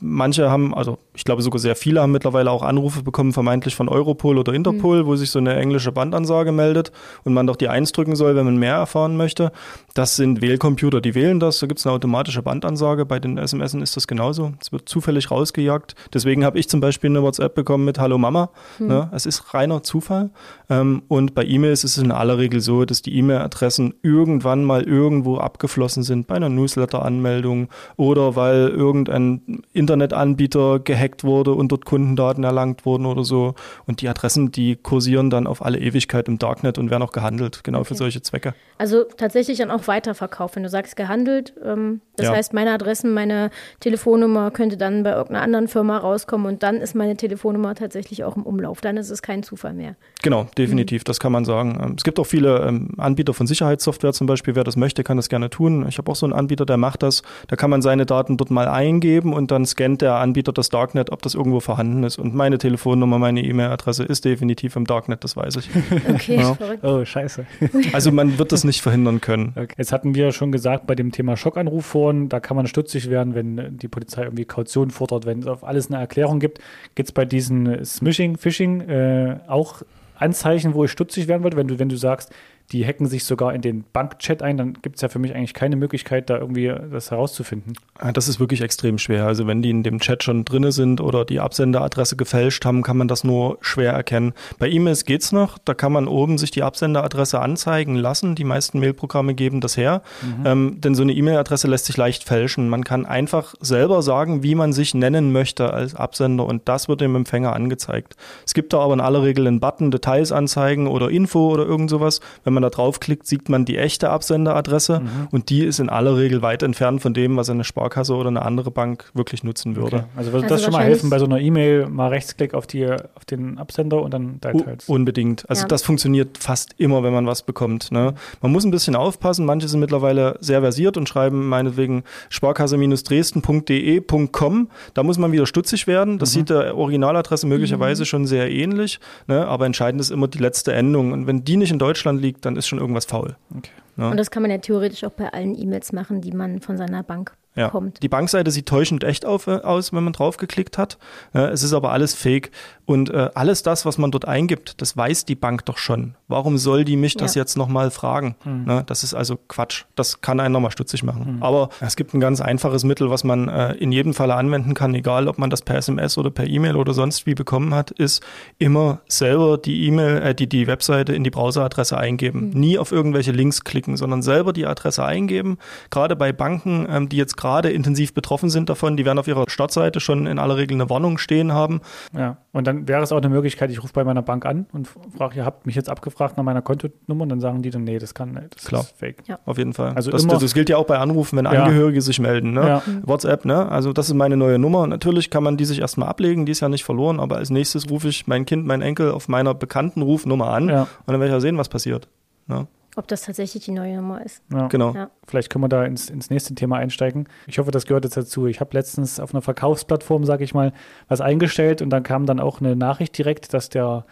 manche 0.00 0.48
haben, 0.48 0.72
also 0.72 0.98
ich 1.14 1.24
glaube 1.24 1.42
sogar 1.42 1.58
sehr 1.58 1.74
viele 1.74 2.00
haben 2.00 2.12
mittlerweile 2.12 2.52
auch 2.52 2.62
Anrufe 2.62 3.02
bekommen, 3.02 3.32
vermeintlich 3.32 3.74
von 3.74 3.88
Europol 3.88 4.38
oder 4.38 4.54
Interpol, 4.54 5.04
wo 5.06 5.16
sich 5.16 5.32
so 5.32 5.40
eine 5.40 5.56
englische 5.56 5.90
Bandansage 5.90 6.52
meldet 6.52 6.92
und 7.24 7.34
man 7.34 7.48
doch 7.48 7.56
die 7.56 7.68
Eins 7.68 7.90
drücken 7.90 8.14
soll, 8.14 8.36
wenn 8.36 8.44
man 8.44 8.56
mehr 8.56 8.74
erfahren 8.74 9.16
möchte. 9.16 9.50
Das 9.94 10.14
sind 10.14 10.42
Wählcomputer, 10.42 11.00
die 11.00 11.16
wählen 11.16 11.40
das. 11.40 11.58
Da 11.58 11.66
gibt 11.66 11.80
es 11.80 11.86
eine 11.86 11.94
automatische 11.96 12.42
Bandansage. 12.42 13.04
Bei 13.04 13.18
den 13.18 13.36
SMS 13.36 13.74
ist 13.74 13.96
das 13.96 14.06
genauso. 14.06 14.52
Es 14.60 14.70
wird 14.70 14.88
zufällig 14.88 15.32
rausgejagt. 15.32 15.96
Deswegen 16.14 16.44
habe 16.44 16.58
ich 16.60 16.68
zum 16.68 16.80
Beispiel 16.80 17.10
eine 17.10 17.22
WhatsApp 17.22 17.56
bekommen 17.56 17.84
mit 17.84 17.98
Hallo 17.98 18.16
Mama. 18.16 18.50
Ne? 18.78 19.10
Es 19.12 19.26
ist 19.26 19.54
reiner 19.54 19.82
Zufall. 19.82 20.30
Ähm, 20.70 21.02
und 21.08 21.34
bei 21.34 21.44
E-Mails 21.44 21.82
ist 21.82 21.96
es 21.96 22.02
in 22.04 22.12
aller 22.12 22.38
Regel 22.38 22.60
so, 22.60 22.84
dass 22.84 23.02
die 23.02 23.16
E-Mail-Adressen 23.16 23.94
irgendwann 24.02 24.64
mal 24.64 24.82
irgendwo 24.82 25.38
abgeflossen 25.38 25.95
sind, 26.02 26.26
bei 26.26 26.34
einer 26.36 26.48
Newsletter-Anmeldung 26.48 27.68
oder 27.96 28.36
weil 28.36 28.68
irgendein 28.68 29.62
Internetanbieter 29.72 30.78
gehackt 30.80 31.24
wurde 31.24 31.52
und 31.52 31.72
dort 31.72 31.84
Kundendaten 31.84 32.44
erlangt 32.44 32.84
wurden 32.86 33.06
oder 33.06 33.24
so. 33.24 33.54
Und 33.86 34.00
die 34.00 34.08
Adressen, 34.08 34.52
die 34.52 34.76
kursieren 34.76 35.30
dann 35.30 35.46
auf 35.46 35.64
alle 35.64 35.78
Ewigkeit 35.78 36.28
im 36.28 36.38
Darknet 36.38 36.78
und 36.78 36.90
werden 36.90 37.02
auch 37.02 37.12
gehandelt, 37.12 37.64
genau 37.64 37.84
für 37.84 37.92
Okay. 37.94 37.98
solche 37.98 38.22
Zwecke. 38.22 38.54
Also 38.78 39.04
tatsächlich 39.16 39.58
dann 39.58 39.70
auch 39.70 39.86
weiterverkauft. 39.88 40.56
Wenn 40.56 40.62
du 40.62 40.68
sagst 40.68 40.96
gehandelt, 40.96 41.54
ähm, 41.64 42.00
das 42.16 42.26
Ja. 42.26 42.32
heißt, 42.34 42.52
meine 42.52 42.72
Adressen, 42.72 43.12
meine 43.14 43.50
Telefonnummer 43.80 44.50
könnte 44.50 44.76
dann 44.76 45.02
bei 45.02 45.10
irgendeiner 45.12 45.42
anderen 45.42 45.68
Firma 45.68 45.96
rauskommen 45.98 46.46
und 46.46 46.62
dann 46.62 46.76
ist 46.76 46.94
meine 46.94 47.16
Telefonnummer 47.16 47.74
tatsächlich 47.74 48.24
auch 48.24 48.36
im 48.36 48.42
Umlauf. 48.42 48.80
Dann 48.80 48.96
ist 48.96 49.10
es 49.10 49.22
kein 49.22 49.42
Zufall 49.42 49.72
mehr. 49.74 49.96
Genau, 50.22 50.46
definitiv, 50.58 51.04
das 51.04 51.20
kann 51.20 51.32
man 51.32 51.44
sagen. 51.44 51.78
Ähm, 51.82 51.94
Es 51.96 52.04
gibt 52.04 52.18
auch 52.18 52.26
viele 52.26 52.60
ähm, 52.66 52.90
Anbieter 52.98 53.32
von 53.34 53.46
Sicherheitssoftware 53.46 54.12
zum 54.12 54.26
Beispiel. 54.26 54.54
Wer 54.54 54.64
das 54.64 54.76
möchte, 54.76 55.04
kann 55.04 55.16
das 55.16 55.28
gerne 55.28 55.50
tun. 55.50 55.85
Ich 55.88 55.98
habe 55.98 56.10
auch 56.10 56.16
so 56.16 56.26
einen 56.26 56.32
Anbieter, 56.32 56.66
der 56.66 56.76
macht 56.76 57.02
das. 57.02 57.22
Da 57.48 57.56
kann 57.56 57.70
man 57.70 57.82
seine 57.82 58.06
Daten 58.06 58.36
dort 58.36 58.50
mal 58.50 58.68
eingeben 58.68 59.32
und 59.32 59.50
dann 59.50 59.64
scannt 59.66 60.02
der 60.02 60.16
Anbieter 60.16 60.52
das 60.52 60.68
Darknet, 60.68 61.10
ob 61.12 61.22
das 61.22 61.34
irgendwo 61.34 61.60
vorhanden 61.60 62.02
ist. 62.04 62.18
Und 62.18 62.34
meine 62.34 62.58
Telefonnummer, 62.58 63.18
meine 63.18 63.42
E-Mail-Adresse 63.42 64.04
ist 64.04 64.24
definitiv 64.24 64.76
im 64.76 64.84
Darknet, 64.86 65.24
das 65.24 65.36
weiß 65.36 65.56
ich. 65.56 65.70
Okay, 66.14 66.36
Ja. 66.40 66.54
verrückt. 66.54 66.84
Oh, 66.84 67.04
scheiße. 67.04 67.46
Also 67.92 68.12
man 68.12 68.38
wird 68.38 68.52
das 68.52 68.64
nicht 68.64 68.80
verhindern 68.82 69.20
können. 69.20 69.52
Okay. 69.56 69.74
Jetzt 69.78 69.92
hatten 69.92 70.14
wir 70.14 70.32
schon 70.32 70.52
gesagt, 70.52 70.86
bei 70.86 70.94
dem 70.94 71.12
Thema 71.12 71.36
Schockanruf 71.36 71.86
vorhin, 71.86 72.28
da 72.28 72.40
kann 72.40 72.56
man 72.56 72.66
stutzig 72.66 73.10
werden, 73.10 73.34
wenn 73.34 73.78
die 73.78 73.88
Polizei 73.88 74.22
irgendwie 74.24 74.44
Kaution 74.44 74.90
fordert, 74.90 75.26
wenn 75.26 75.40
es 75.40 75.46
auf 75.46 75.64
alles 75.64 75.88
eine 75.90 75.98
Erklärung 76.00 76.40
gibt. 76.40 76.58
Gibt 76.94 77.08
es 77.08 77.12
bei 77.12 77.24
diesen 77.24 77.84
Smishing, 77.84 78.36
Phishing 78.36 78.80
äh, 78.82 79.38
auch 79.46 79.82
Anzeichen, 80.18 80.74
wo 80.74 80.84
ich 80.84 80.90
stutzig 80.90 81.28
werden 81.28 81.42
wollte? 81.42 81.56
Wenn 81.56 81.68
du, 81.68 81.78
wenn 81.78 81.88
du 81.88 81.96
sagst, 81.96 82.32
die 82.72 82.84
hacken 82.84 83.06
sich 83.06 83.24
sogar 83.24 83.54
in 83.54 83.60
den 83.62 83.84
Bankchat 83.92 84.42
ein, 84.42 84.56
dann 84.56 84.74
gibt 84.82 84.96
es 84.96 85.02
ja 85.02 85.08
für 85.08 85.18
mich 85.18 85.34
eigentlich 85.34 85.54
keine 85.54 85.76
Möglichkeit, 85.76 86.28
da 86.30 86.38
irgendwie 86.38 86.72
das 86.90 87.10
herauszufinden. 87.10 87.74
Ah, 87.98 88.12
Das 88.12 88.28
ist 88.28 88.40
wirklich 88.40 88.60
extrem 88.60 88.98
schwer. 88.98 89.26
Also 89.26 89.46
wenn 89.46 89.62
die 89.62 89.70
in 89.70 89.82
dem 89.82 90.00
Chat 90.00 90.24
schon 90.24 90.44
drinne 90.44 90.72
sind 90.72 91.00
oder 91.00 91.24
die 91.24 91.40
Absenderadresse 91.40 92.16
gefälscht 92.16 92.64
haben, 92.64 92.82
kann 92.82 92.96
man 92.96 93.08
das 93.08 93.24
nur 93.24 93.58
schwer 93.60 93.92
erkennen. 93.92 94.32
Bei 94.58 94.68
E-Mails 94.68 95.04
geht's 95.04 95.32
noch. 95.32 95.58
Da 95.64 95.74
kann 95.74 95.92
man 95.92 96.08
oben 96.08 96.38
sich 96.38 96.50
die 96.50 96.62
Absenderadresse 96.62 97.40
anzeigen 97.40 97.94
lassen. 97.96 98.34
Die 98.34 98.44
meisten 98.44 98.80
Mailprogramme 98.80 99.34
geben 99.34 99.60
das 99.60 99.76
her. 99.76 100.02
Ähm, 100.44 100.80
denn 100.80 100.94
so 100.94 101.02
eine 101.02 101.12
E-Mail-Adresse 101.12 101.68
lässt 101.68 101.86
sich 101.86 101.96
leicht 101.96 102.24
fälschen. 102.24 102.68
Man 102.68 102.84
kann 102.84 103.06
einfach 103.06 103.54
selber 103.60 104.02
sagen, 104.02 104.42
wie 104.42 104.54
man 104.54 104.72
sich 104.72 104.94
nennen 104.94 105.32
möchte 105.32 105.72
als 105.72 105.94
Absender 105.94 106.46
und 106.46 106.62
das 106.68 106.88
wird 106.88 107.00
dem 107.00 107.14
Empfänger 107.14 107.54
angezeigt. 107.54 108.16
Es 108.44 108.54
gibt 108.54 108.72
da 108.72 108.80
aber 108.80 108.94
in 108.94 109.00
aller 109.00 109.22
Regel 109.22 109.46
einen 109.46 109.60
Button, 109.60 109.90
Details 109.90 110.32
anzeigen 110.32 110.86
oder 110.88 111.10
Info 111.10 111.52
oder 111.52 111.64
irgend 111.64 111.90
sowas. 111.90 112.20
Wenn 112.44 112.55
man 112.56 112.62
da 112.64 112.70
draufklickt, 112.70 113.24
sieht 113.26 113.48
man 113.48 113.64
die 113.64 113.78
echte 113.78 114.10
Absenderadresse 114.10 115.02
und 115.30 115.50
die 115.50 115.62
ist 115.64 115.78
in 115.78 115.88
aller 115.88 116.16
Regel 116.16 116.42
weit 116.42 116.64
entfernt 116.64 117.02
von 117.02 117.14
dem, 117.14 117.36
was 117.36 117.48
eine 117.50 117.62
Sparkasse 117.62 118.14
oder 118.14 118.28
eine 118.28 118.42
andere 118.42 118.72
Bank 118.72 119.10
wirklich 119.14 119.44
nutzen 119.44 119.76
würde. 119.76 119.96
Okay. 119.98 120.06
Also 120.16 120.32
würde 120.32 120.44
Also 120.46 120.54
das 120.56 120.64
schon 120.64 120.72
mal 120.72 120.82
helfen, 120.84 121.10
bei 121.10 121.18
so 121.20 121.26
einer 121.26 121.38
E-Mail 121.38 121.86
mal 121.88 122.08
Rechtsklick 122.08 122.54
auf, 122.54 122.66
die, 122.66 122.86
auf 122.90 123.24
den 123.30 123.58
Absender 123.58 124.02
und 124.02 124.12
dann 124.14 124.40
Details. 124.40 124.88
Unbedingt. 124.88 125.48
Also 125.48 125.62
Ja. 125.62 125.68
das 125.68 125.82
funktioniert 125.82 126.38
fast 126.38 126.74
immer, 126.78 127.02
wenn 127.02 127.12
man 127.12 127.26
was 127.26 127.42
bekommt. 127.42 127.92
Ne? 127.92 128.14
Man 128.40 128.52
muss 128.52 128.64
ein 128.64 128.70
bisschen 128.70 128.96
aufpassen. 128.96 129.44
Manche 129.46 129.68
sind 129.68 129.80
mittlerweile 129.80 130.36
sehr 130.40 130.60
versiert 130.62 130.96
und 130.96 131.06
schreiben 131.08 131.48
meinetwegen 131.48 132.04
sparkasse-dresden.de.com. 132.30 134.68
Da 134.94 135.02
muss 135.02 135.18
man 135.18 135.32
wieder 135.32 135.46
stutzig 135.46 135.86
werden. 135.86 136.18
Das 136.18 136.32
sieht 136.32 136.48
der 136.50 136.76
Originaladresse 136.76 137.46
möglicherweise 137.46 138.04
schon 138.06 138.26
sehr 138.26 138.50
ähnlich. 138.50 139.00
Ne? 139.26 139.46
Aber 139.46 139.66
entscheidend 139.66 140.00
ist 140.00 140.10
immer 140.10 140.28
die 140.28 140.38
letzte 140.38 140.72
Endung. 140.72 141.12
Und 141.12 141.26
wenn 141.26 141.44
die 141.44 141.56
nicht 141.56 141.72
in 141.72 141.78
Deutschland 141.78 142.20
liegt, 142.22 142.45
dann 142.46 142.56
ist 142.56 142.66
schon 142.66 142.78
irgendwas 142.78 143.04
faul. 143.04 143.36
Okay. 143.56 143.70
Ja. 143.98 144.10
Und 144.10 144.16
das 144.18 144.30
kann 144.30 144.42
man 144.42 144.50
ja 144.50 144.58
theoretisch 144.58 145.04
auch 145.04 145.10
bei 145.12 145.32
allen 145.32 145.54
E-Mails 145.58 145.92
machen, 145.92 146.20
die 146.20 146.32
man 146.32 146.60
von 146.60 146.76
seiner 146.76 147.02
Bank 147.02 147.34
Ja. 147.54 147.66
bekommt. 147.66 148.02
Die 148.02 148.08
Bankseite 148.08 148.50
sieht 148.50 148.66
täuschend 148.66 149.04
echt 149.04 149.24
auf, 149.24 149.46
äh, 149.46 149.52
aus, 149.62 149.92
wenn 149.92 150.04
man 150.04 150.12
draufgeklickt 150.12 150.76
hat. 150.78 150.98
Äh, 151.34 151.46
es 151.48 151.62
ist 151.62 151.72
aber 151.72 151.92
alles 151.92 152.14
fake. 152.14 152.50
Und 152.86 153.10
äh, 153.10 153.30
alles 153.34 153.62
das, 153.64 153.84
was 153.84 153.98
man 153.98 154.10
dort 154.12 154.26
eingibt, 154.26 154.80
das 154.80 154.96
weiß 154.96 155.24
die 155.24 155.34
Bank 155.34 155.64
doch 155.66 155.76
schon. 155.76 156.14
Warum 156.28 156.56
soll 156.56 156.84
die 156.84 156.96
mich 156.96 157.16
das 157.16 157.34
Ja. 157.34 157.42
jetzt 157.42 157.56
nochmal 157.56 157.90
fragen? 157.90 158.36
Ne? 158.44 158.84
Das 158.86 159.02
ist 159.02 159.12
also 159.12 159.36
Quatsch. 159.48 159.84
Das 159.96 160.20
kann 160.20 160.38
einen 160.40 160.52
nochmal 160.52 160.70
stutzig 160.70 161.02
machen. 161.02 161.38
Aber 161.40 161.68
es 161.80 161.96
gibt 161.96 162.14
ein 162.14 162.20
ganz 162.20 162.40
einfaches 162.40 162.84
Mittel, 162.84 163.10
was 163.10 163.24
man 163.24 163.48
äh, 163.48 163.72
in 163.74 163.90
jedem 163.90 164.14
Falle 164.14 164.34
anwenden 164.36 164.74
kann, 164.74 164.94
egal 164.94 165.26
ob 165.26 165.38
man 165.38 165.50
das 165.50 165.62
per 165.62 165.76
SMS 165.76 166.16
oder 166.16 166.30
per 166.30 166.46
E-Mail 166.46 166.76
oder 166.76 166.94
sonst 166.94 167.26
wie 167.26 167.34
bekommen 167.34 167.74
hat, 167.74 167.90
ist 167.90 168.22
immer 168.58 169.00
selber 169.08 169.58
die 169.58 169.86
E-Mail, 169.86 170.18
äh, 170.22 170.34
die, 170.34 170.48
die 170.48 170.66
Webseite 170.68 171.12
in 171.12 171.24
die 171.24 171.30
Browseradresse 171.30 171.98
eingeben. 171.98 172.50
Nie 172.50 172.78
auf 172.78 172.92
irgendwelche 172.92 173.32
Links 173.32 173.64
klicken, 173.64 173.96
sondern 173.96 174.22
selber 174.22 174.52
die 174.52 174.66
Adresse 174.66 175.04
eingeben. 175.04 175.58
Gerade 175.90 176.14
bei 176.14 176.32
Banken, 176.32 176.86
ähm, 176.88 177.08
die 177.08 177.16
jetzt 177.16 177.36
gerade 177.36 177.70
intensiv 177.70 178.14
betroffen 178.14 178.48
sind 178.48 178.68
davon, 178.68 178.96
die 178.96 179.04
werden 179.04 179.18
auf 179.18 179.26
ihrer 179.26 179.44
Startseite 179.48 179.98
schon 179.98 180.26
in 180.26 180.38
aller 180.38 180.56
Regel 180.56 180.74
eine 180.76 180.88
Warnung 180.88 181.18
stehen 181.18 181.52
haben. 181.52 181.80
Ja, 182.16 182.36
und 182.52 182.66
dann 182.66 182.75
wäre 182.86 183.02
es 183.02 183.12
auch 183.12 183.16
eine 183.18 183.28
Möglichkeit, 183.28 183.70
ich 183.70 183.82
rufe 183.82 183.92
bei 183.92 184.04
meiner 184.04 184.22
Bank 184.22 184.44
an 184.46 184.66
und 184.72 184.88
frage, 185.16 185.36
ihr 185.36 185.44
habt 185.44 185.66
mich 185.66 185.74
jetzt 185.74 185.88
abgefragt 185.88 186.36
nach 186.36 186.44
meiner 186.44 186.62
Kontonummer 186.62 187.22
und 187.22 187.28
dann 187.28 187.40
sagen 187.40 187.62
die 187.62 187.70
dann, 187.70 187.84
nee, 187.84 187.98
das 187.98 188.14
kann, 188.14 188.34
das 188.54 188.64
Klar. 188.64 188.82
ist 188.82 188.98
fake. 188.98 189.22
Ja. 189.26 189.38
Auf 189.46 189.58
jeden 189.58 189.72
Fall. 189.72 189.92
Also 189.94 190.10
das, 190.10 190.24
immer- 190.24 190.32
das, 190.34 190.42
das 190.42 190.54
gilt 190.54 190.68
ja 190.68 190.76
auch 190.76 190.86
bei 190.86 190.98
Anrufen, 190.98 191.36
wenn 191.38 191.44
Ja. 191.46 191.64
Angehörige 191.64 192.00
sich 192.02 192.18
melden. 192.20 192.52
Ne? 192.52 192.60
Ja. 192.66 192.82
WhatsApp, 193.04 193.44
ne? 193.44 193.68
Also 193.70 193.92
das 193.92 194.08
ist 194.08 194.14
meine 194.14 194.36
neue 194.36 194.58
Nummer. 194.58 194.86
Natürlich 194.86 195.30
kann 195.30 195.42
man 195.42 195.56
die 195.56 195.64
sich 195.64 195.80
erstmal 195.80 196.08
ablegen, 196.08 196.46
die 196.46 196.52
ist 196.52 196.60
ja 196.60 196.68
nicht 196.68 196.84
verloren, 196.84 197.20
aber 197.20 197.36
als 197.36 197.50
nächstes 197.50 197.88
rufe 197.90 198.08
ich 198.08 198.26
mein 198.26 198.44
Kind, 198.46 198.66
meinen 198.66 198.82
Enkel 198.82 199.10
auf 199.12 199.28
meiner 199.28 199.54
bekannten 199.54 200.02
Rufnummer 200.02 200.48
an 200.50 200.68
Ja. 200.68 200.82
und 200.82 200.88
dann 201.06 201.14
werde 201.20 201.26
ich 201.26 201.32
ja 201.32 201.40
sehen, 201.40 201.56
was 201.58 201.68
passiert. 201.68 202.08
Ne? 202.48 202.66
Ob 202.96 203.06
das 203.08 203.22
tatsächlich 203.22 203.64
die 203.64 203.72
neue 203.72 203.96
Nummer 203.96 204.24
ist. 204.24 204.42
Ja. 204.50 204.68
Genau. 204.68 204.92
Ja. 204.94 205.10
Vielleicht 205.26 205.50
können 205.50 205.62
wir 205.62 205.68
da 205.68 205.84
ins, 205.84 206.08
ins 206.08 206.30
nächste 206.30 206.54
Thema 206.54 206.76
einsteigen. 206.76 207.28
Ich 207.46 207.58
hoffe, 207.58 207.70
das 207.70 207.84
gehört 207.84 208.04
jetzt 208.04 208.16
dazu. 208.16 208.46
Ich 208.46 208.58
habe 208.60 208.70
letztens 208.72 209.20
auf 209.20 209.34
einer 209.34 209.42
Verkaufsplattform, 209.42 210.24
sage 210.24 210.44
ich 210.44 210.54
mal, 210.54 210.72
was 211.06 211.20
eingestellt 211.20 211.82
und 211.82 211.90
dann 211.90 212.02
kam 212.02 212.24
dann 212.24 212.40
auch 212.40 212.60
eine 212.60 212.74
Nachricht 212.74 213.16
direkt, 213.18 213.52
dass 213.52 213.68
der 213.68 214.06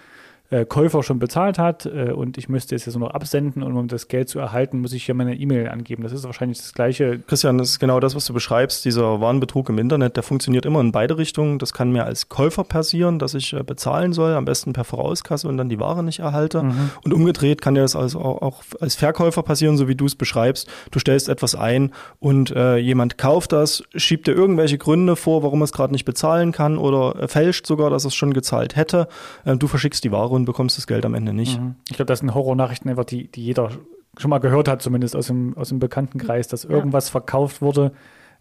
äh, 0.51 0.65
Käufer 0.65 1.03
schon 1.03 1.19
bezahlt 1.19 1.59
hat 1.59 1.87
äh, 1.87 2.13
und 2.13 2.39
ich 2.39 2.49
müsste 2.49 2.75
es 2.75 2.85
jetzt 2.85 2.95
nur 2.97 3.09
noch 3.09 3.15
absenden 3.15 3.63
und 3.63 3.77
um 3.77 3.89
das 3.89 4.09
Geld 4.09 4.29
zu 4.29 4.39
erhalten, 4.39 4.81
muss 4.81 4.93
ich 4.93 5.05
hier 5.05 5.15
meine 5.15 5.35
E-Mail 5.35 5.69
angeben. 5.69 6.03
Das 6.03 6.13
ist 6.13 6.25
wahrscheinlich 6.25 6.59
das 6.59 6.75
gleiche. 6.75 7.19
Christian, 7.27 7.59
das 7.59 7.71
ist 7.71 7.79
genau 7.79 7.99
das, 7.99 8.15
was 8.15 8.27
du 8.27 8.35
beschreibst. 8.35 8.85
Dieser 8.85 9.21
Warenbetrug 9.21 9.69
im 9.71 9.79
Internet, 9.79 10.17
der 10.17 10.23
funktioniert 10.23 10.67
immer 10.67 10.81
in 10.81 10.93
beide 10.93 11.17
Richtungen. 11.17 11.59
Das 11.59 11.73
kann 11.73 11.93
mir 11.93 12.05
als 12.05 12.29
Käufer 12.29 12.65
passieren, 12.65 13.19
dass 13.19 13.35
ich 13.35 13.53
äh, 13.53 13.63
bezahlen 13.63 14.13
soll, 14.13 14.35
am 14.35 14.45
besten 14.45 14.75
per 14.75 14.85
Vorauskasse 14.85 15.49
und 15.49 15.57
dann 15.57 15.69
die 15.69 15.81
Ware 15.81 16.05
nicht 16.05 16.19
erhalte. 16.19 16.65
Und 17.05 17.13
umgedreht 17.13 17.63
kann 17.63 17.75
dir 17.75 17.81
das 17.81 17.97
also 17.97 18.21
auch, 18.21 18.43
auch 18.43 18.63
als 18.81 18.95
Verkäufer 18.95 19.43
passieren, 19.43 19.77
so 19.77 19.89
wie 19.89 19.95
du 19.95 20.07
es 20.07 20.15
beschreibst. 20.15 20.69
Du 20.91 20.99
stellst 20.99 21.29
etwas 21.29 21.55
ein 21.55 21.93
und 22.21 22.51
äh, 22.51 22.77
jemand 22.77 23.19
kauft 23.19 23.53
das, 23.53 23.83
schiebt 23.95 24.27
dir 24.27 24.33
irgendwelche 24.33 24.79
Gründe 24.79 25.17
vor, 25.17 25.43
warum 25.43 25.63
er 25.63 25.65
es 25.65 25.73
gerade 25.73 25.93
nicht 25.93 26.05
bezahlen 26.05 26.53
kann 26.53 26.79
oder 26.79 27.23
äh, 27.23 27.29
fälscht 27.29 27.67
sogar, 27.67 27.91
dass 27.91 28.05
er 28.05 28.09
es 28.09 28.15
schon 28.15 28.35
gezahlt 28.35 28.77
hätte. 28.77 29.09
Äh, 29.45 29.57
du 29.57 29.67
verschickst 29.67 30.05
die 30.05 30.13
Ware 30.13 30.34
und 30.35 30.45
bekommst 30.45 30.79
das 30.79 30.87
Geld 30.87 31.05
am 31.05 31.15
Ende 31.15 31.33
nicht. 31.33 31.61
Ich 31.89 31.97
glaube, 31.97 32.07
das 32.07 32.21
sind 32.21 32.35
Horrornachrichten 32.35 32.91
einfach, 32.91 33.05
die, 33.05 33.29
die 33.29 33.45
jeder 33.45 33.71
schon 34.17 34.31
mal 34.31 34.39
gehört 34.39 34.69
hat, 34.69 34.83
zumindest 34.83 35.17
aus 35.17 35.27
dem, 35.27 35.57
aus 35.57 35.71
dem 35.71 35.79
Bekanntenkreis, 35.79 36.49
dass 36.49 36.65
irgendwas 36.65 37.09
verkauft 37.09 37.63
wurde, 37.63 37.93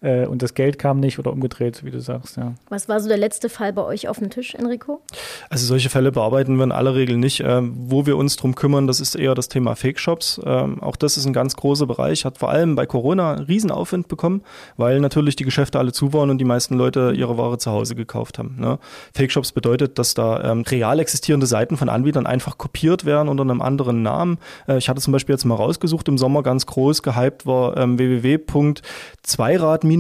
äh, 0.03 0.27
und 0.27 0.41
das 0.41 0.53
Geld 0.53 0.77
kam 0.77 0.99
nicht 0.99 1.17
oder 1.17 1.31
umgedreht, 1.31 1.83
wie 1.83 1.91
du 1.91 1.99
sagst. 1.99 2.37
Ja. 2.37 2.53
Was 2.69 2.89
war 2.89 2.99
so 2.99 3.07
der 3.07 3.17
letzte 3.17 3.49
Fall 3.49 3.73
bei 3.73 3.83
euch 3.83 4.07
auf 4.07 4.19
dem 4.19 4.29
Tisch, 4.29 4.53
Enrico? 4.53 5.01
Also 5.49 5.65
solche 5.65 5.89
Fälle 5.89 6.11
bearbeiten 6.11 6.57
wir 6.57 6.65
in 6.65 6.71
aller 6.71 6.93
Regel 6.93 7.17
nicht. 7.17 7.41
Ähm, 7.45 7.73
wo 7.75 8.05
wir 8.05 8.17
uns 8.17 8.35
drum 8.35 8.53
kümmern, 8.53 8.85
das 8.85 8.99
ist 8.99 9.15
eher 9.15 9.33
das 9.33 9.47
Thema 9.47 9.75
Fake-Shops. 9.75 10.41
Ähm, 10.45 10.83
auch 10.83 10.97
das 10.97 11.17
ist 11.17 11.25
ein 11.25 11.33
ganz 11.33 11.55
großer 11.55 11.87
Bereich, 11.87 12.25
hat 12.25 12.37
vor 12.37 12.49
allem 12.49 12.75
bei 12.75 12.85
Corona 12.85 13.33
einen 13.33 13.45
riesen 13.45 13.71
Aufwind 13.71 14.09
bekommen, 14.09 14.43
weil 14.77 14.99
natürlich 14.99 15.37
die 15.37 15.45
Geschäfte 15.45 15.79
alle 15.79 15.93
zu 15.93 16.11
waren 16.13 16.29
und 16.29 16.37
die 16.37 16.45
meisten 16.45 16.75
Leute 16.75 17.13
ihre 17.15 17.37
Ware 17.37 17.57
zu 17.57 17.71
Hause 17.71 17.95
gekauft 17.95 18.37
haben. 18.37 18.57
Ne? 18.59 18.79
Fake-Shops 19.13 19.53
bedeutet, 19.53 19.97
dass 19.97 20.13
da 20.13 20.51
ähm, 20.51 20.63
real 20.67 20.99
existierende 20.99 21.47
Seiten 21.47 21.77
von 21.77 21.87
Anbietern 21.89 22.27
einfach 22.27 22.57
kopiert 22.57 23.05
werden 23.05 23.29
unter 23.29 23.43
einem 23.43 23.61
anderen 23.61 24.01
Namen. 24.01 24.37
Äh, 24.67 24.77
ich 24.77 24.89
hatte 24.89 24.99
zum 25.01 25.13
Beispiel 25.13 25.33
jetzt 25.33 25.45
mal 25.45 25.55
rausgesucht, 25.55 26.09
im 26.09 26.17
Sommer 26.17 26.43
ganz 26.43 26.65
groß 26.65 27.03
gehypt 27.03 27.45
war 27.45 27.77
ähm, 27.77 27.97
www.zweirad-xxl.de. 27.97 29.92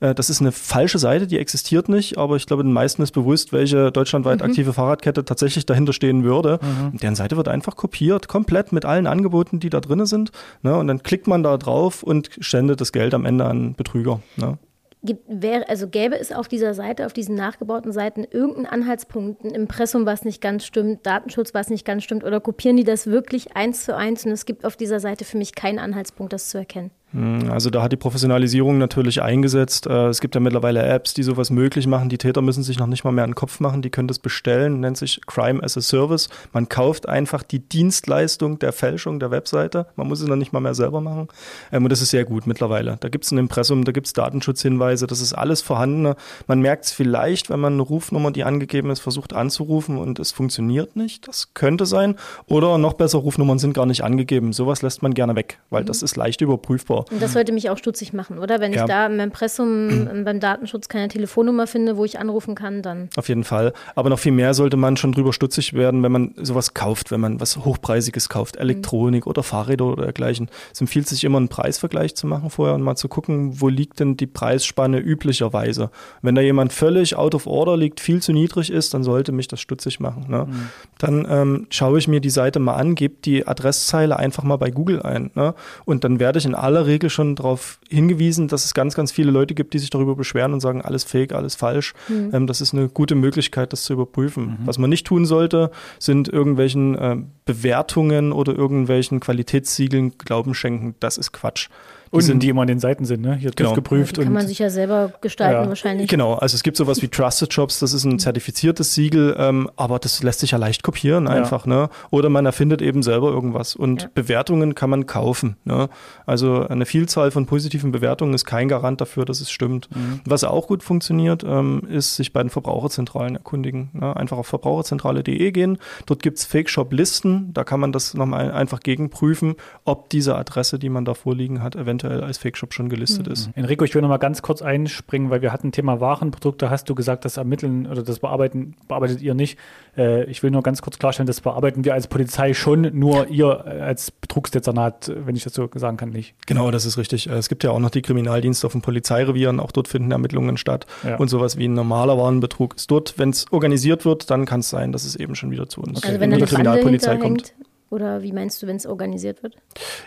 Äh, 0.00 0.14
das 0.14 0.30
ist 0.30 0.40
eine 0.40 0.52
falsche 0.52 0.98
Seite, 0.98 1.26
die 1.26 1.38
existiert 1.38 1.88
nicht, 1.88 2.18
aber 2.18 2.36
ich 2.36 2.46
glaube, 2.46 2.62
den 2.62 2.72
meisten 2.72 3.02
ist 3.02 3.12
bewusst, 3.12 3.52
welche 3.52 3.90
deutschlandweit 3.92 4.40
mhm. 4.40 4.46
aktive 4.46 4.72
Fahrradkette 4.72 5.24
tatsächlich 5.24 5.66
dahinter 5.66 5.92
stehen 5.92 6.24
würde. 6.24 6.58
Mhm. 6.62 6.98
Deren 6.98 7.14
Seite 7.14 7.36
wird 7.36 7.48
einfach 7.48 7.76
kopiert, 7.76 8.28
komplett 8.28 8.72
mit 8.72 8.84
allen 8.84 9.06
Angeboten, 9.06 9.60
die 9.60 9.70
da 9.70 9.80
drin 9.80 10.04
sind. 10.06 10.30
Ne? 10.62 10.76
Und 10.76 10.88
dann 10.88 11.02
klickt 11.02 11.26
man 11.26 11.42
da 11.42 11.56
drauf 11.56 12.02
und 12.02 12.30
spendet 12.40 12.80
das 12.80 12.92
Geld 12.92 13.14
am 13.14 13.24
Ende 13.24 13.44
an 13.44 13.74
Betrüger. 13.74 14.20
Ne? 14.36 14.58
Gibt, 15.02 15.28
also 15.68 15.86
gäbe 15.88 16.18
es 16.18 16.32
auf 16.32 16.48
dieser 16.48 16.74
Seite, 16.74 17.06
auf 17.06 17.12
diesen 17.12 17.36
nachgebauten 17.36 17.92
Seiten 17.92 18.24
irgendeinen 18.24 18.66
Anhaltspunkt, 18.66 19.44
ein 19.44 19.50
Impressum, 19.50 20.04
was 20.04 20.24
nicht 20.24 20.40
ganz 20.40 20.64
stimmt, 20.64 21.06
Datenschutz, 21.06 21.54
was 21.54 21.70
nicht 21.70 21.84
ganz 21.84 22.02
stimmt, 22.02 22.24
oder 22.24 22.40
kopieren 22.40 22.76
die 22.76 22.82
das 22.82 23.06
wirklich 23.06 23.54
eins 23.54 23.84
zu 23.84 23.94
eins 23.94 24.26
und 24.26 24.32
es 24.32 24.46
gibt 24.46 24.64
auf 24.64 24.76
dieser 24.76 24.98
Seite 24.98 25.24
für 25.24 25.38
mich 25.38 25.54
keinen 25.54 25.78
Anhaltspunkt, 25.78 26.32
das 26.32 26.48
zu 26.48 26.58
erkennen? 26.58 26.90
Hm, 27.16 27.50
also 27.50 27.70
da 27.70 27.82
hat 27.82 27.92
die 27.92 27.96
Professionalisierung 27.96 28.76
natürlich 28.76 29.22
eingesetzt. 29.22 29.86
Äh, 29.86 30.08
es 30.08 30.20
gibt 30.20 30.34
ja 30.34 30.40
mittlerweile 30.40 30.82
Apps, 30.82 31.14
die 31.14 31.22
sowas 31.22 31.48
möglich 31.48 31.86
machen. 31.86 32.10
Die 32.10 32.18
Täter 32.18 32.42
müssen 32.42 32.62
sich 32.62 32.78
noch 32.78 32.86
nicht 32.86 33.04
mal 33.04 33.10
mehr 33.12 33.24
einen 33.24 33.34
Kopf 33.34 33.58
machen. 33.58 33.80
Die 33.80 33.88
können 33.88 34.06
das 34.06 34.18
bestellen, 34.18 34.80
nennt 34.80 34.98
sich 34.98 35.22
Crime 35.26 35.62
as 35.62 35.78
a 35.78 35.80
Service. 35.80 36.28
Man 36.52 36.68
kauft 36.68 37.08
einfach 37.08 37.42
die 37.42 37.60
Dienstleistung 37.60 38.58
der 38.58 38.74
Fälschung 38.74 39.18
der 39.18 39.30
Webseite. 39.30 39.86
Man 39.96 40.08
muss 40.08 40.20
es 40.20 40.28
noch 40.28 40.36
nicht 40.36 40.52
mal 40.52 40.60
mehr 40.60 40.74
selber 40.74 41.00
machen. 41.00 41.28
Ähm, 41.72 41.84
und 41.84 41.90
das 41.90 42.02
ist 42.02 42.10
sehr 42.10 42.26
gut 42.26 42.46
mittlerweile. 42.46 42.98
Da 43.00 43.08
gibt 43.08 43.24
es 43.24 43.30
ein 43.30 43.38
Impressum, 43.38 43.84
da 43.84 43.92
gibt 43.92 44.08
es 44.08 44.12
Datenschutzhinweise, 44.12 45.06
das 45.06 45.22
ist 45.22 45.32
alles 45.32 45.62
vorhanden. 45.62 46.14
Man 46.46 46.60
merkt 46.60 46.84
es 46.84 46.92
vielleicht, 46.92 47.48
wenn 47.48 47.60
man 47.60 47.72
eine 47.72 47.82
Rufnummer, 47.82 48.30
die 48.30 48.44
angegeben 48.44 48.90
ist, 48.90 49.00
versucht 49.00 49.32
anzurufen 49.32 49.96
und 49.96 50.18
es 50.18 50.32
funktioniert 50.32 50.96
nicht. 50.96 51.26
Das 51.26 51.54
könnte 51.54 51.86
sein. 51.86 52.16
Oder 52.46 52.76
noch 52.76 52.92
besser, 52.92 53.18
Rufnummern 53.18 53.58
sind 53.58 53.72
gar 53.72 53.86
nicht 53.86 54.04
angegeben. 54.04 54.52
Sowas 54.52 54.82
lässt 54.82 55.02
man 55.02 55.14
gerne 55.14 55.34
weg, 55.34 55.60
weil 55.70 55.82
mhm. 55.82 55.86
das 55.86 56.02
ist 56.02 56.16
leicht 56.16 56.42
überprüfbar. 56.42 57.05
Und 57.10 57.22
das 57.22 57.32
sollte 57.32 57.52
mich 57.52 57.70
auch 57.70 57.78
stutzig 57.78 58.12
machen, 58.12 58.38
oder? 58.38 58.60
Wenn 58.60 58.72
ja. 58.72 58.82
ich 58.82 58.88
da 58.88 59.06
im 59.06 59.20
Impressum 59.20 60.24
beim 60.24 60.40
Datenschutz 60.40 60.88
keine 60.88 61.08
Telefonnummer 61.08 61.66
finde, 61.66 61.96
wo 61.96 62.04
ich 62.04 62.18
anrufen 62.18 62.54
kann, 62.54 62.82
dann. 62.82 63.08
Auf 63.16 63.28
jeden 63.28 63.44
Fall. 63.44 63.72
Aber 63.94 64.10
noch 64.10 64.18
viel 64.18 64.32
mehr 64.32 64.54
sollte 64.54 64.76
man 64.76 64.96
schon 64.96 65.12
drüber 65.12 65.32
stutzig 65.32 65.74
werden, 65.74 66.02
wenn 66.02 66.12
man 66.12 66.34
sowas 66.36 66.74
kauft, 66.74 67.10
wenn 67.10 67.20
man 67.20 67.40
was 67.40 67.56
Hochpreisiges 67.56 68.28
kauft, 68.28 68.56
Elektronik 68.56 69.26
mhm. 69.26 69.30
oder 69.30 69.42
Fahrräder 69.42 69.86
oder 69.86 70.04
dergleichen. 70.04 70.48
Es 70.72 70.80
empfiehlt 70.80 71.08
sich 71.08 71.24
immer 71.24 71.38
einen 71.38 71.48
Preisvergleich 71.48 72.14
zu 72.14 72.26
machen 72.26 72.50
vorher 72.50 72.74
und 72.74 72.82
mal 72.82 72.96
zu 72.96 73.08
gucken, 73.08 73.60
wo 73.60 73.68
liegt 73.68 74.00
denn 74.00 74.16
die 74.16 74.26
Preisspanne 74.26 74.98
üblicherweise. 74.98 75.90
Wenn 76.22 76.34
da 76.34 76.40
jemand 76.42 76.72
völlig 76.72 77.16
out 77.16 77.34
of 77.34 77.46
order 77.46 77.76
liegt, 77.76 78.00
viel 78.00 78.20
zu 78.20 78.32
niedrig 78.32 78.70
ist, 78.70 78.94
dann 78.94 79.04
sollte 79.04 79.32
mich 79.32 79.48
das 79.48 79.60
stutzig 79.60 80.00
machen. 80.00 80.26
Ne? 80.28 80.46
Mhm. 80.46 80.68
Dann 80.98 81.26
ähm, 81.28 81.66
schaue 81.70 81.98
ich 81.98 82.08
mir 82.08 82.20
die 82.20 82.30
Seite 82.30 82.58
mal 82.58 82.74
an, 82.74 82.94
gebe 82.94 83.14
die 83.24 83.46
Adresszeile 83.46 84.18
einfach 84.18 84.42
mal 84.42 84.56
bei 84.56 84.70
Google 84.70 85.02
ein. 85.02 85.30
Ne? 85.34 85.54
Und 85.84 86.04
dann 86.04 86.18
werde 86.18 86.38
ich 86.38 86.44
in 86.44 86.54
aller 86.54 86.86
Regel 86.86 86.95
schon 87.10 87.36
darauf 87.36 87.78
hingewiesen, 87.88 88.48
dass 88.48 88.64
es 88.64 88.74
ganz, 88.74 88.94
ganz 88.94 89.12
viele 89.12 89.30
Leute 89.30 89.54
gibt, 89.54 89.74
die 89.74 89.78
sich 89.78 89.90
darüber 89.90 90.14
beschweren 90.14 90.52
und 90.52 90.60
sagen, 90.60 90.82
alles 90.82 91.04
fake, 91.04 91.32
alles 91.32 91.54
falsch. 91.54 91.94
Mhm. 92.08 92.30
Ähm, 92.32 92.46
das 92.46 92.60
ist 92.60 92.74
eine 92.74 92.88
gute 92.88 93.14
Möglichkeit, 93.14 93.72
das 93.72 93.84
zu 93.84 93.92
überprüfen. 93.92 94.44
Mhm. 94.44 94.66
Was 94.66 94.78
man 94.78 94.90
nicht 94.90 95.06
tun 95.06 95.26
sollte, 95.26 95.70
sind 95.98 96.28
irgendwelchen 96.28 96.96
äh, 96.96 97.16
Bewertungen 97.44 98.32
oder 98.32 98.54
irgendwelchen 98.54 99.20
Qualitätssiegeln 99.20 100.18
Glauben 100.18 100.54
schenken. 100.54 100.94
Das 101.00 101.18
ist 101.18 101.32
Quatsch. 101.32 101.68
Die 102.14 102.20
sind, 102.20 102.42
die 102.42 102.48
immer 102.48 102.62
an 102.62 102.68
den 102.68 102.80
Seiten 102.80 103.04
sind, 103.04 103.22
ne? 103.22 103.36
Hier 103.36 103.50
genau. 103.54 103.74
geprüft. 103.74 104.18
Ja, 104.18 104.24
kann 104.24 104.32
man 104.32 104.46
sich 104.46 104.58
ja 104.58 104.70
selber 104.70 105.12
gestalten 105.20 105.64
ja. 105.64 105.68
wahrscheinlich. 105.68 106.08
Genau, 106.08 106.34
also 106.34 106.54
es 106.54 106.62
gibt 106.62 106.76
sowas 106.76 107.02
wie 107.02 107.08
Trusted 107.08 107.52
Jobs, 107.52 107.78
das 107.78 107.92
ist 107.92 108.04
ein 108.04 108.18
zertifiziertes 108.18 108.94
Siegel, 108.94 109.36
ähm, 109.38 109.70
aber 109.76 109.98
das 109.98 110.22
lässt 110.22 110.40
sich 110.40 110.52
ja 110.52 110.58
leicht 110.58 110.82
kopieren 110.82 111.28
einfach, 111.28 111.66
ja. 111.66 111.74
ne? 111.74 111.88
Oder 112.10 112.28
man 112.28 112.46
erfindet 112.46 112.82
eben 112.82 113.02
selber 113.02 113.28
irgendwas. 113.28 113.76
Und 113.76 114.14
Bewertungen 114.14 114.74
kann 114.74 114.90
man 114.90 115.06
kaufen. 115.06 115.56
Ne? 115.64 115.88
Also 116.24 116.66
eine 116.66 116.86
Vielzahl 116.86 117.30
von 117.30 117.46
positiven 117.46 117.92
Bewertungen 117.92 118.34
ist 118.34 118.44
kein 118.44 118.68
Garant 118.68 119.00
dafür, 119.00 119.24
dass 119.24 119.40
es 119.40 119.50
stimmt. 119.50 119.88
Mhm. 119.94 120.20
Was 120.24 120.44
auch 120.44 120.66
gut 120.66 120.82
funktioniert, 120.82 121.44
ähm, 121.44 121.82
ist 121.88 122.16
sich 122.16 122.32
bei 122.32 122.42
den 122.42 122.50
Verbraucherzentralen 122.50 123.36
erkundigen. 123.36 123.90
Ne? 123.92 124.16
Einfach 124.16 124.38
auf 124.38 124.46
verbraucherzentrale.de 124.46 125.52
gehen. 125.52 125.78
Dort 126.06 126.22
gibt 126.22 126.38
es 126.38 126.44
Fake-Shop-Listen, 126.44 127.52
da 127.52 127.64
kann 127.64 127.80
man 127.80 127.92
das 127.92 128.14
nochmal 128.14 128.50
einfach 128.52 128.80
gegenprüfen, 128.80 129.56
ob 129.84 130.10
diese 130.10 130.36
Adresse, 130.36 130.78
die 130.78 130.88
man 130.88 131.04
da 131.04 131.14
vorliegen 131.14 131.62
hat, 131.62 131.76
eventuell 131.76 131.95
eventuell 131.96 132.22
als 132.22 132.38
Fake-Shop 132.38 132.72
schon 132.74 132.88
gelistet 132.88 133.26
mhm. 133.26 133.32
ist. 133.32 133.50
Enrico, 133.54 133.84
ich 133.84 133.94
will 133.94 134.02
noch 134.02 134.08
mal 134.08 134.18
ganz 134.18 134.42
kurz 134.42 134.62
einspringen, 134.62 135.30
weil 135.30 135.42
wir 135.42 135.52
hatten 135.52 135.72
Thema 135.72 136.00
Warenprodukte. 136.00 136.70
Hast 136.70 136.88
du 136.88 136.94
gesagt, 136.94 137.24
das 137.24 137.36
Ermitteln 137.36 137.86
oder 137.86 138.02
das 138.02 138.20
Bearbeiten 138.20 138.74
bearbeitet 138.88 139.22
ihr 139.22 139.34
nicht? 139.34 139.58
Äh, 139.96 140.24
ich 140.24 140.42
will 140.42 140.50
nur 140.50 140.62
ganz 140.62 140.82
kurz 140.82 140.98
klarstellen, 140.98 141.26
das 141.26 141.40
bearbeiten 141.40 141.84
wir 141.84 141.94
als 141.94 142.06
Polizei 142.06 142.54
schon, 142.54 142.90
nur 142.98 143.28
ihr 143.28 143.64
als 143.66 144.10
Betrugsdezernat, 144.10 145.12
wenn 145.14 145.36
ich 145.36 145.44
das 145.44 145.54
so 145.54 145.68
sagen 145.74 145.96
kann, 145.96 146.10
nicht. 146.10 146.34
Genau, 146.46 146.70
das 146.70 146.84
ist 146.84 146.98
richtig. 146.98 147.28
Äh, 147.28 147.34
es 147.34 147.48
gibt 147.48 147.64
ja 147.64 147.70
auch 147.70 147.80
noch 147.80 147.90
die 147.90 148.02
Kriminaldienste 148.02 148.66
auf 148.66 148.72
den 148.72 148.82
Polizeirevieren, 148.82 149.60
auch 149.60 149.72
dort 149.72 149.88
finden 149.88 150.10
Ermittlungen 150.12 150.56
statt. 150.56 150.86
Ja. 151.04 151.16
Und 151.16 151.28
sowas 151.28 151.56
wie 151.56 151.68
ein 151.68 151.74
normaler 151.74 152.18
Warenbetrug 152.18 152.76
ist 152.76 152.90
dort, 152.90 153.18
wenn 153.18 153.30
es 153.30 153.46
organisiert 153.50 154.04
wird, 154.04 154.30
dann 154.30 154.44
kann 154.44 154.60
es 154.60 154.68
sein, 154.68 154.92
dass 154.92 155.04
es 155.04 155.16
eben 155.16 155.34
schon 155.34 155.50
wieder 155.50 155.68
zu 155.68 155.80
uns 155.80 155.98
okay. 155.98 156.08
also 156.08 156.20
wenn 156.20 156.30
die 156.30 156.42
Kriminalpolizei 156.42 157.16
kommt. 157.16 157.54
Oder 157.88 158.22
wie 158.22 158.32
meinst 158.32 158.60
du, 158.60 158.66
wenn 158.66 158.76
es 158.76 158.84
organisiert 158.84 159.44
wird? 159.44 159.56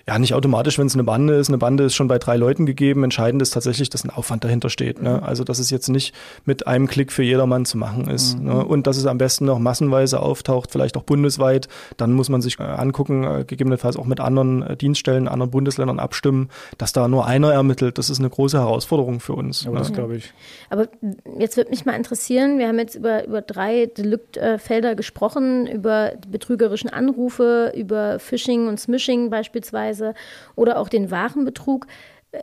Ja, 0.06 0.20
nicht 0.20 0.34
automatisch, 0.34 0.78
wenn 0.78 0.88
es 0.88 0.96
eine 0.96 1.06
Bande 1.06 1.36
ist. 1.36 1.48
Eine 1.48 1.58
Bande 1.58 1.86
ist 1.86 1.96
schon 1.96 2.10
bei 2.10 2.20
drei 2.20 2.36
Leuten 2.36 2.65
gegeben. 2.65 3.06
Entscheidend 3.06 3.42
ist 3.42 3.52
tatsächlich, 3.52 3.89
dass 3.89 4.04
ein 4.04 4.10
Aufwand 4.10 4.44
dahinter 4.44 4.70
steht. 4.70 5.02
Ne? 5.02 5.18
Mhm. 5.18 5.24
Also, 5.24 5.46
dass 5.46 5.60
es 5.60 5.70
jetzt 5.70 5.88
nicht 5.88 6.13
mit 6.44 6.68
einem 6.68 6.88
Klick 6.88 7.13
für 7.13 7.24
jedermann 7.24 7.65
zu 7.65 7.78
machen 7.78 8.10
ist. 8.10 8.38
Mhm. 8.38 8.46
Ne? 8.46 8.65
Und 8.65 8.86
dass 8.86 8.98
es 8.98 9.06
am 9.06 9.18
besten 9.18 9.46
noch 9.46 9.60
massenweise 9.60 10.20
auftaucht, 10.20 10.72
vielleicht 10.72 10.98
auch 10.98 11.04
bundesweit. 11.04 11.70
Dann 11.96 12.12
muss 12.12 12.28
man 12.28 12.42
sich 12.42 12.60
äh, 12.60 12.63
angucken, 12.63 13.24
äh, 13.24 13.46
gegebenenfalls 13.46 13.96
auch 13.96 14.06
mit 14.06 14.20
anderen 14.20 14.62
äh, 14.62 14.76
Dienststellen, 14.76 15.30
anderen 15.30 15.52
Bundesländern 15.52 16.00
abstimmen, 16.00 16.50
dass 16.78 16.92
da 16.92 17.08
nur 17.08 17.28
einer 17.28 17.54
ermittelt. 17.54 17.98
Das 17.98 18.10
ist 18.10 18.20
eine 18.20 18.30
große 18.30 18.58
Herausforderung 18.58 19.22
für 19.22 19.34
uns. 19.34 19.63
Ja, 19.63 19.72
ne? 19.72 19.80
das 19.80 19.94
glaube 19.94 20.18
ich. 20.18 20.34
Aber 20.70 20.89
jetzt 21.38 21.56
würde 21.56 21.70
mich 21.70 21.86
mal 21.86 21.94
interessieren, 21.94 22.60
wir 22.60 22.68
haben 22.68 22.80
jetzt 22.80 22.96
über, 22.96 23.26
über 23.26 23.42
drei 23.42 23.86
Deliktfelder 23.86 24.96
gesprochen, 24.96 25.65
über 25.65 26.12
die 26.18 26.28
betrügerischen 26.28 26.89
Anrufe, 26.89 27.69
über 27.76 28.20
Phishing 28.20 28.68
und 28.68 28.80
Smishing 28.80 29.30
beispielsweise 29.30 30.14
oder 30.56 30.78
auch 30.80 30.90
den 30.90 31.12
Warenbetrug. 31.12 31.88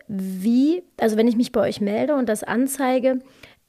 Wie, 0.08 0.82
also 0.98 1.16
wenn 1.16 1.28
ich 1.28 1.36
mich 1.36 1.52
bei 1.52 1.60
euch 1.60 1.80
melde 1.80 2.16
und 2.16 2.28
das 2.28 2.42
anzeige, 2.42 3.20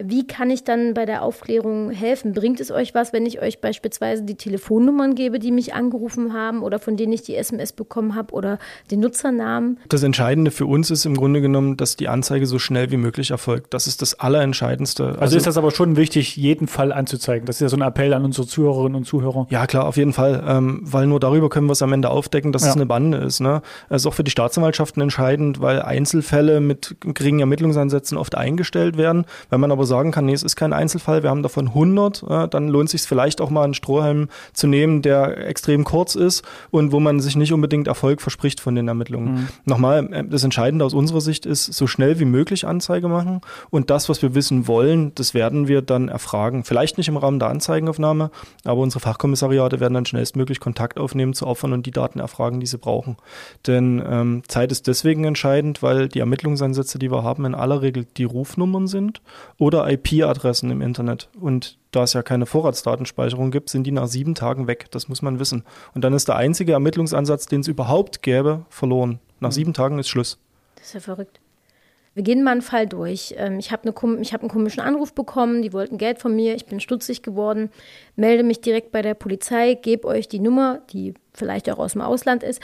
wie 0.03 0.27
kann 0.27 0.51
ich 0.51 0.63
dann 0.63 0.93
bei 0.93 1.07
der 1.07 1.23
Aufklärung 1.23 1.89
helfen? 1.89 2.33
Bringt 2.33 2.59
es 2.59 2.69
euch 2.69 2.93
was, 2.93 3.13
wenn 3.13 3.25
ich 3.25 3.41
euch 3.41 3.61
beispielsweise 3.61 4.21
die 4.21 4.35
Telefonnummern 4.35 5.15
gebe, 5.15 5.39
die 5.39 5.51
mich 5.51 5.73
angerufen 5.73 6.33
haben 6.33 6.61
oder 6.61 6.77
von 6.77 6.97
denen 6.97 7.13
ich 7.13 7.23
die 7.23 7.35
SMS 7.35 7.73
bekommen 7.73 8.13
habe 8.13 8.31
oder 8.35 8.59
den 8.91 8.99
Nutzernamen? 8.99 9.79
Das 9.89 10.03
Entscheidende 10.03 10.51
für 10.51 10.67
uns 10.67 10.91
ist 10.91 11.05
im 11.05 11.17
Grunde 11.17 11.41
genommen, 11.41 11.77
dass 11.77 11.95
die 11.95 12.09
Anzeige 12.09 12.45
so 12.45 12.59
schnell 12.59 12.91
wie 12.91 12.97
möglich 12.97 13.31
erfolgt. 13.31 13.73
Das 13.73 13.87
ist 13.87 14.03
das 14.03 14.19
Allerentscheidendste. 14.19 15.03
Also, 15.03 15.19
also 15.19 15.37
ist 15.37 15.47
das 15.47 15.57
aber 15.57 15.71
schon 15.71 15.95
wichtig, 15.95 16.35
jeden 16.35 16.67
Fall 16.67 16.91
anzuzeigen. 16.91 17.47
Das 17.47 17.55
ist 17.55 17.61
ja 17.61 17.69
so 17.69 17.75
ein 17.75 17.81
Appell 17.81 18.13
an 18.13 18.23
unsere 18.23 18.45
Zuhörerinnen 18.45 18.97
und 18.97 19.05
Zuhörer. 19.05 19.47
Ja, 19.49 19.65
klar, 19.65 19.87
auf 19.87 19.97
jeden 19.97 20.13
Fall. 20.13 20.43
Ähm, 20.47 20.81
weil 20.83 21.07
nur 21.07 21.19
darüber 21.19 21.49
können 21.49 21.65
wir 21.65 21.73
es 21.73 21.81
am 21.81 21.91
Ende 21.91 22.11
aufdecken, 22.11 22.51
dass 22.51 22.61
ja. 22.61 22.69
es 22.69 22.75
eine 22.75 22.85
Bande 22.85 23.17
ist. 23.17 23.39
Ne? 23.39 23.63
Das 23.89 24.03
ist 24.03 24.05
auch 24.05 24.13
für 24.13 24.23
die 24.23 24.31
Staatsanwaltschaften 24.31 25.01
entscheidend, 25.01 25.59
weil 25.59 25.81
Einzelfälle 25.81 26.59
mit 26.59 26.97
geringen 27.01 27.39
Ermittlungsansätzen 27.39 28.15
oft 28.15 28.35
eingestellt 28.35 28.95
werden. 28.95 29.25
Wenn 29.49 29.59
man 29.59 29.71
aber 29.71 29.86
sagen 29.87 30.11
kann, 30.11 30.25
nee, 30.25 30.33
es 30.33 30.43
ist 30.43 30.55
kein 30.55 30.73
Einzelfall, 30.73 31.23
wir 31.23 31.29
haben 31.29 31.43
davon 31.43 31.69
100, 31.69 32.23
äh, 32.29 32.47
dann 32.47 32.67
lohnt 32.67 32.85
es 32.85 32.91
sich 32.91 33.01
vielleicht 33.01 33.41
auch 33.41 33.49
mal 33.49 33.63
einen 33.63 33.73
Strohhalm 33.73 34.29
zu 34.53 34.67
nehmen, 34.67 35.01
der 35.01 35.47
extrem 35.47 35.83
kurz 35.83 36.15
ist 36.15 36.43
und 36.69 36.91
wo 36.91 36.99
man 36.99 37.19
sich 37.19 37.35
nicht 37.35 37.53
unbedingt 37.53 37.87
Erfolg 37.87 38.21
verspricht 38.21 38.59
von 38.59 38.75
den 38.75 38.87
Ermittlungen. 38.87 39.33
Mhm. 39.33 39.47
Nochmal, 39.65 40.13
äh, 40.13 40.23
das 40.23 40.43
Entscheidende 40.43 40.85
aus 40.85 40.93
unserer 40.93 41.21
Sicht 41.21 41.45
ist, 41.45 41.65
so 41.65 41.87
schnell 41.87 42.19
wie 42.19 42.25
möglich 42.25 42.67
Anzeige 42.67 43.07
machen 43.07 43.41
und 43.69 43.89
das, 43.89 44.09
was 44.09 44.21
wir 44.21 44.35
wissen 44.35 44.67
wollen, 44.67 45.13
das 45.15 45.33
werden 45.33 45.67
wir 45.67 45.81
dann 45.81 46.09
erfragen. 46.09 46.63
Vielleicht 46.63 46.97
nicht 46.97 47.07
im 47.07 47.17
Rahmen 47.17 47.39
der 47.39 47.49
Anzeigenaufnahme, 47.49 48.31
aber 48.63 48.81
unsere 48.81 48.99
Fachkommissariate 48.99 49.79
werden 49.79 49.93
dann 49.93 50.05
schnellstmöglich 50.05 50.59
Kontakt 50.59 50.99
aufnehmen 50.99 51.33
zu 51.33 51.47
Opfern 51.47 51.73
und 51.73 51.85
die 51.85 51.91
Daten 51.91 52.19
erfragen, 52.19 52.59
die 52.59 52.65
sie 52.65 52.77
brauchen. 52.77 53.17
Denn 53.65 54.03
ähm, 54.07 54.43
Zeit 54.47 54.71
ist 54.71 54.87
deswegen 54.87 55.23
entscheidend, 55.23 55.81
weil 55.81 56.07
die 56.07 56.19
Ermittlungsansätze, 56.19 56.99
die 56.99 57.11
wir 57.11 57.23
haben, 57.23 57.45
in 57.45 57.55
aller 57.55 57.81
Regel 57.81 58.05
die 58.17 58.23
Rufnummern 58.23 58.87
sind 58.87 59.21
oder 59.57 59.76
oder 59.77 59.91
IP-Adressen 59.91 60.71
im 60.71 60.81
Internet. 60.81 61.29
Und 61.39 61.77
da 61.91 62.03
es 62.03 62.13
ja 62.13 62.23
keine 62.23 62.45
Vorratsdatenspeicherung 62.45 63.51
gibt, 63.51 63.69
sind 63.69 63.85
die 63.85 63.91
nach 63.91 64.07
sieben 64.07 64.35
Tagen 64.35 64.67
weg. 64.67 64.87
Das 64.91 65.07
muss 65.07 65.21
man 65.21 65.39
wissen. 65.39 65.63
Und 65.93 66.03
dann 66.03 66.13
ist 66.13 66.27
der 66.27 66.35
einzige 66.35 66.73
Ermittlungsansatz, 66.73 67.45
den 67.45 67.61
es 67.61 67.67
überhaupt 67.67 68.21
gäbe, 68.21 68.65
verloren. 68.69 69.19
Nach 69.39 69.49
mhm. 69.49 69.53
sieben 69.53 69.73
Tagen 69.73 69.99
ist 69.99 70.09
Schluss. 70.09 70.39
Das 70.75 70.87
ist 70.87 70.93
ja 70.93 70.99
verrückt. 70.99 71.39
Wir 72.13 72.23
gehen 72.23 72.43
mal 72.43 72.51
einen 72.51 72.61
Fall 72.63 72.87
durch. 72.87 73.35
Ähm, 73.37 73.59
ich 73.59 73.71
habe 73.71 73.83
eine, 73.83 73.93
hab 73.93 74.41
einen 74.41 74.49
komischen 74.49 74.81
Anruf 74.81 75.13
bekommen, 75.13 75.61
die 75.61 75.71
wollten 75.71 75.99
Geld 75.99 76.17
von 76.17 76.35
mir, 76.35 76.55
ich 76.55 76.65
bin 76.65 76.79
stutzig 76.79 77.21
geworden, 77.21 77.69
melde 78.15 78.43
mich 78.43 78.59
direkt 78.59 78.91
bei 78.91 79.03
der 79.03 79.13
Polizei, 79.13 79.75
gebe 79.75 80.07
euch 80.07 80.27
die 80.27 80.39
Nummer, 80.39 80.81
die 80.91 81.13
vielleicht 81.35 81.69
auch 81.69 81.77
aus 81.77 81.93
dem 81.93 82.01
Ausland 82.01 82.41
ist. 82.41 82.59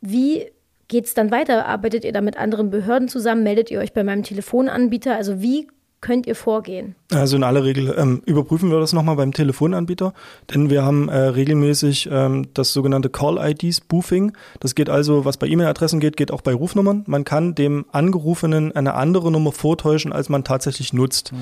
Wie 0.00 0.50
geht 0.88 1.06
es 1.06 1.14
dann 1.14 1.30
weiter? 1.30 1.66
Arbeitet 1.66 2.04
ihr 2.04 2.12
da 2.12 2.20
mit 2.20 2.36
anderen 2.36 2.70
Behörden 2.70 3.08
zusammen? 3.08 3.44
Meldet 3.44 3.70
ihr 3.70 3.78
euch 3.78 3.92
bei 3.92 4.02
meinem 4.02 4.24
Telefonanbieter? 4.24 5.14
Also 5.14 5.40
wie 5.40 5.68
könnt 6.06 6.28
ihr 6.28 6.36
vorgehen? 6.36 6.94
Also 7.12 7.34
in 7.34 7.42
aller 7.42 7.64
Regel 7.64 7.92
ähm, 7.98 8.22
überprüfen 8.26 8.70
wir 8.70 8.78
das 8.78 8.92
nochmal 8.92 9.16
beim 9.16 9.32
Telefonanbieter, 9.32 10.14
denn 10.54 10.70
wir 10.70 10.84
haben 10.84 11.08
äh, 11.08 11.16
regelmäßig 11.16 12.08
ähm, 12.12 12.46
das 12.54 12.72
sogenannte 12.72 13.10
Call-ID 13.10 13.74
Spoofing. 13.74 14.32
Das 14.60 14.76
geht 14.76 14.88
also, 14.88 15.24
was 15.24 15.36
bei 15.36 15.48
E-Mail-Adressen 15.48 15.98
geht, 15.98 16.16
geht 16.16 16.30
auch 16.30 16.42
bei 16.42 16.54
Rufnummern. 16.54 17.02
Man 17.08 17.24
kann 17.24 17.56
dem 17.56 17.86
Angerufenen 17.90 18.70
eine 18.70 18.94
andere 18.94 19.32
Nummer 19.32 19.50
vortäuschen, 19.50 20.12
als 20.12 20.28
man 20.28 20.44
tatsächlich 20.44 20.92
nutzt. 20.92 21.32
Mhm. 21.32 21.38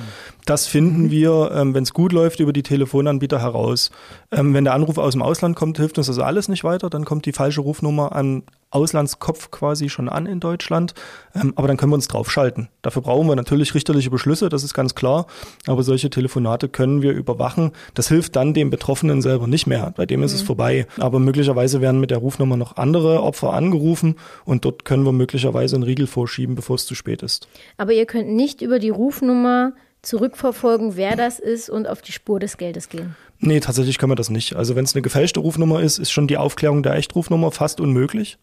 Das 0.47 0.67
finden 0.67 1.11
wir, 1.11 1.51
ähm, 1.55 1.75
wenn 1.75 1.83
es 1.83 1.93
gut 1.93 2.15
läuft, 2.15 2.41
über 2.41 2.55
die 2.55 2.63
Telefonanbieter 2.63 3.43
heraus. 3.43 3.91
Ähm, 4.33 4.55
wenn 4.55 4.65
der 4.65 4.73
Anruf 4.73 4.97
aus 4.97 5.13
dem 5.13 5.21
Ausland 5.21 5.57
kommt, 5.57 5.77
hilft 5.77 5.99
uns 5.99 6.07
das 6.07 6.19
alles 6.19 6.49
nicht 6.49 6.65
weiter. 6.65 6.89
Dann 6.89 7.05
kommt 7.05 7.27
die 7.27 7.33
falsche 7.33 7.61
Rufnummer 7.61 8.13
an 8.13 8.45
Auslandskopf 8.75 9.51
quasi 9.51 9.89
schon 9.89 10.09
an 10.09 10.27
in 10.27 10.41
Deutschland. 10.41 10.95
Ähm, 11.35 11.53
aber 11.57 11.69
dann 11.69 11.77
können 11.77 11.93
wir 11.93 11.97
uns 11.97 12.09
draufschalten. 12.09 12.69
Dafür 12.83 13.03
brauchen 13.03 13.29
wir 13.29 13.37
natürlich 13.37 13.75
richterliche 13.75 14.11
Beschlüsse, 14.11 14.49
das 14.49 14.65
ist 14.65 14.75
ganz 14.75 14.95
klar. 14.95 15.27
Aber 15.67 15.83
solche 15.83 16.11
Telefonate 16.11 16.69
können 16.69 17.03
wir 17.03 17.13
überwachen. 17.13 17.73
Das 17.95 18.09
hilft 18.09 18.37
dann 18.37 18.55
dem 18.55 18.71
Betroffenen 18.71 19.23
selber 19.23 19.47
nicht 19.47 19.67
mehr. 19.67 19.93
Bei 19.97 20.07
dem 20.07 20.21
mhm. 20.21 20.27
ist 20.27 20.35
es 20.35 20.43
mhm. 20.43 20.47
vorbei. 20.47 20.87
Aber 20.99 21.19
möglicherweise 21.19 21.81
werden 21.81 22.01
mit 22.01 22.11
der 22.11 22.19
Rufnummer 22.19 22.57
noch 22.57 22.77
andere 22.77 23.23
Opfer 23.23 23.53
angerufen 23.53 24.17
und 24.45 24.65
dort 24.65 24.85
können 24.85 25.05
wir 25.05 25.13
möglicherweise 25.13 25.77
einen 25.77 25.85
Riegel 25.85 26.07
vorschieben, 26.07 26.55
bevor 26.55 26.77
es 26.77 26.87
zu 26.87 26.95
spät 26.95 27.23
ist. 27.23 27.49
Aber 27.77 27.93
ihr 27.93 28.07
könnt 28.07 28.31
nicht 28.31 28.63
über 28.63 28.79
die 28.79 28.91
Rufnummer 28.91 29.73
zurückverfolgen, 30.05 30.97
wer 30.97 31.17
das 31.17 31.39
ist 31.39 31.71
und 31.71 31.89
auf 31.89 32.03
die 32.03 32.13
Spur 32.13 32.39
des 32.39 32.57
Geldes 32.57 32.89
gehen? 32.89 33.17
Nee, 33.41 33.61
tatsächlich 33.61 33.99
können 33.99 34.13
wir 34.13 34.17
das 34.17 34.31
nicht. 34.31 34.55
Also 34.55 34.77
wenn 34.77 34.85
es 34.85 34.95
eine 34.95 35.03
gefälschte 35.03 35.41
Rufnummer 35.41 35.81
ist, 35.81 35.99
ist 35.99 36.11
schon 36.11 36.29
die 36.29 36.37
Aufklärung 36.37 36.83
der 36.83 36.95
Echtrufnummer 36.95 37.51
fast 37.51 37.81
unmöglich. 37.81 38.39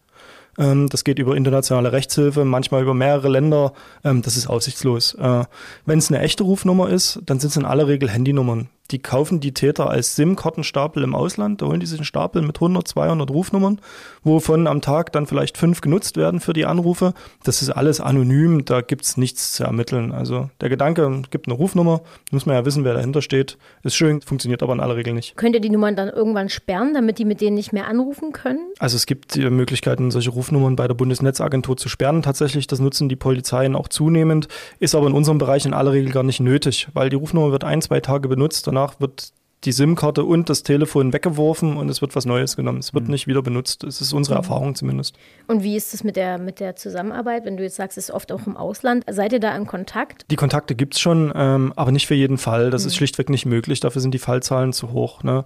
Ähm, 0.58 0.88
das 0.88 1.04
geht 1.04 1.18
über 1.18 1.36
internationale 1.36 1.92
Rechtshilfe, 1.92 2.44
manchmal 2.44 2.82
über 2.82 2.94
mehrere 2.94 3.28
Länder. 3.28 3.72
Ähm, 4.04 4.22
das 4.22 4.36
ist 4.36 4.46
aussichtslos. 4.48 5.14
Äh, 5.14 5.44
Wenn 5.86 5.98
es 5.98 6.10
eine 6.10 6.20
echte 6.20 6.44
Rufnummer 6.44 6.88
ist, 6.90 7.20
dann 7.26 7.40
sind 7.40 7.50
es 7.50 7.56
in 7.56 7.64
aller 7.64 7.88
Regel 7.88 8.10
Handynummern 8.10 8.68
die 8.90 8.98
kaufen 8.98 9.40
die 9.40 9.54
Täter 9.54 9.88
als 9.88 10.16
SIM-Kartenstapel 10.16 11.02
im 11.02 11.14
Ausland. 11.14 11.62
Da 11.62 11.66
holen 11.66 11.80
die 11.80 11.86
sich 11.86 11.98
einen 11.98 12.04
Stapel 12.04 12.42
mit 12.42 12.56
100, 12.56 12.86
200 12.86 13.30
Rufnummern, 13.30 13.80
wovon 14.22 14.66
am 14.66 14.82
Tag 14.82 15.12
dann 15.12 15.26
vielleicht 15.26 15.56
fünf 15.56 15.80
genutzt 15.80 16.16
werden 16.16 16.40
für 16.40 16.52
die 16.52 16.66
Anrufe. 16.66 17.14
Das 17.44 17.62
ist 17.62 17.70
alles 17.70 18.00
anonym, 18.00 18.64
da 18.64 18.82
gibt's 18.82 19.16
nichts 19.16 19.54
zu 19.54 19.64
ermitteln. 19.64 20.12
Also 20.12 20.50
der 20.60 20.68
Gedanke, 20.68 21.22
gibt 21.30 21.48
eine 21.48 21.56
Rufnummer, 21.56 22.02
muss 22.30 22.44
man 22.44 22.56
ja 22.56 22.64
wissen, 22.64 22.84
wer 22.84 22.94
dahinter 22.94 23.22
steht. 23.22 23.56
Ist 23.82 23.94
schön, 23.94 24.20
funktioniert 24.20 24.62
aber 24.62 24.74
in 24.74 24.80
aller 24.80 24.96
Regel 24.96 25.14
nicht. 25.14 25.36
Könnt 25.36 25.54
ihr 25.54 25.60
die 25.60 25.70
Nummern 25.70 25.96
dann 25.96 26.08
irgendwann 26.08 26.48
sperren, 26.48 26.92
damit 26.92 27.18
die 27.18 27.24
mit 27.24 27.40
denen 27.40 27.54
nicht 27.54 27.72
mehr 27.72 27.86
anrufen 27.86 28.32
können? 28.32 28.72
Also 28.78 28.96
es 28.96 29.06
gibt 29.06 29.34
die 29.36 29.48
Möglichkeiten, 29.48 30.10
solche 30.10 30.30
Rufnummern 30.30 30.76
bei 30.76 30.86
der 30.86 30.94
Bundesnetzagentur 30.94 31.76
zu 31.76 31.88
sperren. 31.88 32.22
Tatsächlich, 32.22 32.66
das 32.66 32.78
nutzen 32.80 33.08
die 33.08 33.16
Polizeien 33.16 33.74
auch 33.74 33.88
zunehmend, 33.88 34.48
ist 34.80 34.94
aber 34.94 35.06
in 35.06 35.12
unserem 35.14 35.38
Bereich 35.38 35.64
in 35.64 35.72
aller 35.72 35.92
Regel 35.92 36.12
gar 36.12 36.22
nicht 36.22 36.40
nötig, 36.40 36.88
weil 36.92 37.08
die 37.08 37.16
Rufnummer 37.16 37.52
wird 37.52 37.64
ein, 37.64 37.80
zwei 37.80 38.00
Tage 38.00 38.28
benutzt, 38.28 38.66
danach 38.72 39.00
wird 39.00 39.32
die 39.64 39.70
SIM-Karte 39.70 40.24
und 40.24 40.50
das 40.50 40.64
Telefon 40.64 41.12
weggeworfen 41.12 41.76
und 41.76 41.88
es 41.88 42.00
wird 42.00 42.16
was 42.16 42.26
Neues 42.26 42.56
genommen. 42.56 42.78
Es 42.78 42.94
wird 42.94 43.04
mhm. 43.04 43.12
nicht 43.12 43.28
wieder 43.28 43.42
benutzt. 43.42 43.84
Das 43.84 44.00
ist 44.00 44.12
unsere 44.12 44.34
mhm. 44.34 44.42
Erfahrung 44.42 44.74
zumindest. 44.74 45.16
Und 45.46 45.62
wie 45.62 45.76
ist 45.76 45.94
es 45.94 46.02
mit 46.02 46.16
der, 46.16 46.38
mit 46.38 46.58
der 46.58 46.74
Zusammenarbeit? 46.74 47.44
Wenn 47.44 47.56
du 47.56 47.62
jetzt 47.62 47.76
sagst, 47.76 47.96
es 47.96 48.08
ist 48.08 48.10
oft 48.10 48.32
auch 48.32 48.44
im 48.46 48.56
Ausland. 48.56 49.04
Seid 49.08 49.32
ihr 49.32 49.38
da 49.38 49.54
in 49.56 49.66
Kontakt? 49.66 50.24
Die 50.30 50.36
Kontakte 50.36 50.74
gibt 50.74 50.94
es 50.94 51.00
schon, 51.00 51.32
ähm, 51.36 51.72
aber 51.76 51.92
nicht 51.92 52.08
für 52.08 52.14
jeden 52.14 52.38
Fall. 52.38 52.70
Das 52.70 52.82
mhm. 52.82 52.88
ist 52.88 52.96
schlichtweg 52.96 53.28
nicht 53.28 53.46
möglich. 53.46 53.78
Dafür 53.78 54.00
sind 54.00 54.14
die 54.14 54.18
Fallzahlen 54.18 54.72
zu 54.72 54.90
hoch. 54.90 55.22
Ne? 55.22 55.44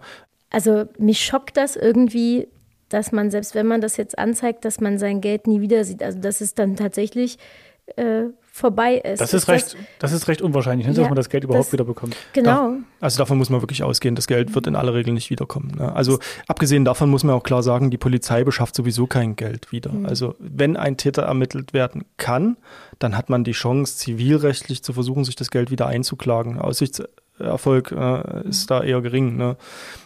Also 0.49 0.87
mich 0.99 1.23
schockt 1.23 1.59
das 1.59 1.77
irgendwie, 1.77 2.49
dass 2.89 3.13
man, 3.13 3.31
selbst 3.31 3.55
wenn 3.55 3.67
man 3.67 3.83
das 3.83 3.99
jetzt 3.99 4.19
anzeigt, 4.19 4.65
dass 4.65 4.81
man 4.81 4.99
sein 4.99 5.21
Geld 5.21 5.47
nie 5.47 5.61
wieder 5.61 5.85
sieht. 5.85 6.03
Also 6.03 6.21
das 6.21 6.41
ist 6.41 6.59
dann 6.59 6.77
tatsächlich 6.77 7.37
äh, 7.97 8.25
vorbei 8.57 8.95
ist. 8.95 9.21
Das 9.21 9.35
ist, 9.35 9.43
ist 9.43 9.49
recht, 9.49 9.65
das, 9.75 9.77
das, 9.99 10.13
ist 10.13 10.29
recht 10.29 10.41
unwahrscheinlich, 10.41 10.87
ne, 10.87 10.95
dass 10.95 11.07
man 11.07 11.15
das 11.15 11.29
Geld 11.29 11.45
überhaupt 11.45 11.67
das, 11.67 11.73
wieder 11.73 11.85
bekommt. 11.85 12.17
Genau. 12.33 12.51
Da, 12.51 12.77
also 13.01 13.19
davon 13.19 13.37
muss 13.37 13.51
man 13.51 13.61
wirklich 13.61 13.83
ausgehen, 13.83 14.15
das 14.15 14.27
Geld 14.27 14.55
wird 14.55 14.67
in 14.67 14.77
aller 14.77 14.95
Regel 14.95 15.13
nicht 15.13 15.29
wiederkommen. 15.29 15.75
Ne? 15.79 15.95
Also 15.95 16.19
abgesehen 16.49 16.87
davon 16.87 17.11
muss 17.11 17.23
man 17.23 17.35
auch 17.35 17.43
klar 17.43 17.63
sagen, 17.63 17.91
die 17.91 17.99
Polizei 17.99 18.45
beschafft 18.45 18.75
sowieso 18.75 19.07
kein 19.07 19.37
Geld 19.37 19.73
wieder. 19.73 19.93
Mhm. 19.93 20.07
Also 20.07 20.35
wenn 20.39 20.79
ein 20.79 20.97
Täter 20.97 21.23
ermittelt 21.23 21.75
werden 21.75 22.07
kann, 22.17 22.57
dann 22.99 23.17
hat 23.17 23.29
man 23.29 23.45
die 23.45 23.53
Chance, 23.53 23.99
zivilrechtlich 23.99 24.83
zu 24.83 24.95
versuchen, 24.95 25.25
sich 25.25 25.37
das 25.37 25.51
Geld 25.51 25.71
wieder 25.71 25.87
einzuklagen. 25.87 26.59
Aussichtserfolg 27.39 27.93
äh, 27.93 28.49
ist 28.49 28.65
mhm. 28.65 28.75
da 28.75 28.83
eher 28.83 29.01
gering. 29.01 29.37
Ne? 29.37 29.57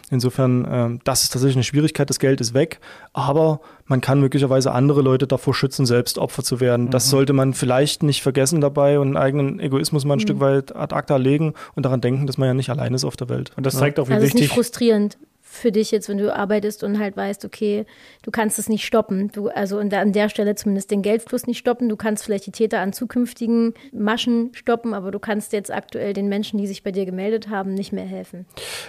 Insofern, 0.09 0.65
äh, 0.65 0.99
das 1.03 1.23
ist 1.23 1.33
tatsächlich 1.33 1.55
eine 1.55 1.63
Schwierigkeit. 1.63 2.09
Das 2.09 2.19
Geld 2.19 2.41
ist 2.41 2.53
weg, 2.53 2.79
aber 3.13 3.61
man 3.85 4.01
kann 4.01 4.19
möglicherweise 4.19 4.71
andere 4.71 5.01
Leute 5.01 5.27
davor 5.27 5.53
schützen, 5.53 5.85
selbst 5.85 6.17
Opfer 6.17 6.43
zu 6.43 6.59
werden. 6.59 6.87
Mhm. 6.87 6.91
Das 6.91 7.09
sollte 7.09 7.33
man 7.33 7.53
vielleicht 7.53 8.03
nicht 8.03 8.21
vergessen 8.21 8.61
dabei 8.61 8.99
und 8.99 9.09
einen 9.09 9.17
eigenen 9.17 9.59
Egoismus 9.59 10.05
mal 10.05 10.15
ein 10.15 10.17
mhm. 10.17 10.21
Stück 10.21 10.39
weit 10.39 10.75
ad 10.75 10.93
acta 10.93 11.15
legen 11.17 11.53
und 11.75 11.85
daran 11.85 12.01
denken, 12.01 12.27
dass 12.27 12.37
man 12.37 12.47
ja 12.47 12.53
nicht 12.53 12.69
allein 12.69 12.93
ist 12.93 13.05
auf 13.05 13.15
der 13.15 13.29
Welt. 13.29 13.51
Und 13.55 13.65
das 13.65 13.77
zeigt 13.77 13.99
auch, 13.99 14.09
wie 14.09 14.13
also 14.13 14.25
wichtig. 14.25 14.41
Ist 14.41 14.47
nicht 14.47 14.55
frustrierend 14.55 15.17
für 15.51 15.71
dich 15.71 15.91
jetzt, 15.91 16.07
wenn 16.07 16.17
du 16.17 16.33
arbeitest 16.33 16.81
und 16.83 16.97
halt 16.97 17.17
weißt, 17.17 17.43
okay, 17.43 17.85
du 18.23 18.31
kannst 18.31 18.57
es 18.57 18.69
nicht 18.69 18.85
stoppen. 18.85 19.29
Du, 19.33 19.49
also 19.49 19.79
an 19.79 19.89
der, 19.89 19.99
an 19.99 20.13
der 20.13 20.29
Stelle 20.29 20.55
zumindest 20.55 20.91
den 20.91 21.01
Geldfluss 21.01 21.45
nicht 21.45 21.57
stoppen. 21.57 21.89
Du 21.89 21.97
kannst 21.97 22.23
vielleicht 22.23 22.47
die 22.47 22.51
Täter 22.51 22.79
an 22.79 22.93
zukünftigen 22.93 23.73
Maschen 23.91 24.51
stoppen, 24.53 24.93
aber 24.93 25.11
du 25.11 25.19
kannst 25.19 25.51
jetzt 25.51 25.69
aktuell 25.69 26.13
den 26.13 26.29
Menschen, 26.29 26.57
die 26.57 26.67
sich 26.67 26.83
bei 26.83 26.93
dir 26.93 27.05
gemeldet 27.05 27.49
haben, 27.49 27.73
nicht 27.73 27.91
mehr 27.91 28.05
helfen. 28.05 28.45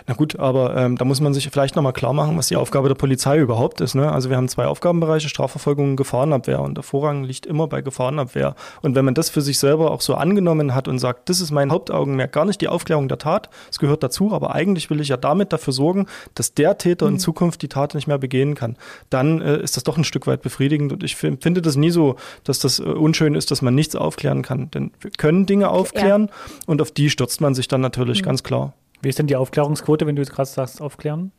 Na 0.07 0.15
gut, 0.15 0.39
aber 0.39 0.77
ähm, 0.77 0.97
da 0.97 1.05
muss 1.05 1.21
man 1.21 1.35
sich 1.35 1.49
vielleicht 1.51 1.75
nochmal 1.75 1.93
klar 1.93 2.13
machen, 2.13 2.39
was 2.39 2.47
die 2.47 2.57
Aufgabe 2.57 2.87
der 2.87 2.95
Polizei 2.95 3.39
überhaupt 3.39 3.81
ist. 3.81 3.97
Ne? 3.97 4.11
Also 4.11 4.31
wir 4.31 4.37
haben 4.37 4.49
zwei 4.49 4.67
Aufgabenbereiche, 4.67 5.29
Strafverfolgung 5.29 5.91
und 5.91 5.97
Gefahrenabwehr. 5.97 6.61
Und 6.61 6.77
der 6.77 6.85
Vorrang 6.85 7.25
liegt 7.25 7.45
immer 7.45 7.67
bei 7.67 7.83
Gefahrenabwehr. 7.83 8.55
Und 8.83 8.95
wenn 8.95 9.05
man 9.05 9.15
das 9.15 9.31
für 9.31 9.43
sich 9.43 9.59
selber 9.59 9.91
auch 9.91 10.01
so 10.01 10.15
angenommen 10.15 10.77
hat 10.77 10.87
und 10.87 11.01
sagt, 11.01 11.29
das 11.29 11.41
ist 11.41 11.51
mein 11.51 11.73
Hauptaugenmerk, 11.73 12.31
gar 12.31 12.45
nicht 12.45 12.61
die 12.61 12.69
Aufklärung 12.69 13.09
der 13.09 13.19
Tat, 13.19 13.51
es 13.69 13.81
gehört 13.81 14.05
dazu, 14.05 14.33
aber 14.33 14.55
eigentlich 14.55 14.91
will 14.91 15.01
ich 15.01 15.09
ja 15.09 15.17
damit 15.17 15.53
dafür 15.53 15.73
sorgen, 15.73 16.07
dass 16.37 16.52
der 16.57 16.79
Täter 16.79 17.07
mhm. 17.07 17.15
in 17.15 17.19
Zukunft 17.19 17.63
die 17.63 17.69
Tat 17.69 17.95
nicht 17.95 18.07
mehr 18.07 18.19
begehen 18.19 18.55
kann, 18.55 18.77
dann 19.11 19.41
äh, 19.41 19.59
ist 19.59 19.77
das 19.77 19.85
doch 19.85 19.97
ein 19.97 20.05
Stück 20.05 20.27
weit 20.27 20.43
befriedigend. 20.43 20.93
Und 20.93 21.03
ich 21.03 21.17
finde 21.17 21.63
das 21.63 21.77
nie 21.77 21.91
so, 21.91 22.17
dass 22.45 22.59
das 22.59 22.79
äh, 22.79 22.83
unschön 22.83 23.35
ist, 23.35 23.51
dass 23.51 23.63
man 23.63 23.75
nichts 23.75 23.97
aufklären 23.97 24.43
kann. 24.43 24.71
Denn 24.71 24.93
wir 25.01 25.11
können 25.11 25.47
Dinge 25.47 25.69
aufklären 25.69 26.29
ja. 26.29 26.35
und 26.67 26.83
auf 26.83 26.91
die 26.91 27.11
stürzt 27.11 27.41
man 27.41 27.55
sich 27.55 27.69
dann 27.69 27.81
natürlich 27.81 28.23
mhm. 28.23 28.27
ganz 28.27 28.43
klar. 28.43 28.75
Wie 29.01 29.09
ist 29.09 29.19
denn 29.19 29.27
die 29.27 29.37
Aufklärungsquote, 29.37 30.07
wenn 30.07 30.17
du 30.17 30.23
jetzt 30.23 30.33
gerade 30.33 30.49
sagst, 30.49 30.81
aufklären? 30.81 31.33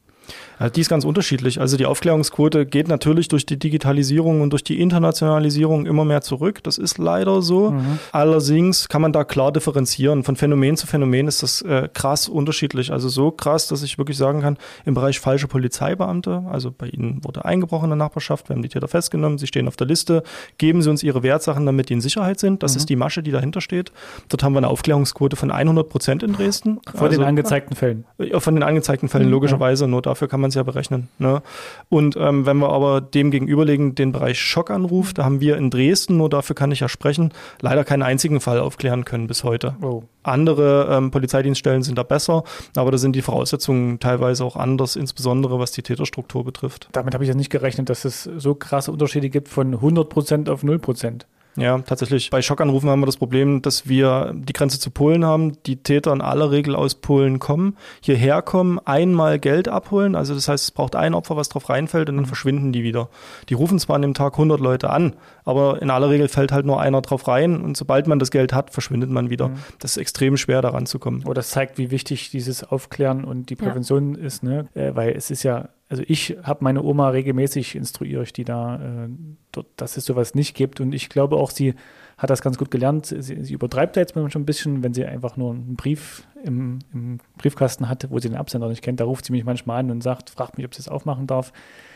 Also 0.60 0.74
die 0.74 0.82
ist 0.82 0.90
ganz 0.90 1.06
unterschiedlich. 1.06 1.60
Also 1.60 1.78
die 1.78 1.86
Aufklärungsquote 1.86 2.66
geht 2.66 2.88
natürlich 2.88 3.28
durch 3.28 3.46
die 3.46 3.58
Digitalisierung 3.58 4.42
und 4.42 4.52
durch 4.52 4.64
die 4.64 4.80
Internationalisierung 4.80 5.86
immer 5.86 6.06
mehr 6.06 6.22
zurück. 6.22 6.64
Das 6.64 6.78
ist 6.78 6.98
leider 6.98 7.42
so. 7.42 7.72
Mhm. 7.72 8.00
Allerdings 8.12 8.88
kann 8.88 9.02
man 9.02 9.12
da 9.12 9.24
klar 9.24 9.52
differenzieren. 9.52 10.24
Von 10.24 10.36
Phänomen 10.36 10.78
zu 10.78 10.88
Phänomen 10.88 11.28
ist 11.28 11.44
das 11.44 11.62
äh, 11.64 11.90
krass 11.94 12.30
unterschiedlich. 12.30 12.92
Also 12.92 13.10
so 13.10 13.32
krass, 13.32 13.68
dass 13.68 13.84
ich 13.84 13.98
wirklich 13.98 14.18
sagen 14.18 14.42
kann, 14.42 14.58
im 14.86 14.94
Bereich 14.94 15.20
falsche 15.20 15.48
Polizeibeamte, 15.48 16.44
also 16.50 16.72
bei 16.72 16.88
Ihnen 16.88 17.24
wurde 17.24 17.46
eingebrochen 17.46 17.86
in 17.86 17.90
der 17.92 17.98
Nachbarschaft, 17.98 18.50
wir 18.50 18.56
haben 18.56 18.64
die 18.64 18.70
Täter 18.70 18.88
festgenommen, 18.88 19.38
sie 19.38 19.48
stehen 19.48 19.68
auf 19.68 19.76
der 19.76 19.88
Liste, 19.88 20.24
geben 20.58 20.82
Sie 20.82 20.90
uns 20.90 21.04
Ihre 21.04 21.24
Wertsachen, 21.24 21.66
damit 21.66 21.90
die 21.90 21.94
in 21.94 22.02
Sicherheit 22.02 22.40
sind. 22.40 22.64
Das 22.64 22.74
mhm. 22.74 22.78
ist 22.78 22.90
die 22.90 22.96
Masche, 22.96 23.24
die 23.24 23.32
dahinter 23.32 23.62
steht. 23.62 23.92
Dort 24.30 24.44
haben 24.44 24.54
wir 24.54 24.60
eine 24.60 24.70
Aufklärungsquote 24.70 25.36
von 25.36 25.52
100 25.52 25.90
Prozent 25.90 26.24
in 26.24 26.34
Dresden. 26.34 26.80
Von 26.94 27.08
also, 27.08 27.20
den 27.20 27.28
angezeigten 27.28 27.76
Fällen? 27.76 28.06
Von 28.38 28.56
den 28.56 28.64
angezeigten 28.64 29.10
Fällen, 29.10 29.26
mhm. 29.26 29.32
logischerweise. 29.32 29.88
Nur 29.88 30.02
dafür 30.14 30.28
kann 30.28 30.42
man 30.42 30.50
es 30.50 30.56
ja 30.56 30.62
berechnen. 30.62 31.10
Ne? 31.18 31.42
Und 31.90 32.16
ähm, 32.18 32.46
wenn 32.46 32.58
wir 32.58 32.70
aber 32.70 33.02
dem 33.02 33.32
gegenüberlegen 33.32 33.96
den 33.96 34.12
Bereich 34.12 34.40
Schockanruf, 34.40 35.14
da 35.14 35.26
haben 35.26 35.42
wir 35.42 35.58
in 35.58 35.72
Dresden, 35.72 36.18
nur 36.18 36.30
dafür 36.30 36.56
kann 36.56 36.72
ich 36.72 36.82
ja 36.82 36.88
sprechen, 36.88 37.32
leider 37.62 37.84
keinen 37.84 38.04
einzigen 38.04 38.40
Fall 38.40 38.60
aufklären 38.60 39.06
können 39.06 39.26
bis 39.26 39.44
heute. 39.44 39.76
Oh. 39.82 40.04
Andere 40.22 40.88
ähm, 40.92 41.10
Polizeidienststellen 41.10 41.82
sind 41.82 41.98
da 41.98 42.04
besser, 42.04 42.44
aber 42.76 42.92
da 42.92 43.00
sind 43.00 43.16
die 43.16 43.24
Voraussetzungen 43.24 44.00
teilweise 44.00 44.46
auch 44.46 44.56
anders, 44.56 44.96
insbesondere 44.96 45.58
was 45.58 45.72
die 45.72 45.82
Täterstruktur 45.82 46.46
betrifft. 46.46 46.90
Damit 46.92 47.16
habe 47.16 47.24
ich 47.24 47.30
ja 47.30 47.36
nicht 47.36 47.50
gerechnet, 47.50 47.90
dass 47.90 48.06
es 48.06 48.24
so 48.24 48.54
krasse 48.54 48.92
Unterschiede 48.92 49.30
gibt 49.30 49.50
von 49.50 49.74
100 49.74 50.08
Prozent 50.08 50.48
auf 50.48 50.64
0 50.64 50.78
Prozent. 50.78 51.26
Ja, 51.56 51.78
tatsächlich. 51.80 52.30
Bei 52.30 52.42
Schockanrufen 52.42 52.90
haben 52.90 53.02
wir 53.02 53.06
das 53.06 53.18
Problem, 53.18 53.62
dass 53.62 53.88
wir 53.88 54.34
die 54.36 54.54
Grenze 54.54 54.80
zu 54.80 54.90
Polen 54.90 55.24
haben, 55.24 55.62
die 55.64 55.78
Täter 55.78 56.12
in 56.12 56.22
aller 56.22 56.52
Regel 56.52 56.76
aus 56.76 56.96
Polen 56.96 57.40
kommen, 57.40 57.78
hierher 58.02 58.42
kommen, 58.42 58.80
einmal 58.86 59.40
Geld 59.40 59.68
abholen, 59.68 60.16
also 60.16 60.34
das 60.34 60.48
heißt, 60.48 60.64
es 60.64 60.72
braucht 60.72 60.96
ein 60.96 61.14
Opfer, 61.14 61.36
was 61.36 61.50
drauf 61.50 61.70
reinfällt 61.70 62.10
und 62.10 62.18
dann 62.18 62.26
verschwinden 62.26 62.74
die 62.74 62.84
wieder. 62.84 63.10
Die 63.50 63.54
rufen 63.54 63.78
zwar 63.78 63.98
an 63.98 64.02
dem 64.02 64.14
Tag 64.14 64.34
100 64.34 64.60
Leute 64.60 64.90
an, 64.90 65.16
aber 65.46 65.82
in 65.82 65.90
aller 65.90 66.10
Regel 66.10 66.28
fällt 66.28 66.52
halt 66.52 66.66
nur 66.66 66.82
einer 66.82 67.02
drauf 67.02 67.28
rein 67.28 67.62
und 67.62 67.78
sobald 67.78 68.08
man 68.08 68.20
das 68.20 68.32
Geld 68.32 68.54
hat, 68.54 68.72
verschwindet 68.72 69.10
man 69.10 69.30
wieder. 69.30 69.50
Mhm. 69.50 69.58
Das 69.80 69.92
ist 69.92 69.98
extrem 69.98 70.38
schwer, 70.38 70.62
daran 70.62 70.86
zu 70.86 70.98
kommen. 71.00 71.24
Oh, 71.28 71.34
das 71.34 71.52
zeigt, 71.52 71.78
wie 71.78 71.92
wichtig 71.92 72.32
dieses 72.32 72.64
Aufklären 72.64 73.24
und 73.24 73.50
die 73.50 73.56
Prävention 73.56 74.16
ja. 74.16 74.26
ist, 74.26 74.44
ne? 74.44 74.68
Äh, 74.74 74.96
weil 74.96 75.12
es 75.12 75.30
ist 75.30 75.44
ja 75.44 75.70
also 75.94 76.04
ich 76.08 76.36
habe 76.42 76.64
meine 76.64 76.82
Oma 76.82 77.10
regelmäßig 77.10 77.76
instruiere 77.76 78.24
ich 78.24 78.34
die 78.34 78.46
da, 78.46 79.06
äh, 79.06 79.62
dass 79.78 79.96
es 79.96 80.06
sowas 80.06 80.34
nicht 80.34 80.56
gibt. 80.56 80.82
Und 80.82 80.92
ich 80.92 81.08
glaube 81.08 81.36
auch, 81.36 81.52
sie 81.52 81.76
hat 82.18 82.32
das 82.32 82.42
ganz 82.42 82.58
gut 82.58 82.72
gelernt. 82.72 83.06
Sie, 83.06 83.44
sie 83.44 83.54
übertreibt 83.54 83.96
da 83.96 84.02
jetzt 84.02 84.16
manchmal 84.16 84.32
schon 84.32 84.42
ein 84.42 84.48
bisschen, 84.48 84.82
wenn 84.82 84.96
sie 84.96 85.06
einfach 85.06 85.38
nur 85.38 85.52
einen 85.52 85.76
Brief 85.76 86.24
im, 86.44 86.80
im, 86.96 87.20
Briefkasten 87.38 87.90
hat, 87.90 88.08
wo 88.10 88.18
sie 88.18 88.28
den 88.28 88.40
Absender 88.40 88.70
nicht 88.70 88.82
kennt. 88.82 89.02
Da 89.02 89.04
ruft 89.04 89.26
sie 89.26 89.34
mich 89.34 89.46
manchmal 89.46 89.82
an 89.82 89.92
und 89.92 90.02
sagt, 90.02 90.32
fragt 90.32 90.58
mich, 90.58 90.66
ob 90.66 90.74
sie 90.74 90.80
es 90.80 90.88
aufmachen 90.88 91.28
darf. 91.28 91.54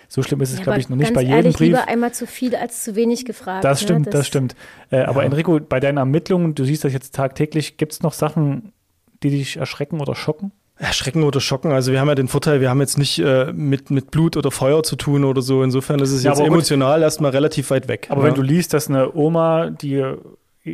So 0.10 0.22
schlimm 0.22 0.42
ist 0.42 0.52
es, 0.52 0.60
ja, 0.60 0.64
glaube 0.64 0.80
ich, 0.80 0.90
noch 0.90 0.96
nicht 0.96 1.16
bei 1.16 1.22
jedem 1.22 1.38
ehrlich, 1.38 1.58
Brief. 1.58 1.70
lieber 1.70 1.88
einmal 1.88 2.14
zu 2.14 2.28
viel 2.28 2.56
als 2.56 2.84
zu 2.84 2.96
wenig 2.96 3.26
gefragt. 3.26 3.64
Das 3.64 3.82
ne? 3.82 3.84
stimmt, 3.84 4.06
ne? 4.06 4.12
das, 4.12 4.20
das, 4.20 4.28
stimmt. 4.28 4.56
Äh, 4.92 4.98
ja. 4.98 5.08
Aber 5.08 5.24
Enrico, 5.24 5.60
bei 5.60 5.80
deinen 5.80 5.98
Ermittlungen, 5.98 6.54
du 6.54 6.66
siehst 6.66 6.84
das 6.84 6.94
jetzt 6.94 7.16
tagtäglich, 7.16 7.78
gibt 7.78 7.94
es 7.94 8.04
noch 8.04 8.14
Sachen, 8.14 8.74
die 9.24 9.32
dich 9.32 9.58
erschrecken 9.58 10.00
oder 10.02 10.14
schocken? 10.14 10.52
Erschrecken 10.80 11.24
oder 11.24 11.40
schocken. 11.40 11.72
Also 11.72 11.92
wir 11.92 12.00
haben 12.00 12.08
ja 12.08 12.16
den 12.16 12.28
Vorteil, 12.28 12.62
wir 12.62 12.70
haben 12.70 12.82
jetzt 12.82 12.98
nicht 12.98 13.20
äh, 13.20 13.52
mit, 13.52 13.90
mit 13.90 14.12
Blut 14.12 14.38
oder 14.38 14.52
Feuer 14.52 14.84
zu 14.84 14.96
tun 14.96 15.24
oder 15.24 15.42
so. 15.42 15.64
Insofern 15.64 16.00
ist 16.00 16.12
es 16.12 16.24
ja, 16.24 16.32
jetzt 16.32 16.40
emotional 16.42 17.02
erstmal 17.02 17.32
relativ 17.32 17.72
weit 17.72 17.88
weg. 17.88 18.08
Aber 18.10 18.22
ja. 18.22 18.28
wenn 18.28 18.36
du 18.36 18.42
liest, 18.42 18.74
dass 18.74 18.88
eine 18.88 19.16
Oma, 19.16 19.72
die 19.72 20.04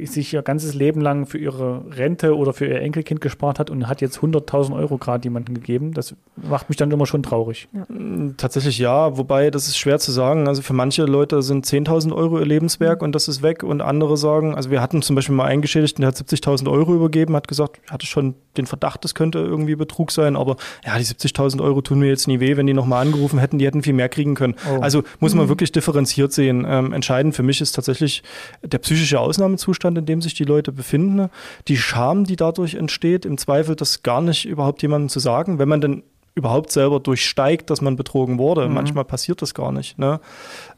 sich 0.06 0.34
ihr 0.34 0.42
ganzes 0.42 0.74
Leben 0.74 1.02
lang 1.02 1.26
für 1.26 1.38
ihre 1.38 1.84
Rente 1.90 2.36
oder 2.36 2.54
für 2.54 2.66
ihr 2.66 2.82
Enkelkind 2.82 3.22
gespart 3.22 3.60
hat 3.60 3.70
und 3.70 3.88
hat 3.88 4.02
jetzt 4.02 4.20
100.000 4.20 4.76
Euro 4.76 4.98
gerade 4.98 5.24
jemandem 5.24 5.56
gegeben. 5.56 5.94
Das 5.94 6.16
macht 6.36 6.70
mich 6.70 6.78
dann 6.78 6.92
immer 6.92 7.06
schon 7.06 7.24
traurig. 7.24 7.68
Ja. 7.74 7.86
Mm, 7.94 8.36
tatsächlich 8.38 8.78
ja, 8.80 9.18
wobei 9.18 9.52
das 9.52 9.68
ist 9.68 9.78
schwer 9.78 10.00
zu 10.00 10.12
sagen. 10.12 10.48
Also 10.48 10.62
für 10.62 10.74
manche 10.74 11.06
Leute 11.06 11.42
sind 11.42 11.66
10.000 11.66 12.16
Euro 12.16 12.40
ihr 12.40 12.46
Lebenswerk 12.46 13.02
mhm. 13.02 13.06
und 13.06 13.16
das 13.16 13.28
ist 13.28 13.42
weg 13.42 13.64
und 13.64 13.82
andere 13.82 14.18
sagen, 14.18 14.56
also 14.56 14.70
wir 14.70 14.82
hatten 14.82 15.02
zum 15.02 15.16
Beispiel 15.16 15.36
mal 15.36 15.46
einen 15.46 15.62
Geschädigten, 15.62 16.02
der 16.02 16.10
hat 16.10 16.18
70.000 16.18 16.70
Euro 16.70 16.94
übergeben, 16.94 17.36
hat 17.36 17.48
gesagt, 17.48 17.80
hatte 17.90 18.06
schon 18.06 18.36
den 18.58 18.68
Verdacht, 18.68 19.04
das 19.04 19.16
könnte 19.16 19.40
irgendwie 19.40 19.76
Betrug 19.76 20.12
sein, 20.12 20.36
aber 20.36 20.58
ja, 20.86 20.98
die 20.98 21.06
70.000 21.06 21.62
Euro 21.62 21.82
tun 21.82 22.00
mir 22.00 22.08
jetzt 22.08 22.28
nie 22.28 22.40
weh, 22.40 22.58
wenn 22.58 22.68
die 22.68 22.74
nochmal 22.74 23.06
angerufen 23.06 23.40
hätten, 23.40 23.58
die 23.58 23.66
hätten 23.66 23.84
viel 23.84 23.94
mehr 23.94 24.10
kriegen 24.10 24.36
können. 24.36 24.56
Oh. 24.70 24.80
Also 24.82 25.04
muss 25.20 25.34
man 25.34 25.46
mhm. 25.46 25.50
wirklich 25.50 25.72
differenziert 25.72 26.34
sehen. 26.34 26.66
Ähm, 26.68 26.94
entscheidend 26.94 27.36
für 27.36 27.44
mich 27.44 27.62
ist 27.62 27.74
tatsächlich 27.74 28.24
der 28.64 28.78
psychische 28.80 29.20
Ausnahmezustand 29.20 29.83
Zustand, 29.84 29.98
in 29.98 30.06
dem 30.06 30.22
sich 30.22 30.34
die 30.34 30.46
Leute 30.46 30.72
befinden, 30.72 31.30
die 31.68 31.78
Scham, 31.78 32.24
die 32.24 32.36
dadurch 32.36 32.76
entsteht, 32.76 33.26
im 33.26 33.38
Zweifel 33.38 33.76
das 33.76 34.02
gar 34.04 34.22
nicht 34.22 34.46
überhaupt 34.46 34.82
jemandem 34.82 35.10
zu 35.10 35.20
sagen, 35.20 35.60
wenn 35.60 35.68
man 35.68 35.82
denn 35.82 36.04
überhaupt 36.36 36.72
selber 36.72 37.00
durchsteigt, 37.00 37.70
dass 37.70 37.82
man 37.82 37.96
betrogen 37.96 38.40
wurde. 38.40 38.68
Mhm. 38.68 38.74
Manchmal 38.74 39.06
passiert 39.06 39.42
das 39.42 39.54
gar 39.54 39.72
nicht. 39.72 40.00
Ne? 40.00 40.20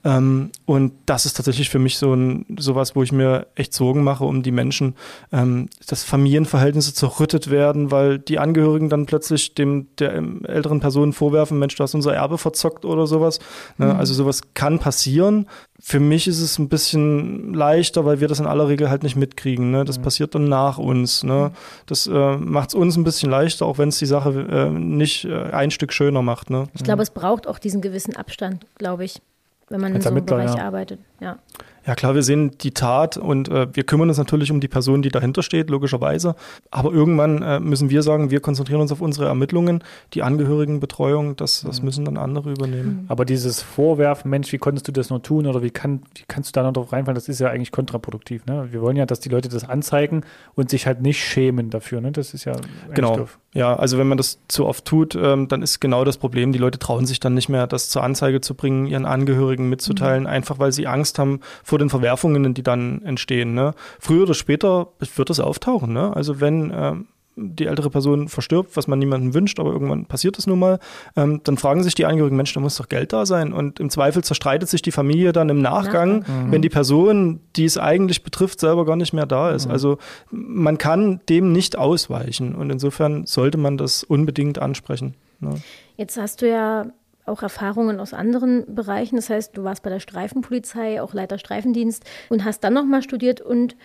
Ähm, 0.06 0.52
und 0.66 0.94
das 1.08 1.26
ist 1.26 1.36
tatsächlich 1.36 1.72
für 1.72 1.80
mich 1.80 1.98
so 1.98 2.14
ein 2.14 2.46
sowas, 2.58 2.96
wo 2.96 3.02
ich 3.02 3.12
mir 3.12 3.48
echt 3.56 3.74
Sorgen 3.74 4.04
mache 4.04 4.24
um 4.24 4.44
die 4.44 4.52
Menschen, 4.52 4.94
ähm, 5.32 5.68
dass 5.88 6.04
Familienverhältnisse 6.04 6.94
zerrüttet 6.94 7.50
werden, 7.50 7.90
weil 7.90 8.20
die 8.20 8.38
Angehörigen 8.38 8.90
dann 8.90 9.08
plötzlich 9.08 9.56
dem 9.56 9.88
der 9.98 10.24
älteren 10.44 10.80
Person 10.80 11.12
vorwerfen, 11.12 11.58
Mensch, 11.58 11.76
du 11.76 11.84
hast 11.84 11.96
unser 11.96 12.14
Erbe 12.14 12.38
verzockt 12.38 12.86
oder 12.86 13.08
sowas. 13.08 13.40
Ne? 13.80 13.88
Mhm. 13.88 14.00
Also 14.00 14.14
sowas 14.14 14.42
kann 14.54 14.78
passieren. 14.78 15.48
Für 15.82 16.00
mich 16.00 16.28
ist 16.28 16.40
es 16.40 16.60
ein 16.60 16.70
bisschen 16.70 17.56
leichter, 17.56 18.06
weil 18.06 18.20
wir 18.20 18.28
das 18.28 18.40
in 18.40 18.46
aller 18.46 18.68
Regel 18.68 18.92
halt 18.92 19.02
nicht 19.02 19.16
mitkriegen. 19.16 19.72
Ne? 19.72 19.86
Das 19.86 19.98
mhm. 19.98 20.04
passiert 20.04 20.36
dann 20.36 20.48
nach 20.48 20.78
uns. 20.78 21.24
Ne? 21.24 21.50
Mhm. 21.52 21.58
Das 21.88 22.06
äh, 22.06 22.38
macht 22.38 22.70
es 22.70 22.76
uns 22.76 22.96
ein 22.96 23.04
bisschen 23.04 23.32
leichter, 23.32 23.66
auch 23.66 23.80
wenn 23.80 23.90
es 23.90 23.98
die 23.98 24.06
Sache 24.06 24.30
äh, 24.30 24.70
nicht 24.70 25.26
äh, 25.26 25.50
ein 25.52 25.72
Stück 25.72 25.92
schöner 25.92 26.22
macht. 26.22 26.52
Ne? 26.52 26.68
Ich 26.76 26.84
glaube, 26.84 27.02
es 27.02 27.10
braucht 27.10 27.48
auch 27.48 27.58
diesen 27.58 27.82
gewissen 27.82 28.16
Abstand, 28.16 28.68
glaube 28.78 29.04
ich, 29.04 29.20
wenn 29.70 29.82
man 29.82 29.94
Als 29.94 30.06
in 30.06 30.10
so 30.10 30.16
einem 30.16 30.26
Bereich 30.26 30.56
ja. 30.56 30.64
arbeitet. 30.64 31.00
Ja. 31.20 31.40
Ja 31.86 31.96
klar, 31.96 32.16
wir 32.16 32.24
sehen 32.24 32.52
die 32.62 32.72
Tat 32.72 33.18
und 33.18 33.48
äh, 33.50 33.68
wir 33.74 33.84
kümmern 33.84 34.10
uns 34.10 34.18
natürlich 34.18 34.52
um 34.52 34.60
die 34.60 34.68
Person, 34.68 35.02
die 35.02 35.10
dahinter 35.10 35.44
steht, 35.44 35.70
logischerweise. 35.70 36.36
Aber 36.72 36.92
irgendwann 36.92 37.42
äh, 37.42 37.60
müssen 37.60 37.90
wir 37.90 38.02
sagen, 38.02 38.32
wir 38.32 38.40
konzentrieren 38.40 38.82
uns 38.82 38.92
auf 38.92 39.02
unsere 39.02 39.28
Ermittlungen, 39.28 39.84
die 40.14 40.24
Angehörigenbetreuung, 40.24 41.36
das, 41.36 41.64
das 41.66 41.80
mhm. 41.80 41.86
müssen 41.86 42.06
dann 42.06 42.18
andere 42.18 42.52
übernehmen. 42.52 43.02
Mhm. 43.04 43.06
Aber 43.08 43.26
dieses 43.26 43.62
Vorwerfen, 43.62 44.32
Mensch, 44.32 44.52
wie 44.52 44.58
konntest 44.58 44.88
du 44.88 44.92
das 44.92 45.10
nur 45.10 45.22
tun 45.22 45.46
oder 45.46 45.62
wie, 45.62 45.70
kann, 45.70 46.02
wie 46.16 46.24
kannst 46.28 46.50
du 46.50 46.60
da 46.60 46.64
noch 46.64 46.74
drauf 46.74 46.92
reinfallen, 46.92 47.16
das 47.16 47.30
ist 47.30 47.40
ja 47.40 47.50
eigentlich 47.50 47.72
kontraproduktiv. 47.72 48.46
Ne? 48.46 48.68
Wir 48.72 48.82
wollen 48.82 48.98
ja, 48.98 49.06
dass 49.06 49.20
die 49.20 49.30
Leute 49.30 49.50
das 49.50 49.68
anzeigen 49.68 50.22
und 50.56 50.70
sich 50.70 50.88
halt 50.88 51.02
nicht 51.02 51.20
schämen 51.20 51.70
dafür. 51.70 52.02
Ne? 52.02 52.12
Das 52.12 52.34
ist 52.34 52.46
ja 52.46 52.54
genau. 52.94 53.18
Doof. 53.18 53.40
Ja, 53.56 53.74
also 53.74 53.98
wenn 53.98 54.08
man 54.08 54.18
das 54.18 54.40
zu 54.50 54.66
oft 54.66 54.84
tut, 54.84 55.16
ähm, 55.16 55.48
dann 55.48 55.62
ist 55.62 55.80
genau 55.80 56.04
das 56.04 56.18
Problem, 56.18 56.52
die 56.52 56.60
Leute 56.60 56.78
trauen 56.78 57.06
sich 57.06 57.22
dann 57.22 57.34
nicht 57.36 57.48
mehr, 57.48 57.68
das 57.68 57.88
zur 57.90 58.04
Anzeige 58.04 58.42
zu 58.42 58.54
bringen, 58.54 58.86
ihren 58.86 59.06
Angehörigen 59.06 59.70
mitzuteilen, 59.70 60.24
mhm. 60.24 60.30
einfach 60.30 60.60
weil 60.60 60.74
sie 60.74 60.88
Angst 60.88 61.20
haben 61.20 61.40
vor 61.64 61.75
vor 61.76 61.80
den 61.80 61.90
Verwerfungen, 61.90 62.54
die 62.54 62.64
dann 62.64 63.02
entstehen. 63.02 63.54
Ne? 63.54 63.74
Früher 64.00 64.24
oder 64.24 64.34
später 64.34 64.88
wird 65.18 65.30
das 65.30 65.42
auftauchen. 65.42 65.92
Ne? 65.92 66.16
Also 66.16 66.40
wenn 66.40 66.72
ähm, 66.74 67.08
die 67.36 67.66
ältere 67.66 67.90
Person 67.90 68.30
verstirbt, 68.30 68.78
was 68.78 68.88
man 68.88 68.98
niemandem 68.98 69.34
wünscht, 69.34 69.60
aber 69.60 69.74
irgendwann 69.74 70.06
passiert 70.06 70.40
es 70.40 70.48
nun 70.48 70.58
mal, 70.58 70.80
ähm, 71.18 71.42
dann 71.44 71.58
fragen 71.58 71.84
sich 71.84 71.94
die 71.94 72.06
Angehörigen, 72.06 72.38
Mensch, 72.38 72.54
da 72.54 72.62
muss 72.62 72.78
doch 72.78 72.88
Geld 72.88 73.12
da 73.12 73.26
sein. 73.26 73.52
Und 73.52 73.82
im 73.82 73.90
Zweifel 73.90 74.24
zerstreitet 74.24 74.70
sich 74.70 74.82
die 74.82 74.94
Familie 74.94 75.34
dann 75.34 75.50
im 75.50 75.62
Nachgang, 75.62 76.20
mhm. 76.20 76.52
wenn 76.52 76.62
die 76.62 76.70
Person, 76.70 77.42
die 77.58 77.66
es 77.66 77.78
eigentlich 77.78 78.24
betrifft, 78.24 78.62
selber 78.62 78.86
gar 78.86 78.96
nicht 78.96 79.12
mehr 79.12 79.26
da 79.26 79.52
ist. 79.52 79.66
Mhm. 79.66 79.72
Also 79.74 79.98
man 80.32 80.78
kann 80.78 81.20
dem 81.28 81.52
nicht 81.52 81.78
ausweichen 81.78 82.56
und 82.56 82.70
insofern 82.70 83.26
sollte 83.26 83.58
man 83.58 83.78
das 83.78 84.06
unbedingt 84.06 84.60
ansprechen. 84.60 85.16
Ne? 85.42 85.56
Jetzt 85.98 86.16
hast 86.16 86.42
du 86.42 86.50
ja 86.50 86.86
auch 87.26 87.42
Erfahrungen 87.42 88.00
aus 88.00 88.14
anderen 88.14 88.76
Bereichen. 88.76 89.16
Das 89.16 89.30
heißt, 89.30 89.58
du 89.58 89.64
warst 89.64 89.84
bei 89.84 89.90
der 89.90 90.00
Streifenpolizei, 90.00 91.02
auch 91.02 91.14
Leiter 91.14 91.38
Streifendienst 91.38 92.04
und 92.30 92.46
hast 92.46 92.64
dann 92.64 92.74
nochmal 92.74 93.02
studiert 93.02 93.42
und 93.42 93.76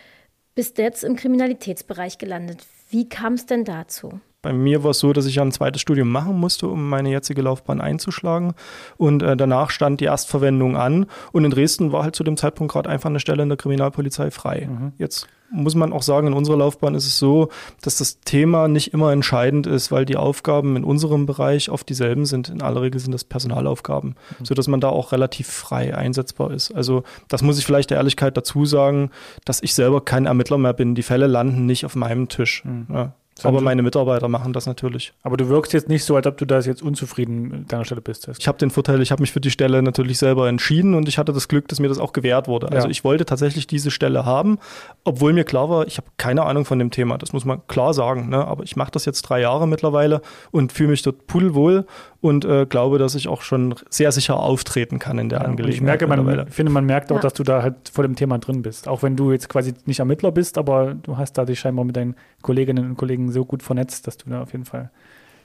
bist 0.55 0.79
jetzt 0.79 1.05
im 1.05 1.16
Kriminalitätsbereich 1.16 2.18
gelandet. 2.18 2.66
Wie 2.90 3.09
kam 3.09 3.35
es 3.35 3.46
denn 3.46 3.64
dazu? 3.64 4.20
Bei 4.42 4.53
mir 4.53 4.83
war 4.83 4.92
es 4.92 4.98
so, 4.98 5.12
dass 5.12 5.26
ich 5.26 5.38
ein 5.40 5.53
zweites 5.53 5.83
Studium 5.83 6.11
machen 6.11 6.38
musste, 6.38 6.66
um 6.66 6.88
meine 6.88 7.11
jetzige 7.11 7.42
Laufbahn 7.42 7.81
einzuschlagen. 7.81 8.55
Und 8.96 9.22
äh, 9.22 9.37
danach 9.37 9.70
stand 9.70 10.00
die 10.00 10.07
Erstverwendung 10.07 10.76
an. 10.76 11.07
Und 11.33 11.44
in 11.44 11.50
Dresden 11.50 11.92
war 11.92 12.05
halt 12.05 12.16
zu 12.16 12.24
dem 12.24 12.37
Zeitpunkt 12.37 12.72
gerade 12.72 12.88
einfach 12.88 13.11
eine 13.11 13.20
Stelle 13.20 13.42
in 13.42 13.50
der 13.50 13.59
Kriminalpolizei 13.59 14.31
frei. 14.31 14.68
Mhm. 14.70 14.92
Jetzt 14.96 15.29
muss 15.50 15.74
man 15.74 15.92
auch 15.92 16.03
sagen, 16.03 16.29
in 16.29 16.33
unserer 16.33 16.57
Laufbahn 16.57 16.94
ist 16.94 17.07
es 17.07 17.18
so, 17.18 17.48
dass 17.83 17.96
das 17.96 18.20
Thema 18.20 18.68
nicht 18.68 18.94
immer 18.94 19.12
entscheidend 19.12 19.66
ist, 19.66 19.90
weil 19.90 20.05
die 20.05 20.16
Aufgaben 20.16 20.76
in 20.76 20.85
unserem 20.85 21.26
Bereich 21.26 21.70
oft 21.70 21.88
dieselben 21.88 22.24
sind. 22.24 22.48
In 22.48 22.62
aller 22.62 22.83
Regel 22.83 23.00
sind 23.00 23.12
das 23.12 23.24
Personalaufgaben, 23.24 24.14
mhm. 24.38 24.44
sodass 24.44 24.68
man 24.68 24.81
da 24.81 24.88
auch 24.88 25.12
relativ 25.12 25.48
frei 25.48 25.94
einsetzbar 25.94 26.53
ist. 26.53 26.72
Also 26.72 27.03
das 27.29 27.42
muss 27.42 27.59
ich 27.59 27.66
vielleicht 27.66 27.90
der 27.90 27.98
Ehrlichkeit 27.98 28.37
dazu 28.37 28.64
sagen, 28.64 29.11
dass 29.44 29.62
ich 29.62 29.74
selber 29.74 30.00
kein 30.03 30.26
Ermittler 30.26 30.59
mehr 30.59 30.72
bin. 30.72 30.94
Die 30.94 31.03
Fälle 31.03 31.26
landen 31.26 31.66
nicht 31.66 31.85
auf 31.85 31.96
meinem 31.96 32.29
Tisch. 32.29 32.64
Mhm. 32.64 32.87
Ja. 32.92 33.12
Aber 33.42 33.60
meine 33.60 33.82
Mitarbeiter 33.82 34.28
machen 34.28 34.52
das 34.52 34.66
natürlich. 34.66 35.12
Aber 35.22 35.36
du 35.36 35.48
wirkst 35.48 35.72
jetzt 35.72 35.88
nicht 35.88 36.04
so, 36.04 36.16
als 36.16 36.26
ob 36.26 36.36
du 36.36 36.44
da 36.44 36.60
jetzt 36.60 36.82
unzufrieden 36.82 37.48
mit 37.48 37.72
deiner 37.72 37.84
Stelle 37.84 38.00
bist. 38.00 38.28
Ich 38.38 38.46
habe 38.46 38.58
den 38.58 38.70
Vorteil, 38.70 39.00
ich 39.00 39.12
habe 39.12 39.22
mich 39.22 39.32
für 39.32 39.40
die 39.40 39.50
Stelle 39.50 39.82
natürlich 39.82 40.18
selber 40.18 40.48
entschieden 40.48 40.94
und 40.94 41.08
ich 41.08 41.18
hatte 41.18 41.32
das 41.32 41.48
Glück, 41.48 41.68
dass 41.68 41.80
mir 41.80 41.88
das 41.88 41.98
auch 41.98 42.12
gewährt 42.12 42.48
wurde. 42.48 42.70
Also 42.70 42.86
ja. 42.86 42.90
ich 42.90 43.04
wollte 43.04 43.24
tatsächlich 43.24 43.66
diese 43.66 43.90
Stelle 43.90 44.24
haben, 44.24 44.58
obwohl 45.04 45.32
mir 45.32 45.44
klar 45.44 45.70
war, 45.70 45.86
ich 45.86 45.96
habe 45.96 46.08
keine 46.16 46.44
Ahnung 46.44 46.64
von 46.64 46.78
dem 46.78 46.90
Thema. 46.90 47.18
Das 47.18 47.32
muss 47.32 47.44
man 47.44 47.66
klar 47.66 47.94
sagen. 47.94 48.28
Ne? 48.28 48.46
Aber 48.46 48.64
ich 48.64 48.76
mache 48.76 48.90
das 48.90 49.04
jetzt 49.04 49.22
drei 49.22 49.40
Jahre 49.40 49.66
mittlerweile 49.66 50.20
und 50.50 50.72
fühle 50.72 50.90
mich 50.90 51.02
dort 51.02 51.26
pudelwohl 51.26 51.86
und 52.20 52.44
äh, 52.44 52.66
glaube, 52.66 52.98
dass 52.98 53.14
ich 53.14 53.28
auch 53.28 53.42
schon 53.42 53.74
sehr 53.88 54.12
sicher 54.12 54.38
auftreten 54.38 54.98
kann 54.98 55.18
in 55.18 55.28
der 55.28 55.40
ja, 55.40 55.44
Angelegenheit. 55.46 55.74
Ich 55.74 56.06
merke, 56.06 56.06
man, 56.06 56.48
finde, 56.48 56.70
man 56.70 56.85
merkt 56.85 57.11
auch, 57.12 57.16
ja. 57.16 57.22
dass 57.22 57.33
du 57.33 57.42
da 57.42 57.62
halt 57.62 57.88
vor 57.90 58.02
dem 58.02 58.14
Thema 58.14 58.38
drin 58.38 58.62
bist. 58.62 58.88
Auch 58.88 59.02
wenn 59.02 59.16
du 59.16 59.33
jetzt 59.33 59.48
quasi 59.48 59.74
nicht 59.87 60.00
Ermittler 60.00 60.33
bist, 60.33 60.59
aber 60.59 60.94
du 60.94 61.16
hast 61.16 61.38
da 61.38 61.44
dich 61.44 61.61
scheinbar 61.61 61.85
mit 61.85 61.96
deinen 61.96 62.16
Kolleginnen 62.42 62.90
und 62.90 62.96
Kollegen 62.96 63.33
so 63.33 63.44
gut 63.44 63.62
vernetzt, 63.62 64.06
dass 64.06 64.18
du 64.18 64.28
da 64.28 64.42
auf 64.42 64.52
jeden 64.52 64.64
Fall 64.66 64.90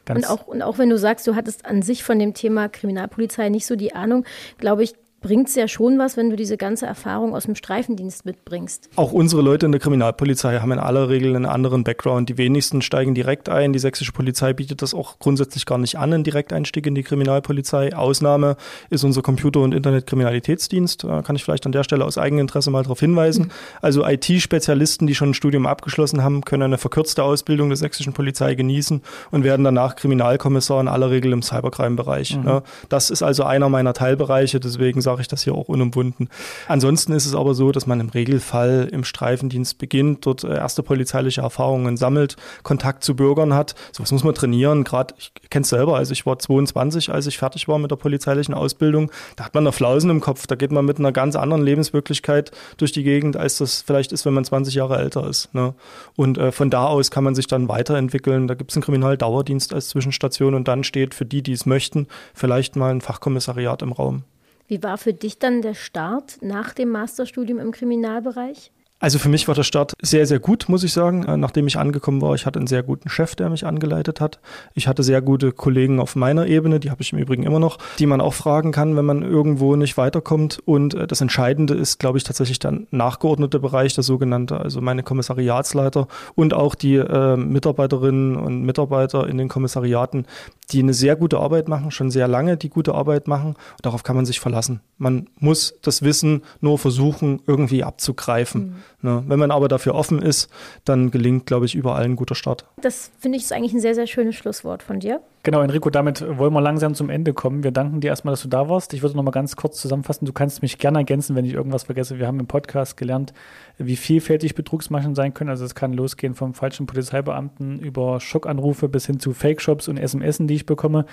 Ganz 0.05 0.19
und 0.19 0.31
auch, 0.31 0.47
und 0.47 0.61
auch 0.61 0.77
wenn 0.77 0.89
du 0.89 0.97
sagst, 0.97 1.25
du 1.25 1.35
hattest 1.35 1.65
an 1.65 1.81
sich 1.81 2.03
von 2.03 2.19
dem 2.19 2.33
Thema 2.33 2.69
Kriminalpolizei 2.69 3.49
nicht 3.49 3.65
so 3.65 3.75
die 3.75 3.95
Ahnung, 3.95 4.23
glaube 4.59 4.83
ich, 4.83 4.93
bringt 5.25 5.49
es 5.49 5.55
ja 5.55 5.67
schon 5.67 5.97
was, 5.97 6.17
wenn 6.17 6.29
du 6.29 6.35
diese 6.35 6.55
ganze 6.55 6.85
Erfahrung 6.85 7.33
aus 7.33 7.45
dem 7.45 7.55
Streifendienst 7.55 8.25
mitbringst. 8.25 8.89
Auch 8.95 9.11
unsere 9.11 9.41
Leute 9.41 9.65
in 9.65 9.71
der 9.71 9.81
Kriminalpolizei 9.81 10.59
haben 10.59 10.71
in 10.71 10.77
aller 10.77 11.09
Regel 11.09 11.35
einen 11.35 11.47
anderen 11.47 11.83
Background. 11.83 12.29
Die 12.29 12.37
wenigsten 12.37 12.83
steigen 12.83 13.15
direkt 13.15 13.49
ein. 13.49 13.73
Die 13.73 13.79
sächsische 13.79 14.11
Polizei 14.11 14.53
bietet 14.53 14.83
das 14.83 14.93
auch 14.93 15.17
grundsätzlich 15.17 15.65
gar 15.65 15.79
nicht 15.79 15.97
an, 15.97 16.13
einen 16.13 16.23
Direkteinstieg 16.23 16.85
in 16.85 16.93
die 16.93 17.01
Kriminalpolizei. 17.01 17.95
Ausnahme 17.95 18.55
ist 18.91 19.03
unser 19.03 19.23
Computer- 19.23 19.61
und 19.61 19.73
Internetkriminalitätsdienst. 19.73 21.05
Da 21.05 21.23
kann 21.23 21.35
ich 21.35 21.43
vielleicht 21.43 21.65
an 21.65 21.71
der 21.71 21.83
Stelle 21.83 22.05
aus 22.05 22.19
Eigeninteresse 22.19 22.69
mal 22.69 22.83
darauf 22.83 22.99
hinweisen. 22.99 23.45
Mhm. 23.45 23.51
Also 23.81 24.05
IT-Spezialisten, 24.05 25.07
die 25.07 25.15
schon 25.15 25.31
ein 25.31 25.33
Studium 25.33 25.65
abgeschlossen 25.65 26.23
haben, 26.23 26.45
können 26.45 26.61
eine 26.61 26.77
verkürzte 26.77 27.23
Ausbildung 27.23 27.69
der 27.69 27.77
sächsischen 27.77 28.13
Polizei 28.13 28.53
genießen 28.53 29.01
und 29.31 29.43
werden 29.43 29.63
danach 29.63 29.95
Kriminalkommissar 29.95 30.79
in 30.81 30.87
aller 30.87 31.09
Regel 31.09 31.33
im 31.33 31.41
Cybercrime-Bereich. 31.41 32.37
Mhm. 32.37 32.61
Das 32.89 33.09
ist 33.09 33.23
also 33.23 33.43
einer 33.43 33.69
meiner 33.69 33.93
Teilbereiche. 33.93 34.59
Deswegen 34.59 35.01
sage 35.01 35.14
sage 35.15 35.21
ich 35.21 35.27
das 35.29 35.43
hier 35.43 35.55
auch 35.55 35.69
unumwunden. 35.69 36.29
Ansonsten 36.67 37.13
ist 37.13 37.25
es 37.25 37.35
aber 37.35 37.53
so, 37.53 37.71
dass 37.71 37.87
man 37.87 37.99
im 37.99 38.09
Regelfall 38.09 38.89
im 38.91 39.03
Streifendienst 39.03 39.77
beginnt, 39.77 40.25
dort 40.25 40.43
äh, 40.43 40.55
erste 40.55 40.83
polizeiliche 40.83 41.41
Erfahrungen 41.41 41.95
sammelt, 41.95 42.35
Kontakt 42.63 43.03
zu 43.03 43.15
Bürgern 43.15 43.53
hat. 43.53 43.75
Sowas 43.93 44.11
muss 44.11 44.23
man 44.23 44.35
trainieren. 44.35 44.83
Gerade, 44.83 45.13
ich 45.17 45.31
kenne 45.49 45.63
es 45.63 45.69
selber, 45.69 45.95
also 45.95 46.11
ich 46.11 46.25
war 46.25 46.37
22, 46.37 47.11
als 47.11 47.27
ich 47.27 47.37
fertig 47.37 47.67
war 47.67 47.79
mit 47.79 47.91
der 47.91 47.95
polizeilichen 47.95 48.53
Ausbildung. 48.53 49.09
Da 49.37 49.45
hat 49.45 49.53
man 49.53 49.63
noch 49.63 49.73
Flausen 49.73 50.09
im 50.09 50.19
Kopf. 50.19 50.47
Da 50.47 50.55
geht 50.55 50.71
man 50.71 50.85
mit 50.85 50.99
einer 50.99 51.11
ganz 51.11 51.35
anderen 51.35 51.63
Lebenswirklichkeit 51.63 52.51
durch 52.77 52.91
die 52.91 53.03
Gegend, 53.03 53.37
als 53.37 53.57
das 53.57 53.81
vielleicht 53.81 54.11
ist, 54.11 54.25
wenn 54.25 54.33
man 54.33 54.43
20 54.43 54.75
Jahre 54.75 54.97
älter 54.97 55.27
ist. 55.27 55.53
Ne? 55.53 55.73
Und 56.17 56.37
äh, 56.37 56.51
von 56.51 56.69
da 56.69 56.87
aus 56.87 57.09
kann 57.09 57.23
man 57.23 57.35
sich 57.35 57.47
dann 57.47 57.69
weiterentwickeln. 57.69 58.47
Da 58.47 58.55
gibt 58.55 58.71
es 58.71 58.77
einen 58.77 58.83
Kriminaldauerdienst 58.83 59.73
als 59.73 59.89
Zwischenstation 59.89 60.55
und 60.55 60.67
dann 60.67 60.83
steht 60.83 61.13
für 61.13 61.25
die, 61.25 61.41
die 61.41 61.53
es 61.53 61.65
möchten, 61.65 62.07
vielleicht 62.33 62.75
mal 62.75 62.91
ein 62.91 63.01
Fachkommissariat 63.01 63.81
im 63.81 63.93
Raum. 63.93 64.23
Wie 64.67 64.81
war 64.81 64.97
für 64.97 65.13
dich 65.13 65.37
dann 65.37 65.61
der 65.61 65.75
Start 65.75 66.37
nach 66.41 66.73
dem 66.73 66.89
Masterstudium 66.89 67.59
im 67.59 67.71
Kriminalbereich? 67.71 68.71
Also 68.97 69.19
für 69.19 69.27
mich 69.27 69.47
war 69.49 69.55
der 69.55 69.63
Start 69.63 69.93
sehr, 70.01 70.25
sehr 70.25 70.39
gut, 70.39 70.65
muss 70.69 70.83
ich 70.83 70.93
sagen. 70.93 71.25
Äh, 71.25 71.35
nachdem 71.35 71.67
ich 71.67 71.77
angekommen 71.77 72.21
war, 72.21 72.33
ich 72.33 72.45
hatte 72.45 72.59
einen 72.59 72.67
sehr 72.67 72.81
guten 72.81 73.09
Chef, 73.09 73.35
der 73.35 73.49
mich 73.49 73.65
angeleitet 73.65 74.21
hat. 74.21 74.39
Ich 74.73 74.87
hatte 74.87 75.03
sehr 75.03 75.21
gute 75.21 75.51
Kollegen 75.51 75.99
auf 75.99 76.15
meiner 76.15 76.47
Ebene, 76.47 76.79
die 76.79 76.91
habe 76.91 77.01
ich 77.01 77.11
im 77.11 77.19
Übrigen 77.19 77.43
immer 77.43 77.59
noch, 77.59 77.77
die 77.99 78.05
man 78.05 78.21
auch 78.21 78.33
fragen 78.33 78.71
kann, 78.71 78.95
wenn 78.95 79.03
man 79.03 79.21
irgendwo 79.21 79.75
nicht 79.75 79.97
weiterkommt. 79.97 80.59
Und 80.63 80.93
äh, 80.93 81.07
das 81.07 81.19
Entscheidende 81.19 81.73
ist, 81.73 81.99
glaube 81.99 82.17
ich, 82.17 82.23
tatsächlich 82.23 82.59
der 82.59 82.79
nachgeordnete 82.91 83.59
Bereich, 83.59 83.93
der 83.95 84.03
sogenannte, 84.03 84.61
also 84.61 84.79
meine 84.79 85.03
Kommissariatsleiter 85.03 86.07
und 86.35 86.53
auch 86.53 86.73
die 86.73 86.95
äh, 86.95 87.35
Mitarbeiterinnen 87.35 88.37
und 88.37 88.61
Mitarbeiter 88.63 89.27
in 89.27 89.37
den 89.37 89.49
Kommissariaten, 89.49 90.25
die 90.71 90.79
eine 90.79 90.93
sehr 90.93 91.17
gute 91.17 91.39
Arbeit 91.39 91.67
machen, 91.67 91.91
schon 91.91 92.11
sehr 92.11 92.29
lange 92.29 92.55
die 92.55 92.69
gute 92.69 92.95
Arbeit 92.95 93.27
machen. 93.27 93.49
Und 93.49 93.85
darauf 93.85 94.03
kann 94.03 94.15
man 94.15 94.25
sich 94.25 94.39
verlassen. 94.39 94.79
Man 94.97 95.27
muss 95.37 95.75
das 95.81 96.01
Wissen 96.01 96.43
nur 96.61 96.79
versuchen, 96.79 97.41
irgendwie 97.45 97.83
abzugreifen. 97.83 98.61
Mhm. 98.67 98.75
Ne? 99.01 99.23
Wenn 99.27 99.39
man 99.39 99.51
aber 99.51 99.67
dafür 99.67 99.95
offen 99.95 100.21
ist, 100.21 100.49
dann 100.83 101.11
gelingt, 101.11 101.45
glaube 101.45 101.65
ich, 101.65 101.75
überall 101.75 102.03
ein 102.03 102.15
guter 102.15 102.35
Start. 102.35 102.65
Das 102.81 103.11
finde 103.19 103.37
ich 103.37 103.43
ist 103.43 103.53
eigentlich 103.53 103.73
ein 103.73 103.79
sehr, 103.79 103.95
sehr 103.95 104.07
schönes 104.07 104.35
Schlusswort 104.35 104.83
von 104.83 104.99
dir. 104.99 105.21
Genau, 105.43 105.61
Enrico, 105.61 105.91
damit 105.91 106.25
wollen 106.39 106.53
wir 106.53 106.61
langsam 106.61 106.95
zum 106.95 107.11
Ende 107.11 107.33
kommen. 107.33 107.63
Wir 107.63 107.69
danken 107.69 108.01
dir 108.01 108.07
erstmal, 108.07 108.31
dass 108.31 108.41
du 108.41 108.47
da 108.47 108.67
warst. 108.67 108.95
Ich 108.95 109.03
würde 109.03 109.15
noch 109.15 109.21
mal 109.21 109.29
ganz 109.29 109.55
kurz 109.55 109.79
zusammenfassen. 109.79 110.25
Du 110.25 110.33
kannst 110.33 110.63
mich 110.63 110.79
gerne 110.79 110.97
ergänzen, 110.97 111.35
wenn 111.35 111.45
ich 111.45 111.53
irgendwas 111.53 111.83
vergesse. 111.83 112.17
Wir 112.17 112.25
haben 112.25 112.39
im 112.39 112.47
Podcast 112.47 112.97
gelernt, 112.97 113.31
wie 113.77 113.95
vielfältig 113.95 114.55
Betrugsmaschen 114.55 115.13
sein 115.13 115.35
können. 115.35 115.51
Also 115.51 115.63
es 115.63 115.75
kann 115.75 115.93
losgehen 115.93 116.33
vom 116.33 116.55
falschen 116.55 116.87
Polizeibeamten 116.87 117.79
über 117.79 118.19
Schockanrufe 118.19 118.89
bis 118.89 119.05
hin 119.05 119.19
zu 119.19 119.33
Fake-Shops 119.33 119.87
und 119.87 119.97
SMS, 119.97 120.39
die 120.39 120.55
ich 120.55 120.65
bekomme. 120.65 121.05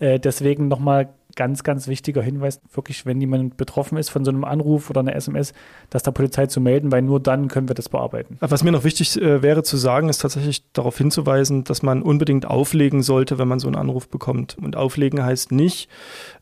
Äh, 0.00 0.20
deswegen 0.20 0.68
nochmal 0.68 1.08
ganz, 1.38 1.62
ganz 1.62 1.86
wichtiger 1.86 2.20
Hinweis, 2.20 2.60
wirklich, 2.72 3.06
wenn 3.06 3.20
jemand 3.20 3.56
betroffen 3.56 3.96
ist 3.96 4.08
von 4.08 4.24
so 4.24 4.32
einem 4.32 4.42
Anruf 4.42 4.90
oder 4.90 5.00
einer 5.00 5.14
SMS, 5.14 5.52
das 5.88 6.02
der 6.02 6.10
Polizei 6.10 6.46
zu 6.46 6.60
melden, 6.60 6.90
weil 6.90 7.00
nur 7.00 7.20
dann 7.20 7.46
können 7.46 7.68
wir 7.68 7.76
das 7.76 7.88
bearbeiten. 7.88 8.38
Was 8.40 8.64
mir 8.64 8.72
noch 8.72 8.82
wichtig 8.82 9.16
äh, 9.22 9.40
wäre 9.40 9.62
zu 9.62 9.76
sagen, 9.76 10.08
ist 10.08 10.18
tatsächlich 10.18 10.64
darauf 10.72 10.98
hinzuweisen, 10.98 11.62
dass 11.62 11.84
man 11.84 12.02
unbedingt 12.02 12.44
auflegen 12.44 13.04
sollte, 13.04 13.38
wenn 13.38 13.46
man 13.46 13.60
so 13.60 13.68
einen 13.68 13.76
Anruf 13.76 14.08
bekommt. 14.08 14.58
Und 14.58 14.74
auflegen 14.74 15.24
heißt 15.24 15.52
nicht, 15.52 15.88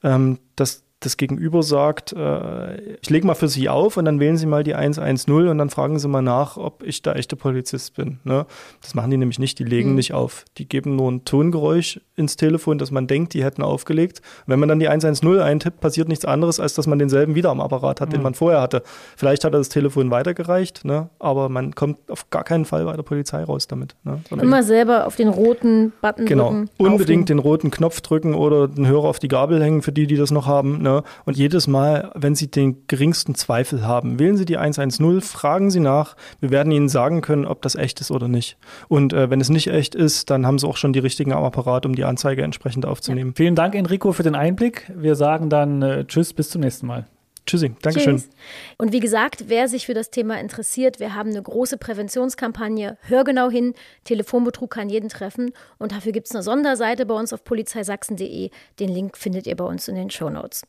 ähm, 0.02 0.38
dass 0.56 0.85
das 1.00 1.18
Gegenüber 1.18 1.62
sagt, 1.62 2.14
äh, 2.14 2.96
ich 3.02 3.10
lege 3.10 3.26
mal 3.26 3.34
für 3.34 3.48
Sie 3.48 3.68
auf 3.68 3.98
und 3.98 4.06
dann 4.06 4.18
wählen 4.18 4.38
Sie 4.38 4.46
mal 4.46 4.64
die 4.64 4.74
110 4.74 5.48
und 5.48 5.58
dann 5.58 5.68
fragen 5.68 5.98
Sie 5.98 6.08
mal 6.08 6.22
nach, 6.22 6.56
ob 6.56 6.82
ich 6.82 7.02
der 7.02 7.16
echte 7.16 7.36
Polizist 7.36 7.96
bin. 7.96 8.18
Ne? 8.24 8.46
Das 8.80 8.94
machen 8.94 9.10
die 9.10 9.18
nämlich 9.18 9.38
nicht, 9.38 9.58
die 9.58 9.64
legen 9.64 9.90
mhm. 9.90 9.96
nicht 9.96 10.14
auf. 10.14 10.44
Die 10.56 10.66
geben 10.66 10.96
nur 10.96 11.12
ein 11.12 11.24
Tongeräusch 11.24 12.00
ins 12.16 12.36
Telefon, 12.36 12.78
dass 12.78 12.90
man 12.90 13.06
denkt, 13.06 13.34
die 13.34 13.44
hätten 13.44 13.62
aufgelegt. 13.62 14.22
Und 14.46 14.52
wenn 14.52 14.58
man 14.58 14.70
dann 14.70 14.80
die 14.80 14.88
110 14.88 15.38
eintippt, 15.38 15.80
passiert 15.80 16.08
nichts 16.08 16.24
anderes, 16.24 16.60
als 16.60 16.72
dass 16.72 16.86
man 16.86 16.98
denselben 16.98 17.34
wieder 17.34 17.50
am 17.50 17.60
Apparat 17.60 18.00
hat, 18.00 18.08
mhm. 18.08 18.14
den 18.14 18.22
man 18.22 18.34
vorher 18.34 18.62
hatte. 18.62 18.82
Vielleicht 19.16 19.44
hat 19.44 19.52
er 19.52 19.58
das 19.58 19.68
Telefon 19.68 20.10
weitergereicht, 20.10 20.86
ne? 20.86 21.10
aber 21.18 21.50
man 21.50 21.74
kommt 21.74 22.10
auf 22.10 22.30
gar 22.30 22.44
keinen 22.44 22.64
Fall 22.64 22.86
bei 22.86 22.96
der 22.96 23.02
Polizei 23.02 23.44
raus 23.44 23.66
damit. 23.66 23.96
Ne? 24.04 24.20
Immer 24.30 24.62
selber 24.62 25.06
auf 25.06 25.16
den 25.16 25.28
roten 25.28 25.92
Button 26.00 26.24
genau. 26.24 26.48
drücken. 26.48 26.70
Genau, 26.78 26.90
unbedingt 26.90 27.28
den 27.28 27.38
roten 27.38 27.70
Knopf 27.70 28.00
drücken 28.00 28.34
oder 28.34 28.66
den 28.66 28.86
Hörer 28.86 29.04
auf 29.04 29.18
die 29.18 29.28
Gabel 29.28 29.62
hängen, 29.62 29.82
für 29.82 29.92
die, 29.92 30.06
die 30.06 30.16
das 30.16 30.30
noch 30.30 30.46
haben. 30.46 30.85
Ne? 30.86 31.02
Und 31.24 31.36
jedes 31.36 31.66
Mal, 31.66 32.12
wenn 32.14 32.36
Sie 32.36 32.48
den 32.48 32.86
geringsten 32.86 33.34
Zweifel 33.34 33.84
haben, 33.84 34.20
wählen 34.20 34.36
Sie 34.36 34.44
die 34.44 34.56
110, 34.56 35.20
fragen 35.20 35.72
Sie 35.72 35.80
nach. 35.80 36.14
Wir 36.38 36.50
werden 36.50 36.70
Ihnen 36.70 36.88
sagen 36.88 37.22
können, 37.22 37.44
ob 37.44 37.60
das 37.62 37.74
echt 37.74 38.00
ist 38.00 38.12
oder 38.12 38.28
nicht. 38.28 38.56
Und 38.86 39.12
äh, 39.12 39.28
wenn 39.28 39.40
es 39.40 39.48
nicht 39.48 39.66
echt 39.66 39.96
ist, 39.96 40.30
dann 40.30 40.46
haben 40.46 40.60
Sie 40.60 40.66
auch 40.68 40.76
schon 40.76 40.92
die 40.92 41.00
richtigen 41.00 41.32
am 41.32 41.42
Apparat, 41.42 41.86
um 41.86 41.96
die 41.96 42.04
Anzeige 42.04 42.42
entsprechend 42.42 42.86
aufzunehmen. 42.86 43.30
Ja. 43.30 43.34
Vielen 43.36 43.56
Dank, 43.56 43.74
Enrico, 43.74 44.12
für 44.12 44.22
den 44.22 44.36
Einblick. 44.36 44.88
Wir 44.94 45.16
sagen 45.16 45.50
dann 45.50 45.82
äh, 45.82 46.04
Tschüss, 46.04 46.32
bis 46.32 46.50
zum 46.50 46.60
nächsten 46.60 46.86
Mal. 46.86 47.06
Tschüssi, 47.46 47.74
Dankeschön. 47.82 48.18
Tschüss. 48.18 48.28
Und 48.78 48.92
wie 48.92 49.00
gesagt, 49.00 49.44
wer 49.48 49.66
sich 49.66 49.86
für 49.86 49.94
das 49.94 50.10
Thema 50.10 50.38
interessiert, 50.38 51.00
wir 51.00 51.14
haben 51.14 51.30
eine 51.30 51.42
große 51.42 51.78
Präventionskampagne. 51.78 52.96
Hör 53.02 53.24
genau 53.24 53.50
hin, 53.50 53.74
Telefonbetrug 54.04 54.70
kann 54.70 54.88
jeden 54.88 55.08
treffen. 55.08 55.52
Und 55.78 55.90
dafür 55.90 56.12
gibt 56.12 56.26
es 56.28 56.34
eine 56.34 56.44
Sonderseite 56.44 57.06
bei 57.06 57.14
uns 57.14 57.32
auf 57.32 57.42
polizeisachsen.de. 57.42 58.50
Den 58.78 58.88
Link 58.88 59.16
findet 59.16 59.46
ihr 59.48 59.56
bei 59.56 59.64
uns 59.64 59.88
in 59.88 59.96
den 59.96 60.10
Show 60.10 60.30
Notes. 60.30 60.62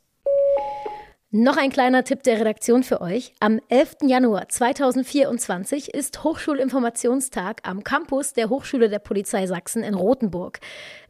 Noch 1.31 1.57
ein 1.57 1.71
kleiner 1.71 2.05
Tipp 2.05 2.23
der 2.23 2.39
Redaktion 2.39 2.83
für 2.83 3.01
euch. 3.01 3.33
Am 3.41 3.59
11. 3.67 3.97
Januar 4.03 4.47
2024 4.47 5.93
ist 5.93 6.23
Hochschulinformationstag 6.23 7.59
am 7.63 7.83
Campus 7.83 8.31
der 8.31 8.47
Hochschule 8.47 8.87
der 8.87 8.99
Polizei 8.99 9.45
Sachsen 9.45 9.83
in 9.83 9.93
Rothenburg. 9.93 10.61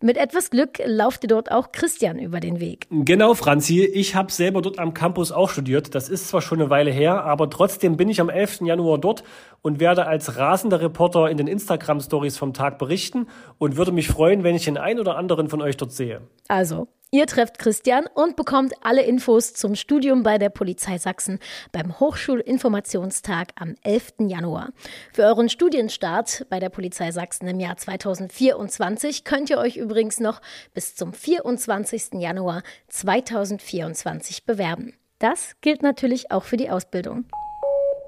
Mit 0.01 0.17
etwas 0.17 0.49
Glück 0.49 0.79
lauft 0.83 1.23
ihr 1.23 1.27
dort 1.27 1.51
auch 1.51 1.71
Christian 1.71 2.17
über 2.17 2.39
den 2.39 2.59
Weg. 2.59 2.87
Genau, 2.89 3.35
Franzi. 3.35 3.85
Ich 3.85 4.15
habe 4.15 4.31
selber 4.31 4.63
dort 4.63 4.79
am 4.79 4.95
Campus 4.95 5.31
auch 5.31 5.51
studiert. 5.51 5.93
Das 5.93 6.09
ist 6.09 6.29
zwar 6.29 6.41
schon 6.41 6.61
eine 6.61 6.71
Weile 6.71 6.89
her, 6.89 7.23
aber 7.23 7.47
trotzdem 7.51 7.95
bin 7.95 8.09
ich 8.09 8.19
am 8.19 8.29
11. 8.31 8.61
Januar 8.61 8.97
dort 8.97 9.23
und 9.61 9.79
werde 9.79 10.07
als 10.07 10.35
rasender 10.35 10.81
Reporter 10.81 11.29
in 11.29 11.37
den 11.37 11.45
Instagram-Stories 11.45 12.37
vom 12.37 12.55
Tag 12.55 12.79
berichten 12.79 13.27
und 13.59 13.77
würde 13.77 13.91
mich 13.91 14.07
freuen, 14.07 14.43
wenn 14.43 14.55
ich 14.55 14.65
den 14.65 14.79
einen 14.79 14.99
oder 14.99 15.15
anderen 15.15 15.47
von 15.47 15.61
euch 15.61 15.77
dort 15.77 15.91
sehe. 15.91 16.21
Also, 16.47 16.87
Ihr 17.09 17.25
trefft 17.25 17.57
Christian 17.57 18.05
und 18.15 18.35
bekommt 18.35 18.73
alle 18.81 19.01
Infos 19.01 19.53
zum 19.53 19.75
Studium 19.75 20.23
bei 20.23 20.37
der 20.37 20.49
Polizei 20.49 20.97
Sachsen 20.97 21.39
beim 21.71 22.01
Hochschulinformationstag 22.01 23.51
am 23.55 23.75
11. 23.83 24.15
Januar. 24.27 24.73
Für 25.13 25.23
euren 25.23 25.47
Studienstart 25.47 26.45
bei 26.49 26.59
der 26.59 26.67
Polizei 26.67 27.11
Sachsen 27.11 27.47
im 27.47 27.61
Jahr 27.61 27.77
2024 27.77 29.23
könnt 29.23 29.49
ihr 29.49 29.57
euch 29.57 29.77
übrigens 29.77 30.19
noch 30.19 30.41
bis 30.73 30.95
zum 30.95 31.13
24. 31.13 32.15
Januar 32.15 32.61
2024 32.89 34.45
bewerben. 34.45 34.93
Das 35.17 35.55
gilt 35.61 35.83
natürlich 35.83 36.31
auch 36.31 36.43
für 36.43 36.57
die 36.57 36.69
Ausbildung. 36.69 37.23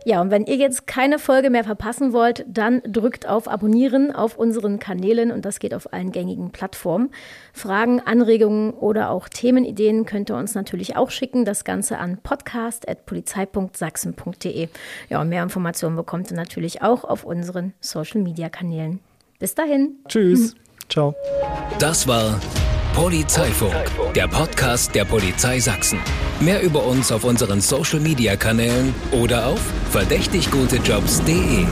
Ja, 0.05 0.21
und 0.21 0.31
wenn 0.31 0.45
ihr 0.45 0.55
jetzt 0.55 0.87
keine 0.87 1.19
Folge 1.19 1.49
mehr 1.49 1.65
verpassen 1.65 2.13
wollt, 2.13 2.45
dann 2.47 2.81
drückt 2.87 3.27
auf 3.27 3.49
Abonnieren 3.49 4.15
auf 4.15 4.37
unseren 4.37 4.79
Kanälen 4.79 5.29
und 5.31 5.43
das 5.45 5.59
geht 5.59 5.73
auf 5.73 5.91
allen 5.93 6.11
gängigen 6.11 6.51
Plattformen. 6.51 7.09
Fragen, 7.53 7.99
Anregungen 7.99 8.71
oder 8.71 9.09
auch 9.09 9.27
Themenideen 9.27 10.05
könnt 10.05 10.31
ihr 10.31 10.37
uns 10.37 10.55
natürlich 10.55 10.95
auch 10.95 11.11
schicken. 11.11 11.43
Das 11.43 11.65
Ganze 11.65 11.97
an 11.97 12.17
podcast.polizei.sachsen.de. 12.23 14.69
Ja, 15.09 15.21
und 15.21 15.27
mehr 15.29 15.43
Informationen 15.43 15.97
bekommt 15.97 16.31
ihr 16.31 16.37
natürlich 16.37 16.81
auch 16.81 17.03
auf 17.03 17.25
unseren 17.25 17.73
Social 17.81 18.21
Media 18.21 18.47
Kanälen. 18.49 19.01
Bis 19.37 19.53
dahin. 19.55 19.95
Tschüss. 20.07 20.55
Ciao. 20.89 21.13
Das 21.77 22.07
war 22.07 22.39
Polizeifunk, 22.99 23.73
der 24.13 24.27
Podcast 24.27 24.93
der 24.93 25.05
Polizei 25.05 25.61
Sachsen. 25.61 25.99
Mehr 26.41 26.61
über 26.61 26.83
uns 26.83 27.13
auf 27.13 27.23
unseren 27.23 27.61
Social 27.61 28.01
Media 28.01 28.35
Kanälen 28.35 28.93
oder 29.13 29.47
auf 29.47 29.61
verdächtiggutejobs.de. 29.91 31.65